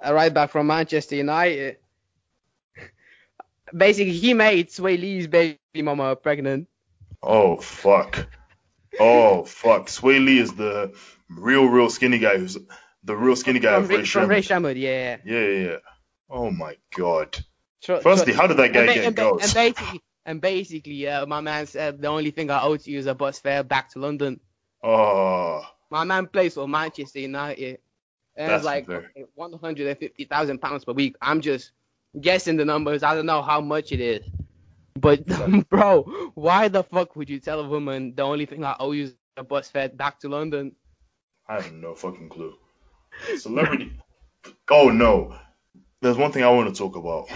a 0.00 0.14
right 0.14 0.32
back 0.32 0.50
from 0.50 0.66
Manchester 0.66 1.16
United. 1.16 1.78
Basically, 3.76 4.12
he 4.12 4.34
made 4.34 4.70
Sway 4.70 4.96
Lee's 4.96 5.26
baby 5.26 5.58
mama 5.76 6.14
pregnant. 6.16 6.68
Oh 7.22 7.56
fuck. 7.56 8.28
Oh 9.00 9.44
fuck. 9.44 9.88
Sway 9.88 10.18
Lee 10.18 10.38
is 10.38 10.54
the 10.54 10.94
real, 11.28 11.66
real 11.66 11.90
skinny 11.90 12.18
guy 12.18 12.36
who's 12.36 12.58
the 13.02 13.16
real 13.16 13.36
skinny 13.36 13.60
guy 13.60 13.74
from, 13.74 13.84
of 13.84 13.90
Ray, 13.90 14.04
from 14.04 14.28
Ray. 14.28 14.40
Sherwood, 14.42 14.76
yeah. 14.76 15.16
Yeah, 15.24 15.46
yeah. 15.46 15.76
Oh 16.30 16.50
my 16.50 16.76
god. 16.96 17.36
Tr- 17.82 17.96
Firstly, 17.96 18.32
how 18.32 18.46
did 18.46 18.58
that 18.58 18.72
guy 18.72 18.80
and, 18.80 18.94
get 18.94 19.04
and, 19.06 19.16
goals? 19.16 19.42
and 19.42 19.54
basically, 19.54 20.02
and 20.26 20.40
basically, 20.40 21.06
uh, 21.08 21.26
my 21.26 21.40
man 21.40 21.66
said 21.66 22.00
the 22.00 22.08
only 22.08 22.30
thing 22.30 22.50
I 22.50 22.62
owe 22.62 22.76
to 22.76 22.90
you 22.90 22.98
is 22.98 23.06
a 23.06 23.14
bus 23.14 23.38
fare 23.38 23.62
back 23.62 23.90
to 23.90 23.98
London. 23.98 24.40
Oh, 24.82 25.62
My 25.90 26.04
man 26.04 26.26
plays 26.26 26.54
for 26.54 26.68
Manchester 26.68 27.20
United, 27.20 27.78
and 28.36 28.50
That's 28.50 28.60
it's 28.60 28.66
like 28.66 28.88
okay, 28.88 29.24
150,000 29.34 30.58
pounds 30.58 30.84
per 30.84 30.92
week. 30.92 31.16
I'm 31.20 31.40
just 31.40 31.72
guessing 32.20 32.56
the 32.56 32.64
numbers. 32.64 33.02
I 33.02 33.14
don't 33.14 33.26
know 33.26 33.42
how 33.42 33.60
much 33.60 33.92
it 33.92 34.00
is, 34.00 34.24
but 34.94 35.24
bro, 35.68 36.02
why 36.34 36.68
the 36.68 36.82
fuck 36.82 37.16
would 37.16 37.28
you 37.30 37.40
tell 37.40 37.60
a 37.60 37.68
woman 37.68 38.14
the 38.14 38.22
only 38.22 38.46
thing 38.46 38.64
I 38.64 38.76
owe 38.78 38.92
you 38.92 39.04
is 39.04 39.14
a 39.36 39.44
bus 39.44 39.68
fare 39.70 39.88
back 39.88 40.20
to 40.20 40.28
London? 40.28 40.72
I 41.48 41.60
have 41.60 41.72
no 41.72 41.94
fucking 41.94 42.30
clue. 42.30 42.54
Celebrity. 43.36 43.92
oh 44.70 44.88
no. 44.88 45.36
There's 46.00 46.16
one 46.16 46.32
thing 46.32 46.44
I 46.44 46.50
want 46.50 46.74
to 46.74 46.78
talk 46.78 46.96
about. 46.96 47.28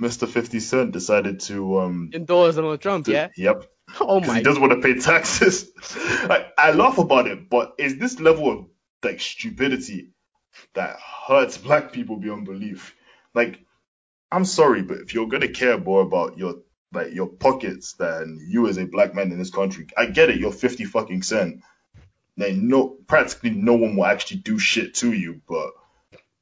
Mr. 0.00 0.26
50 0.26 0.60
Cent 0.60 0.92
decided 0.92 1.40
to 1.40 1.80
um. 1.80 2.10
Endorse 2.14 2.56
Donald 2.56 2.80
Trump, 2.80 3.06
to- 3.06 3.12
yeah? 3.12 3.28
Yep. 3.36 3.64
Oh 4.00 4.20
my. 4.20 4.36
he 4.36 4.42
doesn't 4.44 4.62
want 4.62 4.80
to 4.80 4.86
pay 4.88 5.00
taxes. 5.00 5.68
like, 6.28 6.46
I 6.56 6.70
laugh 6.70 6.98
about 6.98 7.26
it, 7.26 7.50
but 7.50 7.74
is 7.76 7.96
this 7.98 8.20
level 8.20 8.48
of 8.48 8.66
like 9.02 9.20
stupidity 9.20 10.10
that 10.74 10.96
hurts 11.26 11.58
black 11.58 11.90
people 11.92 12.16
beyond 12.16 12.44
belief? 12.44 12.94
Like, 13.34 13.58
I'm 14.30 14.44
sorry, 14.44 14.82
but 14.82 14.98
if 14.98 15.12
you're 15.12 15.26
gonna 15.26 15.48
care 15.48 15.76
more 15.76 16.02
about 16.02 16.38
your 16.38 16.58
like 16.92 17.12
your 17.12 17.26
pockets 17.26 17.94
than 17.94 18.38
you 18.48 18.68
as 18.68 18.78
a 18.78 18.86
black 18.86 19.12
man 19.12 19.32
in 19.32 19.38
this 19.40 19.50
country, 19.50 19.88
I 19.98 20.06
get 20.06 20.30
it. 20.30 20.38
You're 20.38 20.52
50 20.52 20.84
fucking 20.84 21.22
cent. 21.22 21.62
Like, 22.36 22.54
no, 22.54 22.90
practically 23.08 23.50
no 23.50 23.74
one 23.74 23.96
will 23.96 24.06
actually 24.06 24.38
do 24.38 24.58
shit 24.60 24.94
to 24.96 25.12
you, 25.12 25.40
but. 25.48 25.70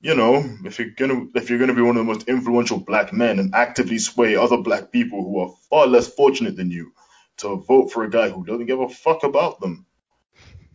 You 0.00 0.14
know, 0.14 0.44
if 0.64 0.78
you're 0.78 0.90
gonna 0.90 1.26
if 1.34 1.50
you're 1.50 1.58
gonna 1.58 1.74
be 1.74 1.82
one 1.82 1.96
of 1.96 2.06
the 2.06 2.12
most 2.12 2.28
influential 2.28 2.78
black 2.78 3.12
men 3.12 3.40
and 3.40 3.52
actively 3.54 3.98
sway 3.98 4.36
other 4.36 4.58
black 4.58 4.92
people 4.92 5.24
who 5.24 5.40
are 5.40 5.52
far 5.68 5.88
less 5.88 6.06
fortunate 6.06 6.56
than 6.56 6.70
you, 6.70 6.92
to 7.38 7.56
vote 7.56 7.90
for 7.90 8.04
a 8.04 8.10
guy 8.10 8.28
who 8.28 8.44
doesn't 8.44 8.66
give 8.66 8.80
a 8.80 8.88
fuck 8.88 9.24
about 9.24 9.60
them. 9.60 9.86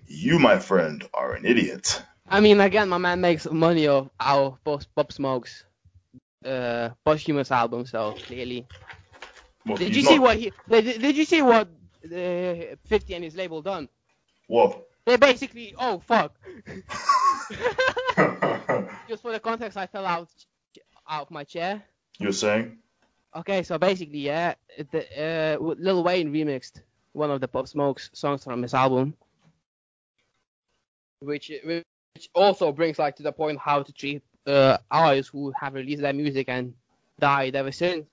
You, 0.08 0.40
my 0.40 0.60
friend, 0.60 1.08
are 1.14 1.34
an 1.34 1.46
idiot. 1.46 2.02
I 2.28 2.42
mean, 2.42 2.60
again, 2.60 2.90
my 2.90 2.98
man 2.98 3.22
makes 3.22 3.50
money 3.50 3.88
off 3.88 4.10
our 4.20 4.58
Pop, 4.66 4.84
Pop 4.96 5.12
Smoke's 5.12 5.64
uh, 6.46 6.90
posthumous 7.06 7.52
album, 7.52 7.86
so 7.86 8.14
clearly. 8.14 8.68
Well, 9.66 9.78
Did 9.78 9.90
he's 9.90 9.98
you 9.98 10.04
see 10.04 10.20
what 10.20 10.38
he? 10.38 10.52
Did, 10.70 11.02
did 11.02 11.16
you 11.16 11.26
see 11.26 11.42
what 11.42 11.70
uh, 12.06 12.76
50 12.88 13.14
and 13.14 13.24
his 13.24 13.36
label 13.36 13.62
done? 13.62 13.88
What? 14.48 14.84
They 15.06 15.16
basically, 15.16 15.76
oh 15.78 16.00
fuck. 16.00 16.36
Just 19.14 19.22
for 19.22 19.32
the 19.32 19.40
context, 19.40 19.78
I 19.78 19.86
fell 19.86 20.08
out 20.08 20.28
out 21.08 21.22
of 21.22 21.30
my 21.30 21.44
chair. 21.44 21.84
You're 22.18 22.32
saying? 22.32 22.80
Okay, 23.36 23.62
so 23.62 23.78
basically, 23.78 24.18
yeah, 24.18 24.56
the, 24.92 25.58
uh, 25.62 25.64
Lil 25.78 26.04
Wayne 26.04 26.34
remixed 26.34 26.82
one 27.12 27.30
of 27.30 27.40
the 27.40 27.48
Pop 27.48 27.68
Smoke's 27.68 28.10
songs 28.14 28.44
from 28.44 28.64
his 28.64 28.74
album, 28.74 29.14
which 31.20 31.52
which 31.64 32.28
also 32.34 32.72
brings 32.72 32.98
like 32.98 33.16
to 33.18 33.22
the 33.22 33.32
point 33.32 33.60
how 33.60 33.84
to 33.84 33.94
treat 33.94 34.24
uh, 34.48 34.80
artists 34.90 35.32
who 35.32 35.54
have 35.62 35.76
released 35.76 36.02
their 36.02 36.14
music 36.14 36.50
and 36.50 36.74
died 37.20 37.56
ever 37.56 37.72
since. 37.72 38.08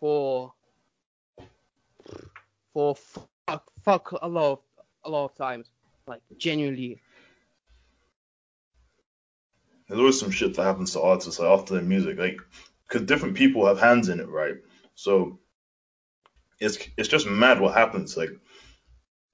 For 0.00 0.54
for 2.72 2.96
fuck 3.46 3.70
fuck 3.82 4.12
a 4.12 4.26
lot 4.26 4.52
of, 4.52 4.58
a 5.04 5.10
lot 5.10 5.26
of 5.26 5.36
times, 5.36 5.66
like 6.06 6.22
genuinely. 6.38 7.02
There's 9.88 10.00
always 10.00 10.18
some 10.18 10.30
shit 10.30 10.54
that 10.54 10.64
happens 10.64 10.92
to 10.92 11.00
artists 11.00 11.38
like 11.38 11.48
after 11.48 11.74
their 11.74 11.82
music, 11.82 12.18
like 12.18 12.40
because 12.88 13.06
different 13.06 13.36
people 13.36 13.66
have 13.66 13.78
hands 13.78 14.08
in 14.08 14.20
it, 14.20 14.28
right? 14.28 14.56
So 14.94 15.38
it's 16.58 16.78
it's 16.96 17.08
just 17.08 17.26
mad 17.26 17.60
what 17.60 17.74
happens. 17.74 18.16
Like, 18.16 18.30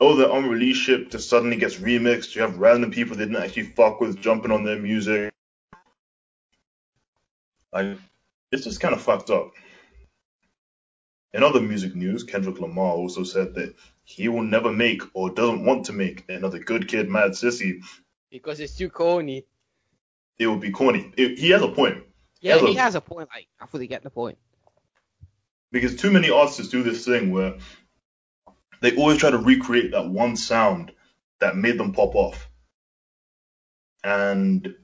oh, 0.00 0.14
the 0.16 0.30
unreleased 0.30 0.80
shit 0.80 1.10
just 1.10 1.30
suddenly 1.30 1.56
gets 1.56 1.76
remixed. 1.76 2.34
You 2.34 2.42
have 2.42 2.58
random 2.58 2.90
people 2.90 3.16
they 3.16 3.24
didn't 3.24 3.42
actually 3.42 3.64
fuck 3.64 4.00
with 4.00 4.20
jumping 4.20 4.50
on 4.50 4.64
their 4.64 4.78
music. 4.78 5.32
Like, 7.72 7.96
it's 8.50 8.64
just 8.64 8.80
kind 8.80 8.94
of 8.94 9.00
fucked 9.00 9.30
up. 9.30 9.52
In 11.32 11.42
other 11.42 11.62
music 11.62 11.94
news, 11.94 12.24
Kendrick 12.24 12.60
Lamar 12.60 12.92
also 12.92 13.22
said 13.22 13.54
that 13.54 13.74
he 14.04 14.28
will 14.28 14.42
never 14.42 14.70
make 14.70 15.02
or 15.14 15.30
doesn't 15.30 15.64
want 15.64 15.86
to 15.86 15.94
make 15.94 16.28
another 16.28 16.58
Good 16.58 16.88
Kid, 16.88 17.08
Mad 17.08 17.34
City. 17.34 17.80
Because 18.30 18.60
it's 18.60 18.76
too 18.76 18.90
corny. 18.90 19.46
It 20.38 20.46
would 20.46 20.60
be 20.60 20.70
corny. 20.70 21.12
It, 21.16 21.38
he 21.38 21.50
has 21.50 21.62
a 21.62 21.68
point. 21.68 22.02
Yeah, 22.40 22.56
Hello. 22.56 22.66
he 22.68 22.74
has 22.74 22.94
a 22.94 23.00
point. 23.00 23.28
Like, 23.32 23.46
I 23.60 23.66
fully 23.66 23.86
get 23.86 24.02
the 24.02 24.10
point. 24.10 24.38
because 25.70 25.94
too 25.96 26.10
many 26.10 26.30
artists 26.30 26.68
do 26.68 26.82
this 26.82 27.04
thing 27.04 27.30
where 27.30 27.54
they 28.80 28.96
always 28.96 29.18
try 29.18 29.30
to 29.30 29.38
recreate 29.38 29.92
that 29.92 30.08
one 30.08 30.36
sound 30.36 30.92
that 31.40 31.56
made 31.56 31.78
them 31.78 31.92
pop 31.92 32.14
off. 32.14 32.48
And 34.04 34.74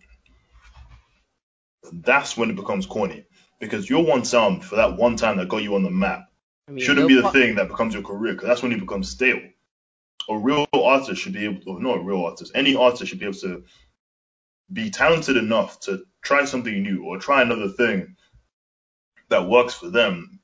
that's 1.92 2.36
when 2.36 2.50
it 2.50 2.56
becomes 2.56 2.86
corny. 2.86 3.24
Because 3.60 3.90
your 3.90 4.04
one 4.04 4.24
sound 4.24 4.64
for 4.64 4.76
that 4.76 4.96
one 4.96 5.16
time 5.16 5.36
that 5.38 5.48
got 5.48 5.62
you 5.64 5.74
on 5.74 5.82
the 5.82 5.90
map 5.90 6.30
I 6.68 6.72
mean, 6.72 6.84
shouldn't 6.84 7.08
be 7.08 7.16
the 7.16 7.22
Pump- 7.22 7.34
thing 7.34 7.54
that 7.56 7.68
becomes 7.68 7.92
your 7.94 8.04
career, 8.04 8.34
because 8.34 8.46
that's 8.48 8.62
when 8.62 8.70
you 8.70 8.78
become 8.78 9.02
stale. 9.02 9.40
A 10.28 10.38
real 10.38 10.66
artist 10.72 11.20
should 11.20 11.32
be 11.32 11.44
able, 11.46 11.60
to, 11.62 11.70
or 11.70 11.80
not 11.80 11.98
a 11.98 12.00
real 12.02 12.24
artist, 12.24 12.52
any 12.54 12.76
artist 12.76 13.08
should 13.08 13.18
be 13.18 13.24
able 13.24 13.38
to 13.38 13.64
be 14.72 14.90
talented 14.90 15.36
enough 15.36 15.80
to 15.80 16.04
try 16.22 16.44
something 16.44 16.82
new 16.82 17.04
or 17.04 17.18
try 17.18 17.42
another 17.42 17.68
thing 17.68 18.16
that 19.28 19.48
works 19.48 19.74
for 19.74 19.90
them, 19.90 20.40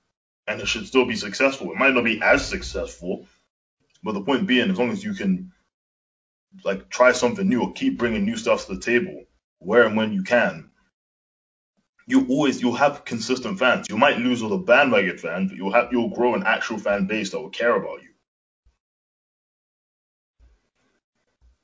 and 0.47 0.61
it 0.61 0.69
should 0.69 0.87
still 0.87 1.07
be 1.07 1.17
successful. 1.17 1.71
It 1.73 1.79
might 1.79 1.95
not 1.95 2.05
be 2.05 2.21
as 2.23 2.47
successful, 2.47 3.27
but 4.03 4.13
the 4.13 4.23
point 4.23 4.47
being, 4.47 4.71
as 4.71 4.79
long 4.79 4.91
as 4.91 5.03
you 5.03 5.15
can 5.15 5.53
like 6.65 6.89
try 6.89 7.13
something 7.13 7.49
new 7.49 7.63
or 7.63 7.73
keep 7.73 7.99
bringing 7.99 8.25
new 8.25 8.37
stuff 8.37 8.67
to 8.67 8.75
the 8.75 8.81
table, 8.81 9.25
where 9.59 9.87
and 9.87 9.97
when 9.97 10.13
you 10.13 10.23
can, 10.23 10.71
you 12.07 12.27
always 12.29 12.61
you'll 12.61 12.75
have 12.75 13.05
consistent 13.05 13.59
fans. 13.59 13.87
You 13.89 13.97
might 13.97 14.19
lose 14.19 14.43
all 14.43 14.51
the 14.51 14.59
bandwagon 14.59 15.19
fans, 15.19 15.51
but 15.51 15.57
you'll 15.57 15.73
have 15.73 15.89
you'll 15.91 16.11
grow 16.11 16.35
an 16.35 16.45
actual 16.45 16.79
fan 16.79 17.07
base 17.07 17.31
that 17.31 17.41
will 17.41 17.51
care 17.51 17.75
about 17.75 18.03
you. 18.03 18.11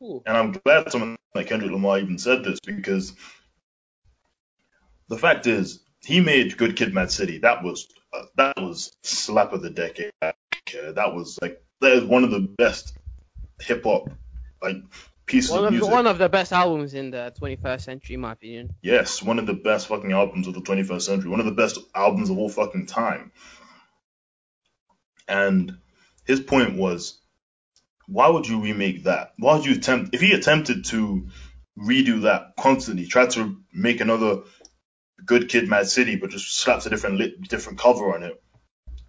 Ooh. 0.02 0.22
And 0.26 0.36
I'm 0.36 0.52
glad 0.52 0.90
someone 0.90 1.16
like 1.34 1.48
Kendrick 1.48 1.70
Lamar 1.70 1.98
even 1.98 2.18
said 2.18 2.44
this 2.44 2.58
because 2.60 3.12
the 5.08 5.18
fact 5.18 5.46
is 5.46 5.80
he 6.04 6.20
made 6.20 6.56
Good 6.56 6.76
Kid, 6.76 6.94
Mad 6.94 7.10
City. 7.10 7.38
That 7.38 7.62
was 7.62 7.86
uh, 8.12 8.22
that 8.36 8.56
was 8.56 8.92
slap 9.02 9.52
of 9.52 9.62
the 9.62 9.70
decade. 9.70 10.12
That 10.20 11.14
was 11.14 11.38
like 11.42 11.62
that 11.80 11.92
is 11.92 12.04
one 12.04 12.24
of 12.24 12.30
the 12.30 12.40
best 12.40 12.96
hip 13.60 13.84
hop 13.84 14.10
like 14.62 14.76
pieces 15.26 15.50
One 15.50 15.60
of 15.60 15.66
of, 15.66 15.72
music. 15.72 15.90
one 15.90 16.06
of 16.06 16.18
the 16.18 16.28
best 16.28 16.52
albums 16.52 16.94
in 16.94 17.10
the 17.10 17.32
21st 17.40 17.80
century, 17.82 18.14
in 18.14 18.20
my 18.20 18.32
opinion. 18.32 18.74
Yes, 18.82 19.22
one 19.22 19.38
of 19.38 19.46
the 19.46 19.54
best 19.54 19.86
fucking 19.86 20.12
albums 20.12 20.46
of 20.46 20.54
the 20.54 20.60
21st 20.60 21.02
century. 21.02 21.30
One 21.30 21.40
of 21.40 21.46
the 21.46 21.52
best 21.52 21.78
albums 21.94 22.30
of 22.30 22.38
all 22.38 22.48
fucking 22.48 22.86
time. 22.86 23.32
And 25.28 25.78
his 26.26 26.40
point 26.40 26.76
was, 26.76 27.19
why 28.10 28.28
would 28.28 28.48
you 28.48 28.60
remake 28.60 29.04
that? 29.04 29.34
Why 29.38 29.54
would 29.56 29.64
you 29.64 29.74
attempt, 29.74 30.14
if 30.14 30.20
he 30.20 30.32
attempted 30.32 30.84
to 30.86 31.28
redo 31.78 32.22
that 32.22 32.54
constantly, 32.58 33.06
tried 33.06 33.30
to 33.30 33.56
make 33.72 34.00
another 34.00 34.42
Good 35.24 35.48
Kid, 35.48 35.68
Mad 35.68 35.86
City, 35.86 36.16
but 36.16 36.30
just 36.30 36.56
slaps 36.56 36.86
a 36.86 36.90
different 36.90 37.18
lit, 37.18 37.40
different 37.42 37.78
cover 37.78 38.12
on 38.12 38.24
it, 38.24 38.42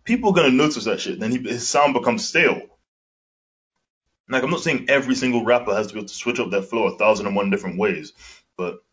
people 0.03 0.29
are 0.29 0.35
gonna 0.35 0.51
notice 0.51 0.83
that 0.85 1.01
shit. 1.01 1.19
Then 1.19 1.31
he, 1.31 1.39
his 1.39 1.67
sound 1.67 1.93
becomes 1.95 2.27
stale. 2.27 2.61
Like 4.29 4.43
I'm 4.43 4.51
not 4.51 4.61
saying 4.61 4.85
every 4.87 5.15
single 5.15 5.43
rapper 5.43 5.73
has 5.73 5.87
to 5.87 5.93
be 5.93 5.99
able 5.99 6.07
to 6.07 6.13
switch 6.13 6.39
up 6.39 6.51
their 6.51 6.61
flow 6.61 6.87
a 6.87 6.97
thousand 6.97 7.25
and 7.25 7.35
one 7.35 7.49
different 7.49 7.79
ways, 7.79 8.13
but 8.55 8.83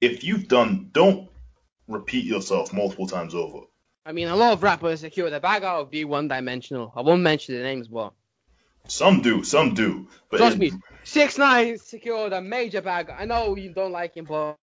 if 0.00 0.22
you've 0.22 0.46
done, 0.46 0.90
don't 0.92 1.28
repeat 1.88 2.24
yourself 2.24 2.72
multiple 2.72 3.08
times 3.08 3.34
over. 3.34 3.66
I 4.06 4.12
mean, 4.12 4.28
a 4.28 4.36
lot 4.36 4.52
of 4.52 4.62
rappers 4.62 5.00
secure 5.00 5.28
the 5.28 5.40
bag 5.40 5.64
out 5.64 5.80
of 5.80 5.90
being 5.90 6.08
one 6.08 6.28
dimensional. 6.28 6.92
I 6.94 7.02
won't 7.02 7.22
mention 7.22 7.56
the 7.56 7.62
names, 7.62 7.88
but 7.88 8.12
Some 8.88 9.20
do, 9.22 9.44
some 9.44 9.74
do, 9.74 10.08
but 10.30 10.38
trust 10.38 10.56
it- 10.56 10.60
me, 10.60 10.72
Six 11.04 11.38
Nine 11.38 11.78
secured 11.78 12.32
a 12.32 12.40
major 12.40 12.80
bag. 12.82 13.10
I 13.10 13.24
know 13.24 13.56
you 13.56 13.72
don't 13.72 13.92
like 13.92 14.16
him, 14.16 14.24
but 14.24 14.56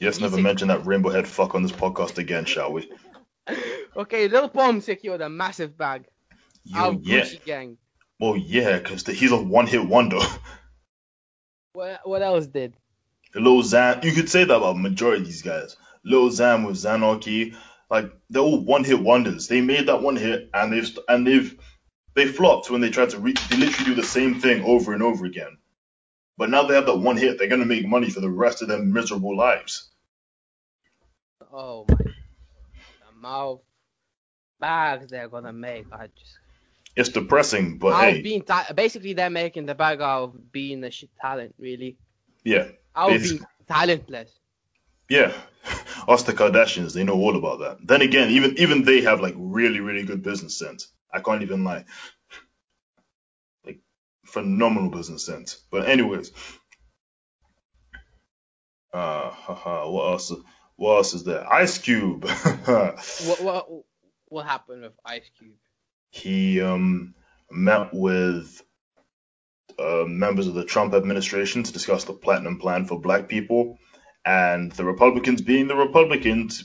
yes, 0.00 0.20
never 0.20 0.38
mention 0.38 0.68
that 0.68 0.86
rainbow 0.86 1.10
head 1.10 1.28
fuck 1.28 1.54
on 1.54 1.62
this 1.62 1.72
podcast 1.72 2.18
again, 2.18 2.44
shall 2.44 2.72
we? 2.72 2.90
okay, 3.96 4.28
Lil 4.28 4.48
Pump 4.48 4.82
secured 4.82 5.20
a 5.20 5.28
massive 5.28 5.76
bag. 5.76 6.06
Yo, 6.64 7.00
yeah, 7.02 7.20
Gucci 7.22 7.44
Gang. 7.44 7.76
well, 8.20 8.36
yeah, 8.36 8.78
because 8.78 9.04
he's 9.06 9.32
a 9.32 9.36
one-hit 9.36 9.84
wonder. 9.86 10.18
What 11.74 12.00
what 12.04 12.22
else 12.22 12.46
did? 12.46 12.74
Lil 13.34 13.62
Xan, 13.62 14.04
you 14.04 14.12
could 14.12 14.28
say 14.28 14.44
that 14.44 14.54
about 14.54 14.76
majority 14.76 15.22
of 15.22 15.26
these 15.26 15.40
guys. 15.42 15.76
Lil 16.04 16.28
Xan 16.28 16.66
with 16.66 16.76
Xanarchy, 16.76 17.56
like 17.90 18.12
they're 18.28 18.42
all 18.42 18.62
one-hit 18.62 19.00
wonders. 19.00 19.48
They 19.48 19.60
made 19.62 19.86
that 19.88 20.02
one 20.02 20.16
hit, 20.16 20.50
and 20.52 20.70
they've 20.72 20.98
and 21.08 21.26
they've 21.26 21.58
they 22.14 22.26
flopped 22.26 22.70
when 22.70 22.80
they 22.80 22.90
tried 22.90 23.10
to 23.10 23.18
re- 23.18 23.34
they 23.50 23.56
literally 23.56 23.94
do 23.94 24.00
the 24.00 24.06
same 24.06 24.40
thing 24.40 24.62
over 24.64 24.92
and 24.92 25.02
over 25.02 25.24
again. 25.26 25.58
But 26.38 26.50
now 26.50 26.64
they 26.64 26.74
have 26.74 26.86
that 26.86 26.96
one 26.98 27.16
hit, 27.16 27.38
they're 27.38 27.48
gonna 27.48 27.64
make 27.66 27.86
money 27.86 28.10
for 28.10 28.20
the 28.20 28.30
rest 28.30 28.62
of 28.62 28.68
their 28.68 28.82
miserable 28.82 29.36
lives. 29.36 29.90
Oh 31.52 31.86
my, 31.88 31.96
the 31.98 33.12
mouth 33.20 33.60
bags 34.60 35.08
they're 35.10 35.28
gonna 35.28 35.52
make. 35.52 35.86
I 35.92 36.06
just 36.08 36.38
It's 36.96 37.08
depressing, 37.10 37.78
but 37.78 37.94
out 37.94 38.00
hey, 38.00 38.22
being 38.22 38.42
ta- 38.42 38.68
basically 38.74 39.12
they're 39.14 39.30
making 39.30 39.66
the 39.66 39.74
bag 39.74 40.00
out 40.00 40.22
of 40.24 40.52
being 40.52 40.82
a 40.84 40.90
shit 40.90 41.10
talent, 41.20 41.54
really. 41.58 41.96
yeah, 42.44 42.68
Out 42.96 43.16
of 43.16 43.22
Basi- 43.22 43.28
being 43.28 43.46
talentless. 43.68 44.30
yeah. 45.08 45.32
Us 46.08 46.24
the 46.24 46.32
Kardashians, 46.32 46.92
they 46.94 47.04
know 47.04 47.14
all 47.14 47.36
about 47.36 47.60
that. 47.60 47.78
Then 47.86 48.02
again, 48.02 48.30
even 48.30 48.58
even 48.58 48.82
they 48.84 49.02
have 49.02 49.20
like 49.20 49.34
really 49.36 49.80
really 49.80 50.02
good 50.04 50.22
business 50.22 50.58
sense. 50.58 50.88
I 51.12 51.20
can't 51.20 51.42
even 51.42 51.64
lie, 51.64 51.84
like 53.66 53.80
phenomenal 54.26 54.90
business 54.90 55.26
sense. 55.26 55.62
But 55.70 55.88
anyways, 55.88 56.32
uh, 58.92 59.30
haha, 59.30 59.90
what 59.90 60.12
else? 60.12 60.32
What 60.76 60.96
else 60.96 61.14
is 61.14 61.24
there? 61.24 61.50
Ice 61.52 61.78
Cube. 61.78 62.24
What 63.26 63.42
what 63.42 63.68
what 64.28 64.46
happened 64.46 64.82
with 64.82 64.94
Ice 65.04 65.30
Cube? 65.38 65.56
he 66.12 66.60
um 66.60 67.14
met 67.50 67.90
with 67.92 68.62
uh, 69.78 70.04
members 70.06 70.46
of 70.46 70.54
the 70.54 70.64
Trump 70.64 70.94
administration 70.94 71.64
to 71.64 71.72
discuss 71.72 72.04
the 72.04 72.12
platinum 72.12 72.58
plan 72.58 72.86
for 72.86 73.00
black 73.00 73.28
people, 73.28 73.78
and 74.24 74.72
the 74.72 74.84
Republicans, 74.84 75.42
being 75.42 75.68
the 75.68 75.76
Republicans, 75.76 76.64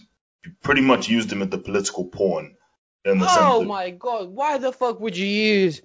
pretty 0.63 0.81
much 0.81 1.09
used 1.09 1.31
him 1.31 1.41
as 1.41 1.49
the 1.49 1.57
political 1.57 2.05
pawn. 2.05 2.56
Oh 3.05 3.63
my 3.63 3.91
god, 3.91 4.29
why 4.29 4.57
the 4.57 4.71
fuck 4.71 4.99
would 4.99 5.17
you 5.17 5.27
use 5.27 5.81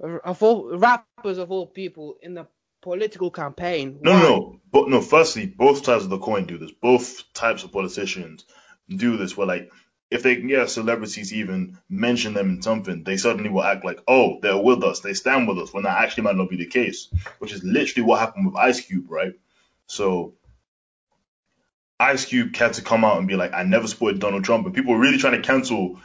of 0.00 0.42
all 0.42 0.76
rappers 0.76 1.38
of 1.38 1.50
all 1.50 1.66
people 1.66 2.16
in 2.22 2.34
the 2.34 2.46
political 2.82 3.30
campaign? 3.30 3.98
no, 4.02 4.12
Why? 4.12 4.22
no, 4.22 4.60
but 4.72 4.88
no. 4.88 5.00
Firstly, 5.00 5.46
both 5.46 5.84
sides 5.84 6.04
of 6.04 6.10
the 6.10 6.18
coin 6.18 6.46
do 6.46 6.58
this. 6.58 6.72
Both 6.72 7.32
types 7.32 7.64
of 7.64 7.72
politicians 7.72 8.44
do 8.88 9.16
this. 9.16 9.36
Where 9.36 9.46
like, 9.46 9.70
if 10.10 10.22
they 10.22 10.36
can 10.36 10.48
get 10.48 10.68
to 10.68 11.34
even 11.34 11.78
mention 11.88 12.34
them 12.34 12.50
in 12.50 12.62
something, 12.62 13.02
they 13.02 13.16
suddenly 13.16 13.50
will 13.50 13.64
act 13.64 13.84
like, 13.84 14.00
oh, 14.06 14.38
they're 14.42 14.56
with 14.56 14.84
us, 14.84 15.00
they 15.00 15.14
stand 15.14 15.48
with 15.48 15.58
us, 15.58 15.72
when 15.72 15.84
that 15.84 16.02
actually 16.02 16.24
might 16.24 16.36
not 16.36 16.50
be 16.50 16.56
the 16.56 16.66
case, 16.66 17.08
which 17.38 17.52
is 17.52 17.64
literally 17.64 18.06
what 18.06 18.20
happened 18.20 18.46
with 18.46 18.56
Ice 18.56 18.80
Cube, 18.80 19.10
right? 19.10 19.32
So 19.86 20.34
Ice 21.98 22.26
Cube 22.26 22.54
had 22.54 22.74
to 22.74 22.82
come 22.82 23.04
out 23.04 23.18
and 23.18 23.26
be 23.26 23.34
like, 23.34 23.54
I 23.54 23.62
never 23.62 23.88
supported 23.88 24.20
Donald 24.20 24.44
Trump, 24.44 24.66
and 24.66 24.74
people 24.74 24.92
were 24.92 25.00
really 25.00 25.18
trying 25.18 25.40
to 25.40 25.46
cancel 25.46 26.00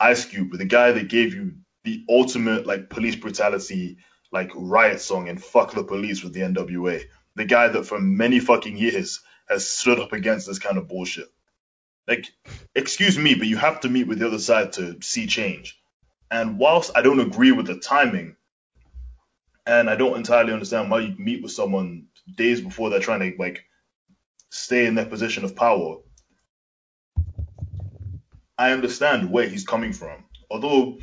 Ice 0.00 0.24
Cube, 0.24 0.50
with 0.50 0.60
the 0.60 0.66
guy 0.66 0.92
that 0.92 1.08
gave 1.08 1.34
you 1.34 1.54
the 1.84 2.04
ultimate 2.08 2.66
like 2.66 2.90
police 2.90 3.16
brutality 3.16 3.98
like 4.32 4.50
riot 4.54 5.00
song 5.00 5.28
and 5.28 5.42
fuck 5.42 5.72
the 5.72 5.84
police 5.84 6.22
with 6.22 6.32
the 6.32 6.40
NWA, 6.40 7.02
the 7.36 7.44
guy 7.44 7.68
that 7.68 7.86
for 7.86 8.00
many 8.00 8.40
fucking 8.40 8.76
years 8.76 9.20
has 9.48 9.66
stood 9.66 10.00
up 10.00 10.12
against 10.12 10.46
this 10.46 10.58
kind 10.58 10.78
of 10.78 10.88
bullshit. 10.88 11.28
Like, 12.06 12.26
excuse 12.74 13.18
me, 13.18 13.34
but 13.34 13.46
you 13.46 13.56
have 13.56 13.80
to 13.80 13.88
meet 13.88 14.06
with 14.06 14.18
the 14.18 14.26
other 14.26 14.38
side 14.38 14.74
to 14.74 15.00
see 15.00 15.26
change. 15.26 15.80
And 16.30 16.58
whilst 16.58 16.90
I 16.94 17.02
don't 17.02 17.20
agree 17.20 17.52
with 17.52 17.66
the 17.66 17.78
timing, 17.78 18.36
and 19.66 19.88
I 19.88 19.96
don't 19.96 20.16
entirely 20.16 20.52
understand 20.52 20.90
why 20.90 21.00
you 21.00 21.14
meet 21.16 21.42
with 21.42 21.52
someone 21.52 22.06
days 22.34 22.60
before 22.60 22.90
they're 22.90 23.00
trying 23.00 23.20
to 23.20 23.36
like 23.38 23.64
stay 24.50 24.86
in 24.86 24.94
their 24.94 25.06
position 25.06 25.44
of 25.44 25.56
power, 25.56 25.98
I 28.56 28.72
understand 28.72 29.30
where 29.30 29.48
he's 29.48 29.64
coming 29.64 29.92
from. 29.92 30.24
Although 30.50 30.98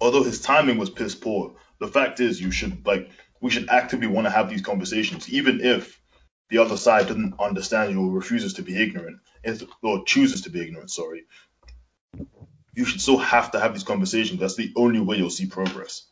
although 0.00 0.22
his 0.22 0.40
timing 0.40 0.78
was 0.78 0.90
piss 0.90 1.14
poor, 1.14 1.54
the 1.80 1.88
fact 1.88 2.20
is 2.20 2.40
you 2.40 2.50
should 2.50 2.86
like 2.86 3.10
we 3.40 3.50
should 3.50 3.68
actively 3.68 4.06
want 4.06 4.26
to 4.26 4.30
have 4.30 4.50
these 4.50 4.62
conversations, 4.62 5.28
even 5.30 5.60
if 5.60 6.00
the 6.50 6.58
other 6.58 6.76
side 6.76 7.06
doesn't 7.06 7.38
understand 7.38 7.92
you 7.92 8.00
or 8.00 8.10
refuses 8.10 8.54
to 8.54 8.62
be 8.62 8.80
ignorant, 8.80 9.18
or 9.82 10.04
chooses 10.04 10.42
to 10.42 10.50
be 10.50 10.60
ignorant, 10.60 10.90
sorry. 10.90 11.24
You 12.74 12.84
should 12.84 13.00
still 13.00 13.18
have 13.18 13.50
to 13.52 13.60
have 13.60 13.74
these 13.74 13.82
conversations. 13.84 14.40
That's 14.40 14.56
the 14.56 14.72
only 14.76 15.00
way 15.00 15.16
you'll 15.16 15.30
see 15.30 15.46
progress. 15.46 16.06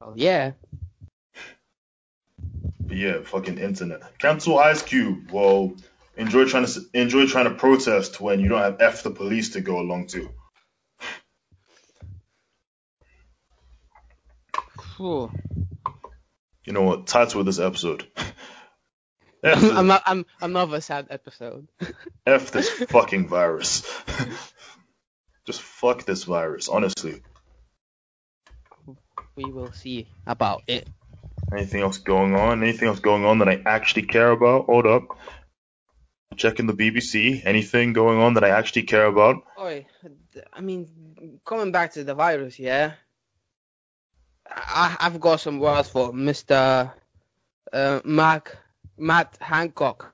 Oh 0.00 0.12
yeah. 0.16 0.52
But 2.80 2.96
yeah, 2.96 3.20
fucking 3.22 3.58
internet. 3.58 4.18
Cancel 4.18 4.58
Ice 4.58 4.82
Cube. 4.82 5.30
Well, 5.32 5.74
enjoy 6.16 6.46
trying 6.46 6.66
to 6.66 6.80
enjoy 6.94 7.26
trying 7.26 7.44
to 7.44 7.54
protest 7.54 8.20
when 8.20 8.40
you 8.40 8.48
don't 8.48 8.60
have 8.60 8.80
F 8.80 9.02
the 9.02 9.10
police 9.10 9.50
to 9.50 9.60
go 9.60 9.80
along 9.80 10.08
to. 10.08 10.30
Cool. 14.76 15.30
You 16.64 16.72
know 16.72 16.82
what? 16.82 17.06
Title 17.06 17.40
of 17.40 17.46
this 17.46 17.58
episode. 17.58 18.06
F 19.44 19.62
I'm 19.62 19.86
not. 19.86 20.02
I'm 20.06 20.26
another 20.40 20.80
sad 20.80 21.08
episode. 21.10 21.68
F 22.26 22.50
this 22.50 22.68
fucking 22.68 23.28
virus. 23.28 23.82
Just 25.46 25.60
fuck 25.60 26.04
this 26.04 26.24
virus, 26.24 26.68
honestly. 26.68 27.22
We 29.36 29.44
will 29.44 29.72
see 29.72 30.08
about 30.26 30.62
it. 30.66 30.88
Anything 31.52 31.82
else 31.82 31.98
going 31.98 32.34
on? 32.34 32.62
Anything 32.62 32.88
else 32.88 32.98
going 32.98 33.24
on 33.24 33.38
that 33.38 33.48
I 33.48 33.62
actually 33.64 34.02
care 34.02 34.30
about? 34.30 34.64
Hold 34.64 34.86
up. 34.86 35.18
Checking 36.34 36.66
the 36.66 36.72
BBC. 36.74 37.42
Anything 37.46 37.92
going 37.92 38.18
on 38.18 38.34
that 38.34 38.44
I 38.44 38.50
actually 38.50 38.82
care 38.82 39.06
about? 39.06 39.42
Oi, 39.58 39.86
I 40.52 40.60
mean, 40.60 41.38
coming 41.46 41.70
back 41.72 41.92
to 41.92 42.04
the 42.04 42.14
virus, 42.14 42.58
yeah. 42.58 42.92
I, 44.50 44.96
I've 45.00 45.20
got 45.20 45.40
some 45.40 45.60
words 45.60 45.88
for 45.88 46.12
Mr. 46.12 46.92
Uh, 47.72 48.00
Mac, 48.04 48.56
Matt 48.98 49.36
Hancock, 49.40 50.12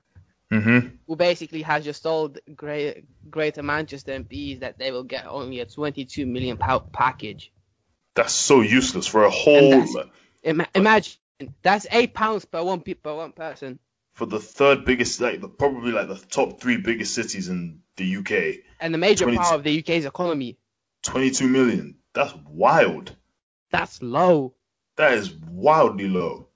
Mm-hmm. 0.51 0.87
who 1.07 1.15
basically 1.15 1.63
has 1.63 1.83
just 1.83 2.03
told 2.03 2.37
Great, 2.55 3.05
Greater 3.31 3.63
Manchester 3.63 4.11
MPs 4.19 4.59
that 4.59 4.77
they 4.77 4.91
will 4.91 5.03
get 5.03 5.25
only 5.25 5.61
a 5.61 5.65
22 5.65 6.27
million 6.27 6.57
pound 6.57 6.91
package. 6.93 7.51
That's 8.13 8.33
so 8.33 8.61
useless 8.61 9.07
for 9.07 9.23
a 9.23 9.31
whole 9.31 9.71
that's- 9.71 9.95
Ima- 10.43 10.67
imagine 10.75 11.17
that's 11.63 11.87
eight 11.91 12.13
pounds 12.13 12.45
per 12.45 12.61
one 12.63 12.81
pe- 12.81 12.93
per 12.93 13.15
one 13.15 13.31
person, 13.31 13.79
for 14.13 14.25
the 14.25 14.39
third 14.39 14.85
biggest, 14.85 15.19
like 15.19 15.41
the, 15.41 15.47
probably 15.47 15.91
like 15.91 16.07
the 16.07 16.15
top 16.15 16.61
three 16.61 16.77
biggest 16.77 17.13
cities 17.13 17.49
in 17.49 17.79
the 17.97 18.17
UK. 18.17 18.63
and 18.79 18.93
the 18.93 18.97
major 18.97 19.25
22 19.25 19.41
part 19.41 19.55
of 19.55 19.63
the 19.63 19.79
UK's 19.79 20.05
economy. 20.05 20.57
22 21.03 21.47
million. 21.47 21.95
That's 22.13 22.33
wild. 22.47 23.15
That's 23.71 24.01
low. 24.01 24.53
That 24.97 25.13
is 25.15 25.33
wildly 25.33 26.07
low. 26.07 26.47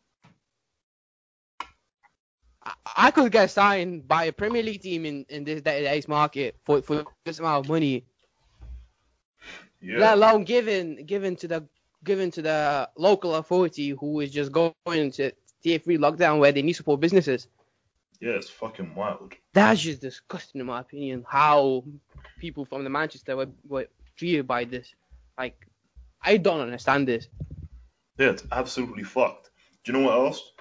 I, 2.64 2.74
I 2.95 3.12
could 3.12 3.32
get 3.32 3.49
signed 3.49 4.08
by 4.08 4.26
a 4.26 4.32
Premier 4.32 4.62
League 4.62 4.82
team 4.82 5.05
in, 5.05 5.26
in 5.30 5.43
this 5.43 5.58
today's 5.58 6.08
market 6.08 6.55
for, 6.64 6.82
for 6.82 7.05
this 7.26 7.39
amount 7.39 7.66
of 7.66 7.70
money. 7.70 8.05
Yeah. 9.80 9.99
let 9.99 10.14
alone 10.16 10.43
given 10.43 11.05
given 11.05 11.36
to 11.36 11.47
the 11.47 11.68
given 12.03 12.32
to 12.32 12.41
the 12.41 12.89
local 12.97 13.36
authority 13.36 13.89
who 13.89 14.22
is 14.22 14.32
just 14.32 14.51
going 14.51 14.74
into 14.88 15.32
tier 15.68 15.80
three 15.80 15.97
lockdown 15.97 16.39
where 16.39 16.51
they 16.51 16.61
need 16.61 16.74
to 16.74 16.78
support 16.78 17.01
businesses. 17.01 17.47
Yeah, 18.20 18.32
it's 18.32 18.49
fucking 18.49 18.95
wild. 18.95 19.34
That's 19.53 19.82
just 19.82 20.01
disgusting 20.01 20.61
in 20.61 20.68
my 20.68 20.80
opinion. 20.80 21.26
How 21.28 21.84
people 22.39 22.65
from 22.65 22.84
the 22.84 22.89
Manchester 22.89 23.36
were, 23.36 23.49
were 23.68 23.88
treated 24.15 24.47
by 24.47 24.63
this. 24.63 24.93
Like, 25.38 25.68
I 26.22 26.38
don't 26.38 26.61
understand 26.61 27.07
this. 27.07 27.28
Yeah, 28.18 28.30
it's 28.30 28.43
absolutely 28.51 29.03
fucked. 29.03 29.49
Do 29.84 29.91
you 29.91 29.99
know 29.99 30.05
what 30.05 30.18
else? 30.18 30.51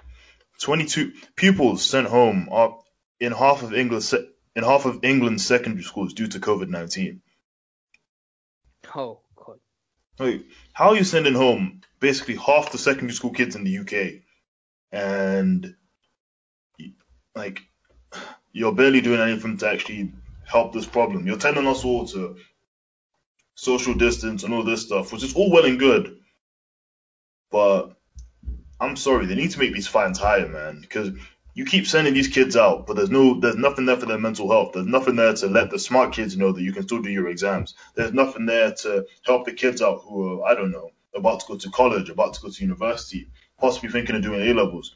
22 0.61 1.12
pupils 1.36 1.84
sent 1.84 2.09
home 2.09 2.48
are 2.50 2.78
in 3.20 3.32
half 3.32 3.62
of 3.62 3.72
England 3.74 4.04
in 4.54 4.64
half 4.64 4.86
of 4.86 5.04
England's 5.04 5.46
secondary 5.46 5.82
schools 5.82 6.14
due 6.14 6.28
to 6.28 6.38
COVID-19. 6.38 7.20
Oh 8.94 9.20
god. 9.34 9.59
Like, 10.18 10.44
how 10.72 10.90
are 10.90 10.96
you 10.96 11.04
sending 11.04 11.34
home 11.34 11.82
basically 12.00 12.36
half 12.36 12.72
the 12.72 12.78
secondary 12.78 13.12
school 13.12 13.32
kids 13.32 13.57
in 13.57 13.64
the 13.64 13.78
UK, 13.78 14.22
and 14.93 15.74
like 17.34 17.61
you're 18.53 18.74
barely 18.74 19.01
doing 19.01 19.20
anything 19.20 19.57
to 19.59 19.68
actually 19.68 20.12
help 20.45 20.72
this 20.72 20.87
problem? 20.87 21.26
You're 21.26 21.39
telling 21.39 21.66
us 21.66 21.84
all 21.84 22.07
to 22.09 22.37
social 23.55 23.95
distance 23.95 24.45
and 24.45 24.55
all 24.55 24.64
this 24.64 24.82
stuff, 24.82 25.12
which 25.12 25.22
is 25.22 25.34
all 25.34 25.51
well 25.51 25.64
and 25.64 25.78
good, 25.78 26.18
but 27.51 27.97
I'm 28.80 28.97
sorry, 28.97 29.26
they 29.26 29.34
need 29.34 29.51
to 29.53 29.59
make 29.59 29.72
these 29.72 29.87
fines 29.87 30.18
higher, 30.18 30.49
man, 30.49 30.80
because 30.80 31.11
you 31.55 31.64
keep 31.64 31.87
sending 31.87 32.12
these 32.12 32.28
kids 32.28 32.55
out, 32.55 32.87
but 32.87 32.97
there's 32.97 33.11
no, 33.11 33.41
there's 33.41 33.57
nothing 33.57 33.87
there 33.87 33.97
for 33.97 34.05
their 34.05 34.18
mental 34.18 34.51
health. 34.51 34.72
There's 34.74 34.87
nothing 34.87 35.16
there 35.16 35.32
to 35.32 35.47
let 35.47 35.70
the 35.70 35.78
smart 35.78 36.12
kids 36.12 36.37
know 36.37 36.53
that 36.53 36.62
you 36.62 36.72
can 36.72 36.82
still 36.82 37.01
do 37.01 37.11
your 37.11 37.28
exams. 37.28 37.74
There's 37.95 38.12
nothing 38.12 38.45
there 38.45 38.72
to 38.82 39.07
help 39.24 39.47
the 39.47 39.53
kids 39.53 39.80
out 39.80 40.03
who 40.05 40.43
are, 40.43 40.51
I 40.51 40.55
don't 40.55 40.70
know, 40.70 40.91
about 41.14 41.41
to 41.41 41.47
go 41.47 41.57
to 41.57 41.70
college, 41.70 42.11
about 42.11 42.34
to 42.34 42.43
go 42.43 42.51
to 42.51 42.62
university, 42.62 43.30
possibly 43.59 43.90
thinking 43.90 44.16
of 44.16 44.22
doing 44.22 44.48
A 44.48 44.54
levels. 44.54 44.94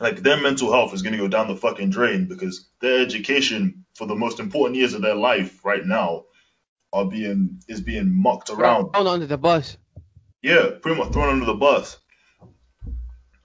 Like 0.00 0.22
their 0.22 0.40
mental 0.40 0.72
health 0.72 0.94
is 0.94 1.02
going 1.02 1.12
to 1.12 1.18
go 1.18 1.28
down 1.28 1.48
the 1.48 1.56
fucking 1.56 1.90
drain 1.90 2.26
because 2.26 2.68
their 2.80 3.00
education 3.00 3.84
for 3.94 4.06
the 4.06 4.16
most 4.16 4.40
important 4.40 4.76
years 4.76 4.94
of 4.94 5.02
their 5.02 5.14
life 5.14 5.64
right 5.64 5.84
now 5.84 6.24
are 6.92 7.04
being 7.04 7.60
is 7.68 7.80
being 7.80 8.12
mucked 8.12 8.50
around. 8.50 8.90
Thrown 8.92 9.06
under 9.06 9.26
the 9.26 9.38
bus. 9.38 9.76
Yeah, 10.42 10.70
pretty 10.80 10.98
much 10.98 11.12
thrown 11.12 11.28
under 11.28 11.46
the 11.46 11.54
bus. 11.54 11.98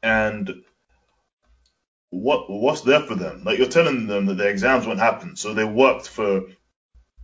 And 0.01 0.63
what 2.09 2.49
what's 2.49 2.81
there 2.81 3.01
for 3.01 3.15
them? 3.15 3.43
Like 3.43 3.57
you're 3.59 3.67
telling 3.67 4.07
them 4.07 4.25
that 4.27 4.37
their 4.37 4.49
exams 4.49 4.87
won't 4.87 4.99
happen, 4.99 5.35
so 5.35 5.53
they 5.53 5.65
worked 5.65 6.07
for 6.07 6.43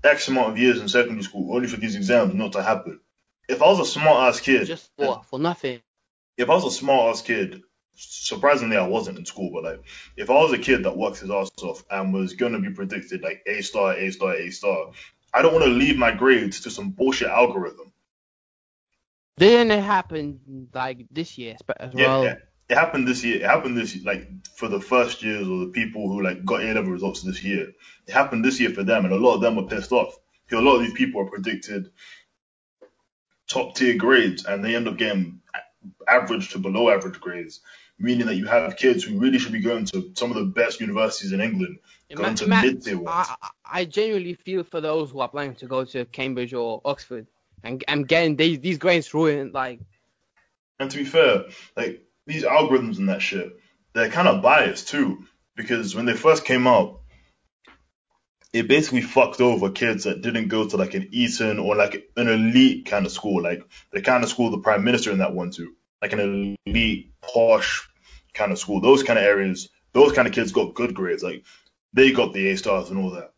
X 0.04 0.28
amount 0.28 0.50
of 0.50 0.58
years 0.58 0.80
in 0.80 0.90
secondary 0.90 1.24
school 1.24 1.56
only 1.56 1.68
for 1.68 1.78
these 1.78 1.96
exams 1.96 2.34
not 2.34 2.52
to 2.54 2.62
happen. 2.62 3.00
If 3.48 3.62
I 3.62 3.68
was 3.68 3.80
a 3.80 3.86
smart 3.86 4.30
ass 4.30 4.40
kid, 4.42 4.68
Just 4.68 4.92
for 4.98 5.22
for 5.30 5.40
nothing. 5.40 5.82
If 6.38 6.50
I 6.50 6.54
was 6.54 6.66
a 6.66 6.72
smart 6.72 7.16
ass 7.16 7.22
kid, 7.22 7.62
surprisingly 7.96 8.78
I 8.78 8.88
wasn't 8.88 9.20
in 9.20 9.26
school, 9.26 9.52
but 9.54 9.64
like 9.64 9.82
if 10.18 10.30
I 10.30 10.34
was 10.34 10.54
a 10.54 10.58
kid 10.58 10.84
that 10.84 10.98
worked 10.98 11.20
his 11.20 11.30
ass 11.32 11.50
off 11.62 11.84
and 11.90 12.14
was 12.14 12.34
gonna 12.34 12.60
be 12.60 12.72
predicted 12.72 13.22
like 13.22 13.44
A 13.48 13.62
star, 13.62 13.94
A 13.94 14.12
star, 14.12 14.34
A 14.36 14.50
star, 14.52 14.92
I 15.34 15.42
don't 15.42 15.54
want 15.54 15.66
to 15.66 15.72
leave 15.72 15.98
my 15.98 16.12
grades 16.12 16.62
to 16.62 16.70
some 16.72 16.92
bullshit 16.92 17.28
algorithm. 17.30 17.92
Didn't 19.38 19.72
it 19.72 19.84
happen 19.84 20.70
like 20.74 21.06
this 21.12 21.38
year 21.38 21.56
as 21.80 21.94
Yeah, 21.96 22.08
well? 22.08 22.22
yeah. 22.22 22.36
It 22.70 22.76
happened 22.76 23.08
this 23.08 23.24
year. 23.24 23.38
It 23.38 23.44
happened 23.44 23.78
this 23.78 23.96
year, 23.96 24.06
like 24.06 24.28
for 24.56 24.68
the 24.68 24.80
first 24.80 25.22
years 25.22 25.48
or 25.48 25.66
the 25.66 25.72
people 25.72 26.08
who 26.08 26.24
like 26.24 26.46
got 26.46 26.64
A 26.64 26.74
level 26.74 26.92
results 26.92 27.22
this 27.22 27.44
year. 27.44 27.72
It 28.08 28.14
happened 28.14 28.44
this 28.44 28.60
year 28.60 28.72
for 28.72 28.84
them, 28.84 29.06
and 29.06 29.14
a 29.14 29.18
lot 29.18 29.36
of 29.36 29.42
them 29.42 29.56
were 29.56 29.68
pissed 29.68 29.92
off. 29.92 30.18
Because 30.46 30.64
a 30.64 30.66
lot 30.68 30.78
of 30.78 30.82
these 30.84 30.94
people 30.94 31.22
are 31.22 31.30
predicted 31.30 31.92
top 33.48 33.76
tier 33.76 33.96
grades, 33.98 34.46
and 34.46 34.64
they 34.64 34.76
end 34.76 34.88
up 34.88 34.98
getting 34.98 35.42
average 36.08 36.52
to 36.52 36.60
below 36.60 36.90
average 36.90 37.20
grades, 37.20 37.62
meaning 38.00 38.28
that 38.28 38.36
you 38.36 38.46
have 38.46 38.78
kids 38.78 39.04
who 39.04 39.20
really 39.20 39.40
should 39.40 39.52
be 39.52 39.60
going 39.60 39.86
to 39.86 40.12
some 40.16 40.32
of 40.32 40.38
the 40.38 40.46
best 40.46 40.80
universities 40.80 41.32
in 41.32 41.42
England, 41.42 41.80
going 42.14 42.30
Ima- 42.30 42.36
to 42.36 42.48
mid 42.48 42.84
tier 42.84 42.98
ones. 42.98 43.28
I, 43.30 43.36
I 43.42 43.50
I 43.80 43.86
genuinely 43.86 44.36
feel 44.36 44.64
for 44.64 44.82
those 44.82 45.12
who 45.12 45.20
are 45.20 45.30
planning 45.30 45.56
to 45.56 45.68
go 45.68 45.84
to 45.86 46.06
Cambridge 46.06 46.54
or 46.54 46.82
Oxford 46.86 47.28
and 47.64 47.84
and 47.88 48.08
getting 48.08 48.36
these 48.36 48.60
these 48.60 48.78
grades 48.78 49.14
ruined. 49.14 49.54
Like, 49.54 49.80
And 50.80 50.92
to 50.92 50.98
be 50.98 51.06
fair, 51.06 51.46
like 51.76 52.04
these 52.26 52.44
algorithms 52.44 52.98
and 53.00 53.10
that 53.10 53.22
shit, 53.22 53.58
they're 53.94 54.10
kind 54.10 54.28
of 54.28 54.42
biased 54.42 54.90
too. 54.90 55.26
Because 55.56 55.96
when 55.96 56.06
they 56.06 56.14
first 56.14 56.46
came 56.46 56.66
out, 56.66 57.02
it 58.54 58.68
basically 58.68 59.02
fucked 59.02 59.42
over 59.42 59.72
kids 59.72 60.04
that 60.04 60.22
didn't 60.22 60.48
go 60.48 60.68
to 60.68 60.78
like 60.78 60.94
an 60.94 61.10
Eton 61.12 61.58
or 61.58 61.76
like 61.76 62.08
an 62.16 62.28
elite 62.28 62.86
kind 62.86 63.06
of 63.06 63.12
school, 63.12 63.42
like 63.42 63.68
the 63.92 64.02
kind 64.02 64.24
of 64.24 64.30
school 64.30 64.52
the 64.52 64.60
prime 64.60 64.84
minister 64.84 65.12
in 65.12 65.18
that 65.18 65.34
went 65.34 65.56
to, 65.56 65.74
like 66.02 66.14
an 66.14 66.56
elite 66.68 67.12
posh 67.22 67.90
kind 68.34 68.52
of 68.52 68.60
school. 68.60 68.80
Those 68.80 69.02
kind 69.02 69.18
of 69.18 69.26
areas, 69.26 69.70
those 69.92 70.14
kind 70.14 70.28
of 70.28 70.36
kids 70.36 70.52
got 70.52 70.76
good 70.76 70.94
grades, 70.94 71.24
like 71.24 71.44
they 71.94 72.12
got 72.12 72.34
the 72.34 72.50
A 72.50 72.58
stars 72.58 72.92
and 72.92 73.00
all 73.00 73.12
that. 73.12 73.34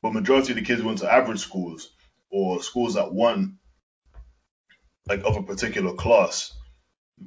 But 0.00 0.14
majority 0.14 0.52
of 0.52 0.56
the 0.56 0.64
kids 0.64 0.82
went 0.82 0.98
to 0.98 1.12
average 1.12 1.40
schools 1.40 1.90
or 2.30 2.62
schools 2.62 2.94
that 2.94 3.12
won 3.12 3.58
like 5.06 5.24
of 5.24 5.36
a 5.36 5.42
particular 5.42 5.94
class. 5.94 6.52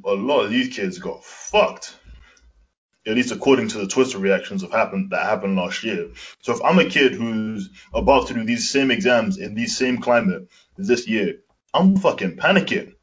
A 0.05 0.13
lot 0.13 0.45
of 0.45 0.51
these 0.51 0.73
kids 0.73 0.99
got 0.99 1.23
fucked 1.23 1.95
at 3.07 3.15
least 3.15 3.31
according 3.31 3.67
to 3.69 3.77
the 3.77 3.87
Twitter 3.87 4.17
reactions 4.17 4.63
of 4.63 4.71
happened 4.71 5.11
that 5.11 5.23
happened 5.23 5.55
last 5.55 5.83
year. 5.83 6.09
So 6.41 6.53
if 6.53 6.61
I'm 6.63 6.79
a 6.79 6.89
kid 6.89 7.13
who's 7.13 7.69
about 7.93 8.27
to 8.27 8.33
do 8.33 8.43
these 8.43 8.69
same 8.69 8.91
exams 8.91 9.37
in 9.37 9.55
this 9.55 9.77
same 9.77 9.99
climate 9.99 10.49
this 10.77 11.07
year, 11.07 11.39
I'm 11.73 11.97
fucking 11.97 12.37
panicking. 12.37 12.95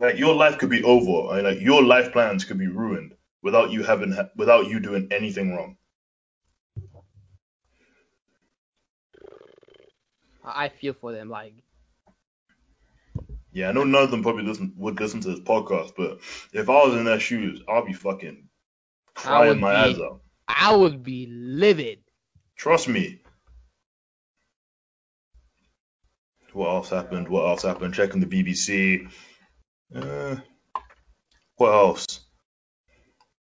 Like 0.00 0.18
your 0.18 0.34
life 0.34 0.58
could 0.58 0.70
be 0.70 0.82
over, 0.82 1.34
and 1.36 1.44
like 1.44 1.60
your 1.60 1.82
life 1.82 2.12
plans 2.12 2.44
could 2.44 2.58
be 2.58 2.66
ruined 2.66 3.14
without 3.40 3.70
you 3.70 3.84
having 3.84 4.16
without 4.36 4.66
you 4.66 4.80
doing 4.80 5.08
anything 5.12 5.54
wrong. 5.54 5.76
I 10.44 10.68
feel 10.68 10.94
for 10.94 11.12
them. 11.12 11.28
Like 11.28 11.54
yeah, 13.52 13.68
I 13.68 13.72
know 13.72 13.84
none 13.84 14.04
of 14.04 14.10
them 14.10 14.22
probably 14.22 14.44
listen 14.44 14.72
would 14.76 14.98
listen 14.98 15.20
to 15.20 15.30
this 15.30 15.40
podcast, 15.40 15.92
but 15.96 16.18
if 16.52 16.68
I 16.68 16.84
was 16.84 16.94
in 16.94 17.04
their 17.04 17.20
shoes, 17.20 17.60
I'd 17.68 17.86
be 17.86 17.92
fucking 17.92 18.48
crying 19.14 19.60
my 19.60 19.72
be, 19.72 19.76
eyes 19.76 20.00
out. 20.00 20.22
I 20.48 20.74
would 20.74 21.02
be 21.02 21.26
livid. 21.30 22.00
Trust 22.56 22.88
me. 22.88 23.20
What 26.52 26.68
else 26.68 26.90
happened? 26.90 27.28
What 27.28 27.46
else 27.46 27.62
happened? 27.62 27.94
Checking 27.94 28.20
the 28.20 28.26
BBC. 28.26 29.10
Uh, 29.94 30.36
what 31.56 31.72
else? 31.72 32.20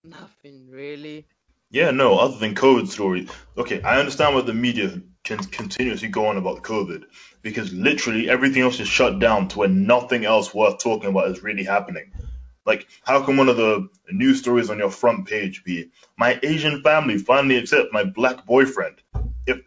Nothing 0.03 0.69
really. 0.71 1.27
Yeah, 1.71 1.91
no, 1.91 2.19
other 2.19 2.39
than 2.39 2.55
COVID 2.55 2.89
stories. 2.89 3.29
Okay, 3.59 3.83
I 3.83 3.99
understand 3.99 4.35
what 4.35 4.47
the 4.47 4.55
media 4.55 5.01
can 5.27 5.39
continuously 5.39 6.09
go 6.09 6.27
on 6.27 6.39
about 6.39 6.63
COVID 6.63 7.05
because 7.43 7.73
literally 7.73 8.31
everything 8.31 8.63
else 8.63 8.81
is 8.81 8.89
shut 8.89 9.19
down 9.19 9.49
to 9.49 9.59
where 9.59 9.69
nothing 9.69 10.25
else 10.25 10.55
worth 10.55 10.79
talking 10.79 11.11
about 11.11 11.29
is 11.29 11.43
really 11.43 11.65
happening. 11.65 12.13
Like, 12.65 12.87
how 13.03 13.23
can 13.25 13.37
one 13.37 13.49
of 13.49 13.57
the 13.57 13.89
news 14.11 14.39
stories 14.39 14.71
on 14.71 14.79
your 14.79 14.91
front 14.91 15.29
page 15.29 15.65
be 15.65 15.91
my 16.17 16.39
Asian 16.43 16.83
family 16.83 17.19
finally 17.19 17.57
accept 17.57 17.93
my 17.93 18.05
black 18.05 18.47
boyfriend? 18.47 18.97
If 19.47 19.61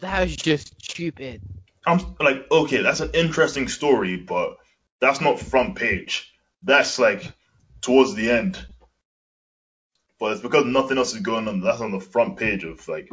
that 0.00 0.26
is 0.26 0.36
just 0.36 0.74
stupid. 0.82 1.40
I'm 1.86 2.16
like, 2.20 2.50
okay, 2.50 2.82
that's 2.82 3.00
an 3.00 3.12
interesting 3.14 3.68
story, 3.68 4.16
but 4.16 4.56
that's 5.00 5.20
not 5.20 5.40
front 5.40 5.76
page. 5.76 6.32
That's 6.62 6.98
like 6.98 7.32
towards 7.80 8.14
the 8.14 8.30
end. 8.30 8.66
But 10.18 10.32
it's 10.32 10.40
because 10.40 10.64
nothing 10.64 10.98
else 10.98 11.14
is 11.14 11.20
going 11.20 11.46
on. 11.46 11.60
That's 11.60 11.80
on 11.80 11.92
the 11.92 12.00
front 12.00 12.36
page 12.36 12.64
of 12.64 12.86
like 12.88 13.08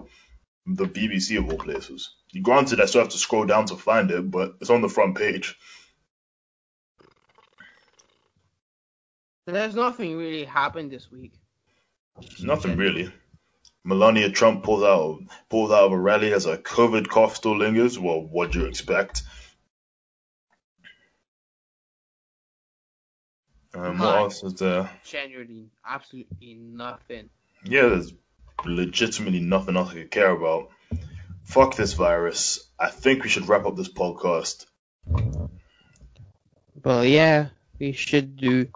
the 0.66 0.86
BBC 0.86 1.38
of 1.38 1.50
all 1.50 1.58
places. 1.58 2.16
Granted, 2.42 2.82
I 2.82 2.86
still 2.86 3.02
have 3.02 3.12
to 3.12 3.18
scroll 3.18 3.46
down 3.46 3.66
to 3.68 3.76
find 3.76 4.10
it, 4.12 4.30
but 4.30 4.56
it's 4.62 4.70
on 4.70 4.82
the 4.82 4.90
front 4.90 5.18
page. 5.18 5.58
There's 9.46 9.76
nothing 9.76 10.16
really 10.16 10.46
happened 10.46 10.92
this 10.92 11.12
week. 11.12 11.34
Nothing 12.42 12.78
really. 12.78 13.12
Melania 13.84 14.30
Trump 14.30 14.64
pulls 14.64 14.84
out 14.84 15.20
pulls 15.50 15.72
out 15.72 15.84
of 15.84 15.92
a 15.92 15.98
rally 15.98 16.32
as 16.32 16.46
a 16.46 16.58
COVID 16.58 17.10
cough 17.10 17.36
still 17.36 17.58
lingers. 17.58 18.00
Well, 18.00 18.22
what 18.22 18.54
do 18.54 18.62
you 18.62 18.66
expect? 18.66 19.24
Um, 23.74 23.98
what 23.98 24.16
else 24.16 24.44
is 24.44 24.54
there? 24.54 24.90
Genuinely, 25.04 25.70
absolutely 25.86 26.54
nothing. 26.54 27.30
Yeah, 27.66 27.88
there's 27.90 28.14
legitimately 28.66 29.40
nothing 29.40 29.78
else 29.78 29.92
I 29.92 29.94
could 29.94 30.12
care 30.12 30.32
about. 30.32 30.70
Fuck 31.44 31.76
this 31.76 31.94
virus. 31.94 32.60
I 32.80 32.90
think 32.90 33.24
we 33.24 33.30
should 33.30 33.48
wrap 33.48 33.66
up 33.66 33.76
this 33.76 33.92
podcast. 33.92 34.66
Well, 36.84 37.06
yeah, 37.06 37.50
we 37.80 37.92
should 37.92 38.36
do. 38.36 38.68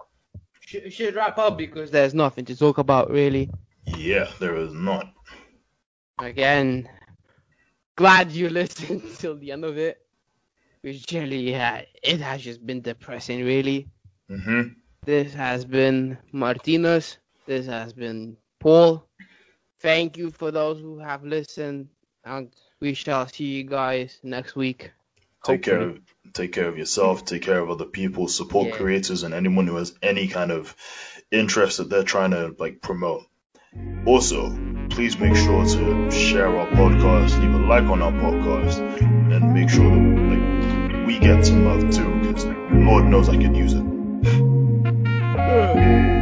Should, 0.60 0.92
should 0.92 1.14
wrap 1.14 1.38
up 1.38 1.56
because 1.56 1.90
there's 1.90 2.14
nothing 2.14 2.44
to 2.46 2.56
talk 2.56 2.78
about, 2.78 3.10
really. 3.10 3.50
Yeah, 3.96 4.28
there 4.38 4.56
is 4.56 4.72
not. 4.72 5.12
Again, 6.18 6.88
glad 7.96 8.32
you 8.32 8.48
listened 8.50 9.02
till 9.18 9.36
the 9.36 9.52
end 9.52 9.64
of 9.64 9.78
it. 9.78 9.98
Which 10.82 11.06
really, 11.12 11.50
yeah, 11.50 11.82
it 12.02 12.20
has 12.20 12.42
just 12.42 12.64
been 12.64 12.82
depressing, 12.82 13.44
really. 13.44 13.88
Mhm. 14.30 14.76
This 15.04 15.32
has 15.34 15.64
been 15.64 16.18
Martinez. 16.32 17.18
This 17.46 17.66
has 17.66 17.92
been 17.92 18.36
Paul. 18.60 19.07
Thank 19.80 20.16
you 20.16 20.30
for 20.30 20.50
those 20.50 20.80
who 20.80 20.98
have 20.98 21.24
listened, 21.24 21.88
and 22.24 22.50
we 22.80 22.94
shall 22.94 23.26
see 23.28 23.44
you 23.44 23.64
guys 23.64 24.18
next 24.22 24.56
week. 24.56 24.90
Take 25.44 25.62
care 25.62 25.80
of 25.80 26.00
take 26.34 26.52
care 26.52 26.68
of 26.68 26.76
yourself, 26.76 27.24
take 27.24 27.42
care 27.42 27.58
of 27.58 27.70
other 27.70 27.84
people, 27.84 28.28
support 28.28 28.68
Yeah. 28.68 28.76
creators 28.76 29.22
and 29.22 29.32
anyone 29.32 29.66
who 29.66 29.76
has 29.76 29.94
any 30.02 30.26
kind 30.28 30.50
of 30.50 30.74
interest 31.30 31.78
that 31.78 31.88
they're 31.88 32.02
trying 32.02 32.32
to 32.32 32.54
like 32.58 32.82
promote. 32.82 33.24
Also, 34.04 34.50
please 34.90 35.18
make 35.18 35.36
sure 35.36 35.64
to 35.64 36.10
share 36.10 36.48
our 36.48 36.66
podcast, 36.68 37.40
leave 37.40 37.54
a 37.54 37.66
like 37.66 37.84
on 37.84 38.02
our 38.02 38.12
podcast, 38.12 38.78
and 39.32 39.54
make 39.54 39.70
sure 39.70 39.88
that 39.90 40.98
like 40.98 41.06
we 41.06 41.18
get 41.18 41.46
some 41.46 41.64
love 41.64 41.90
too, 41.94 42.20
because 42.20 42.44
Lord 42.72 43.04
knows 43.06 43.28
I 43.28 43.36
could 43.36 43.56
use 43.56 43.74
it. 43.74 43.84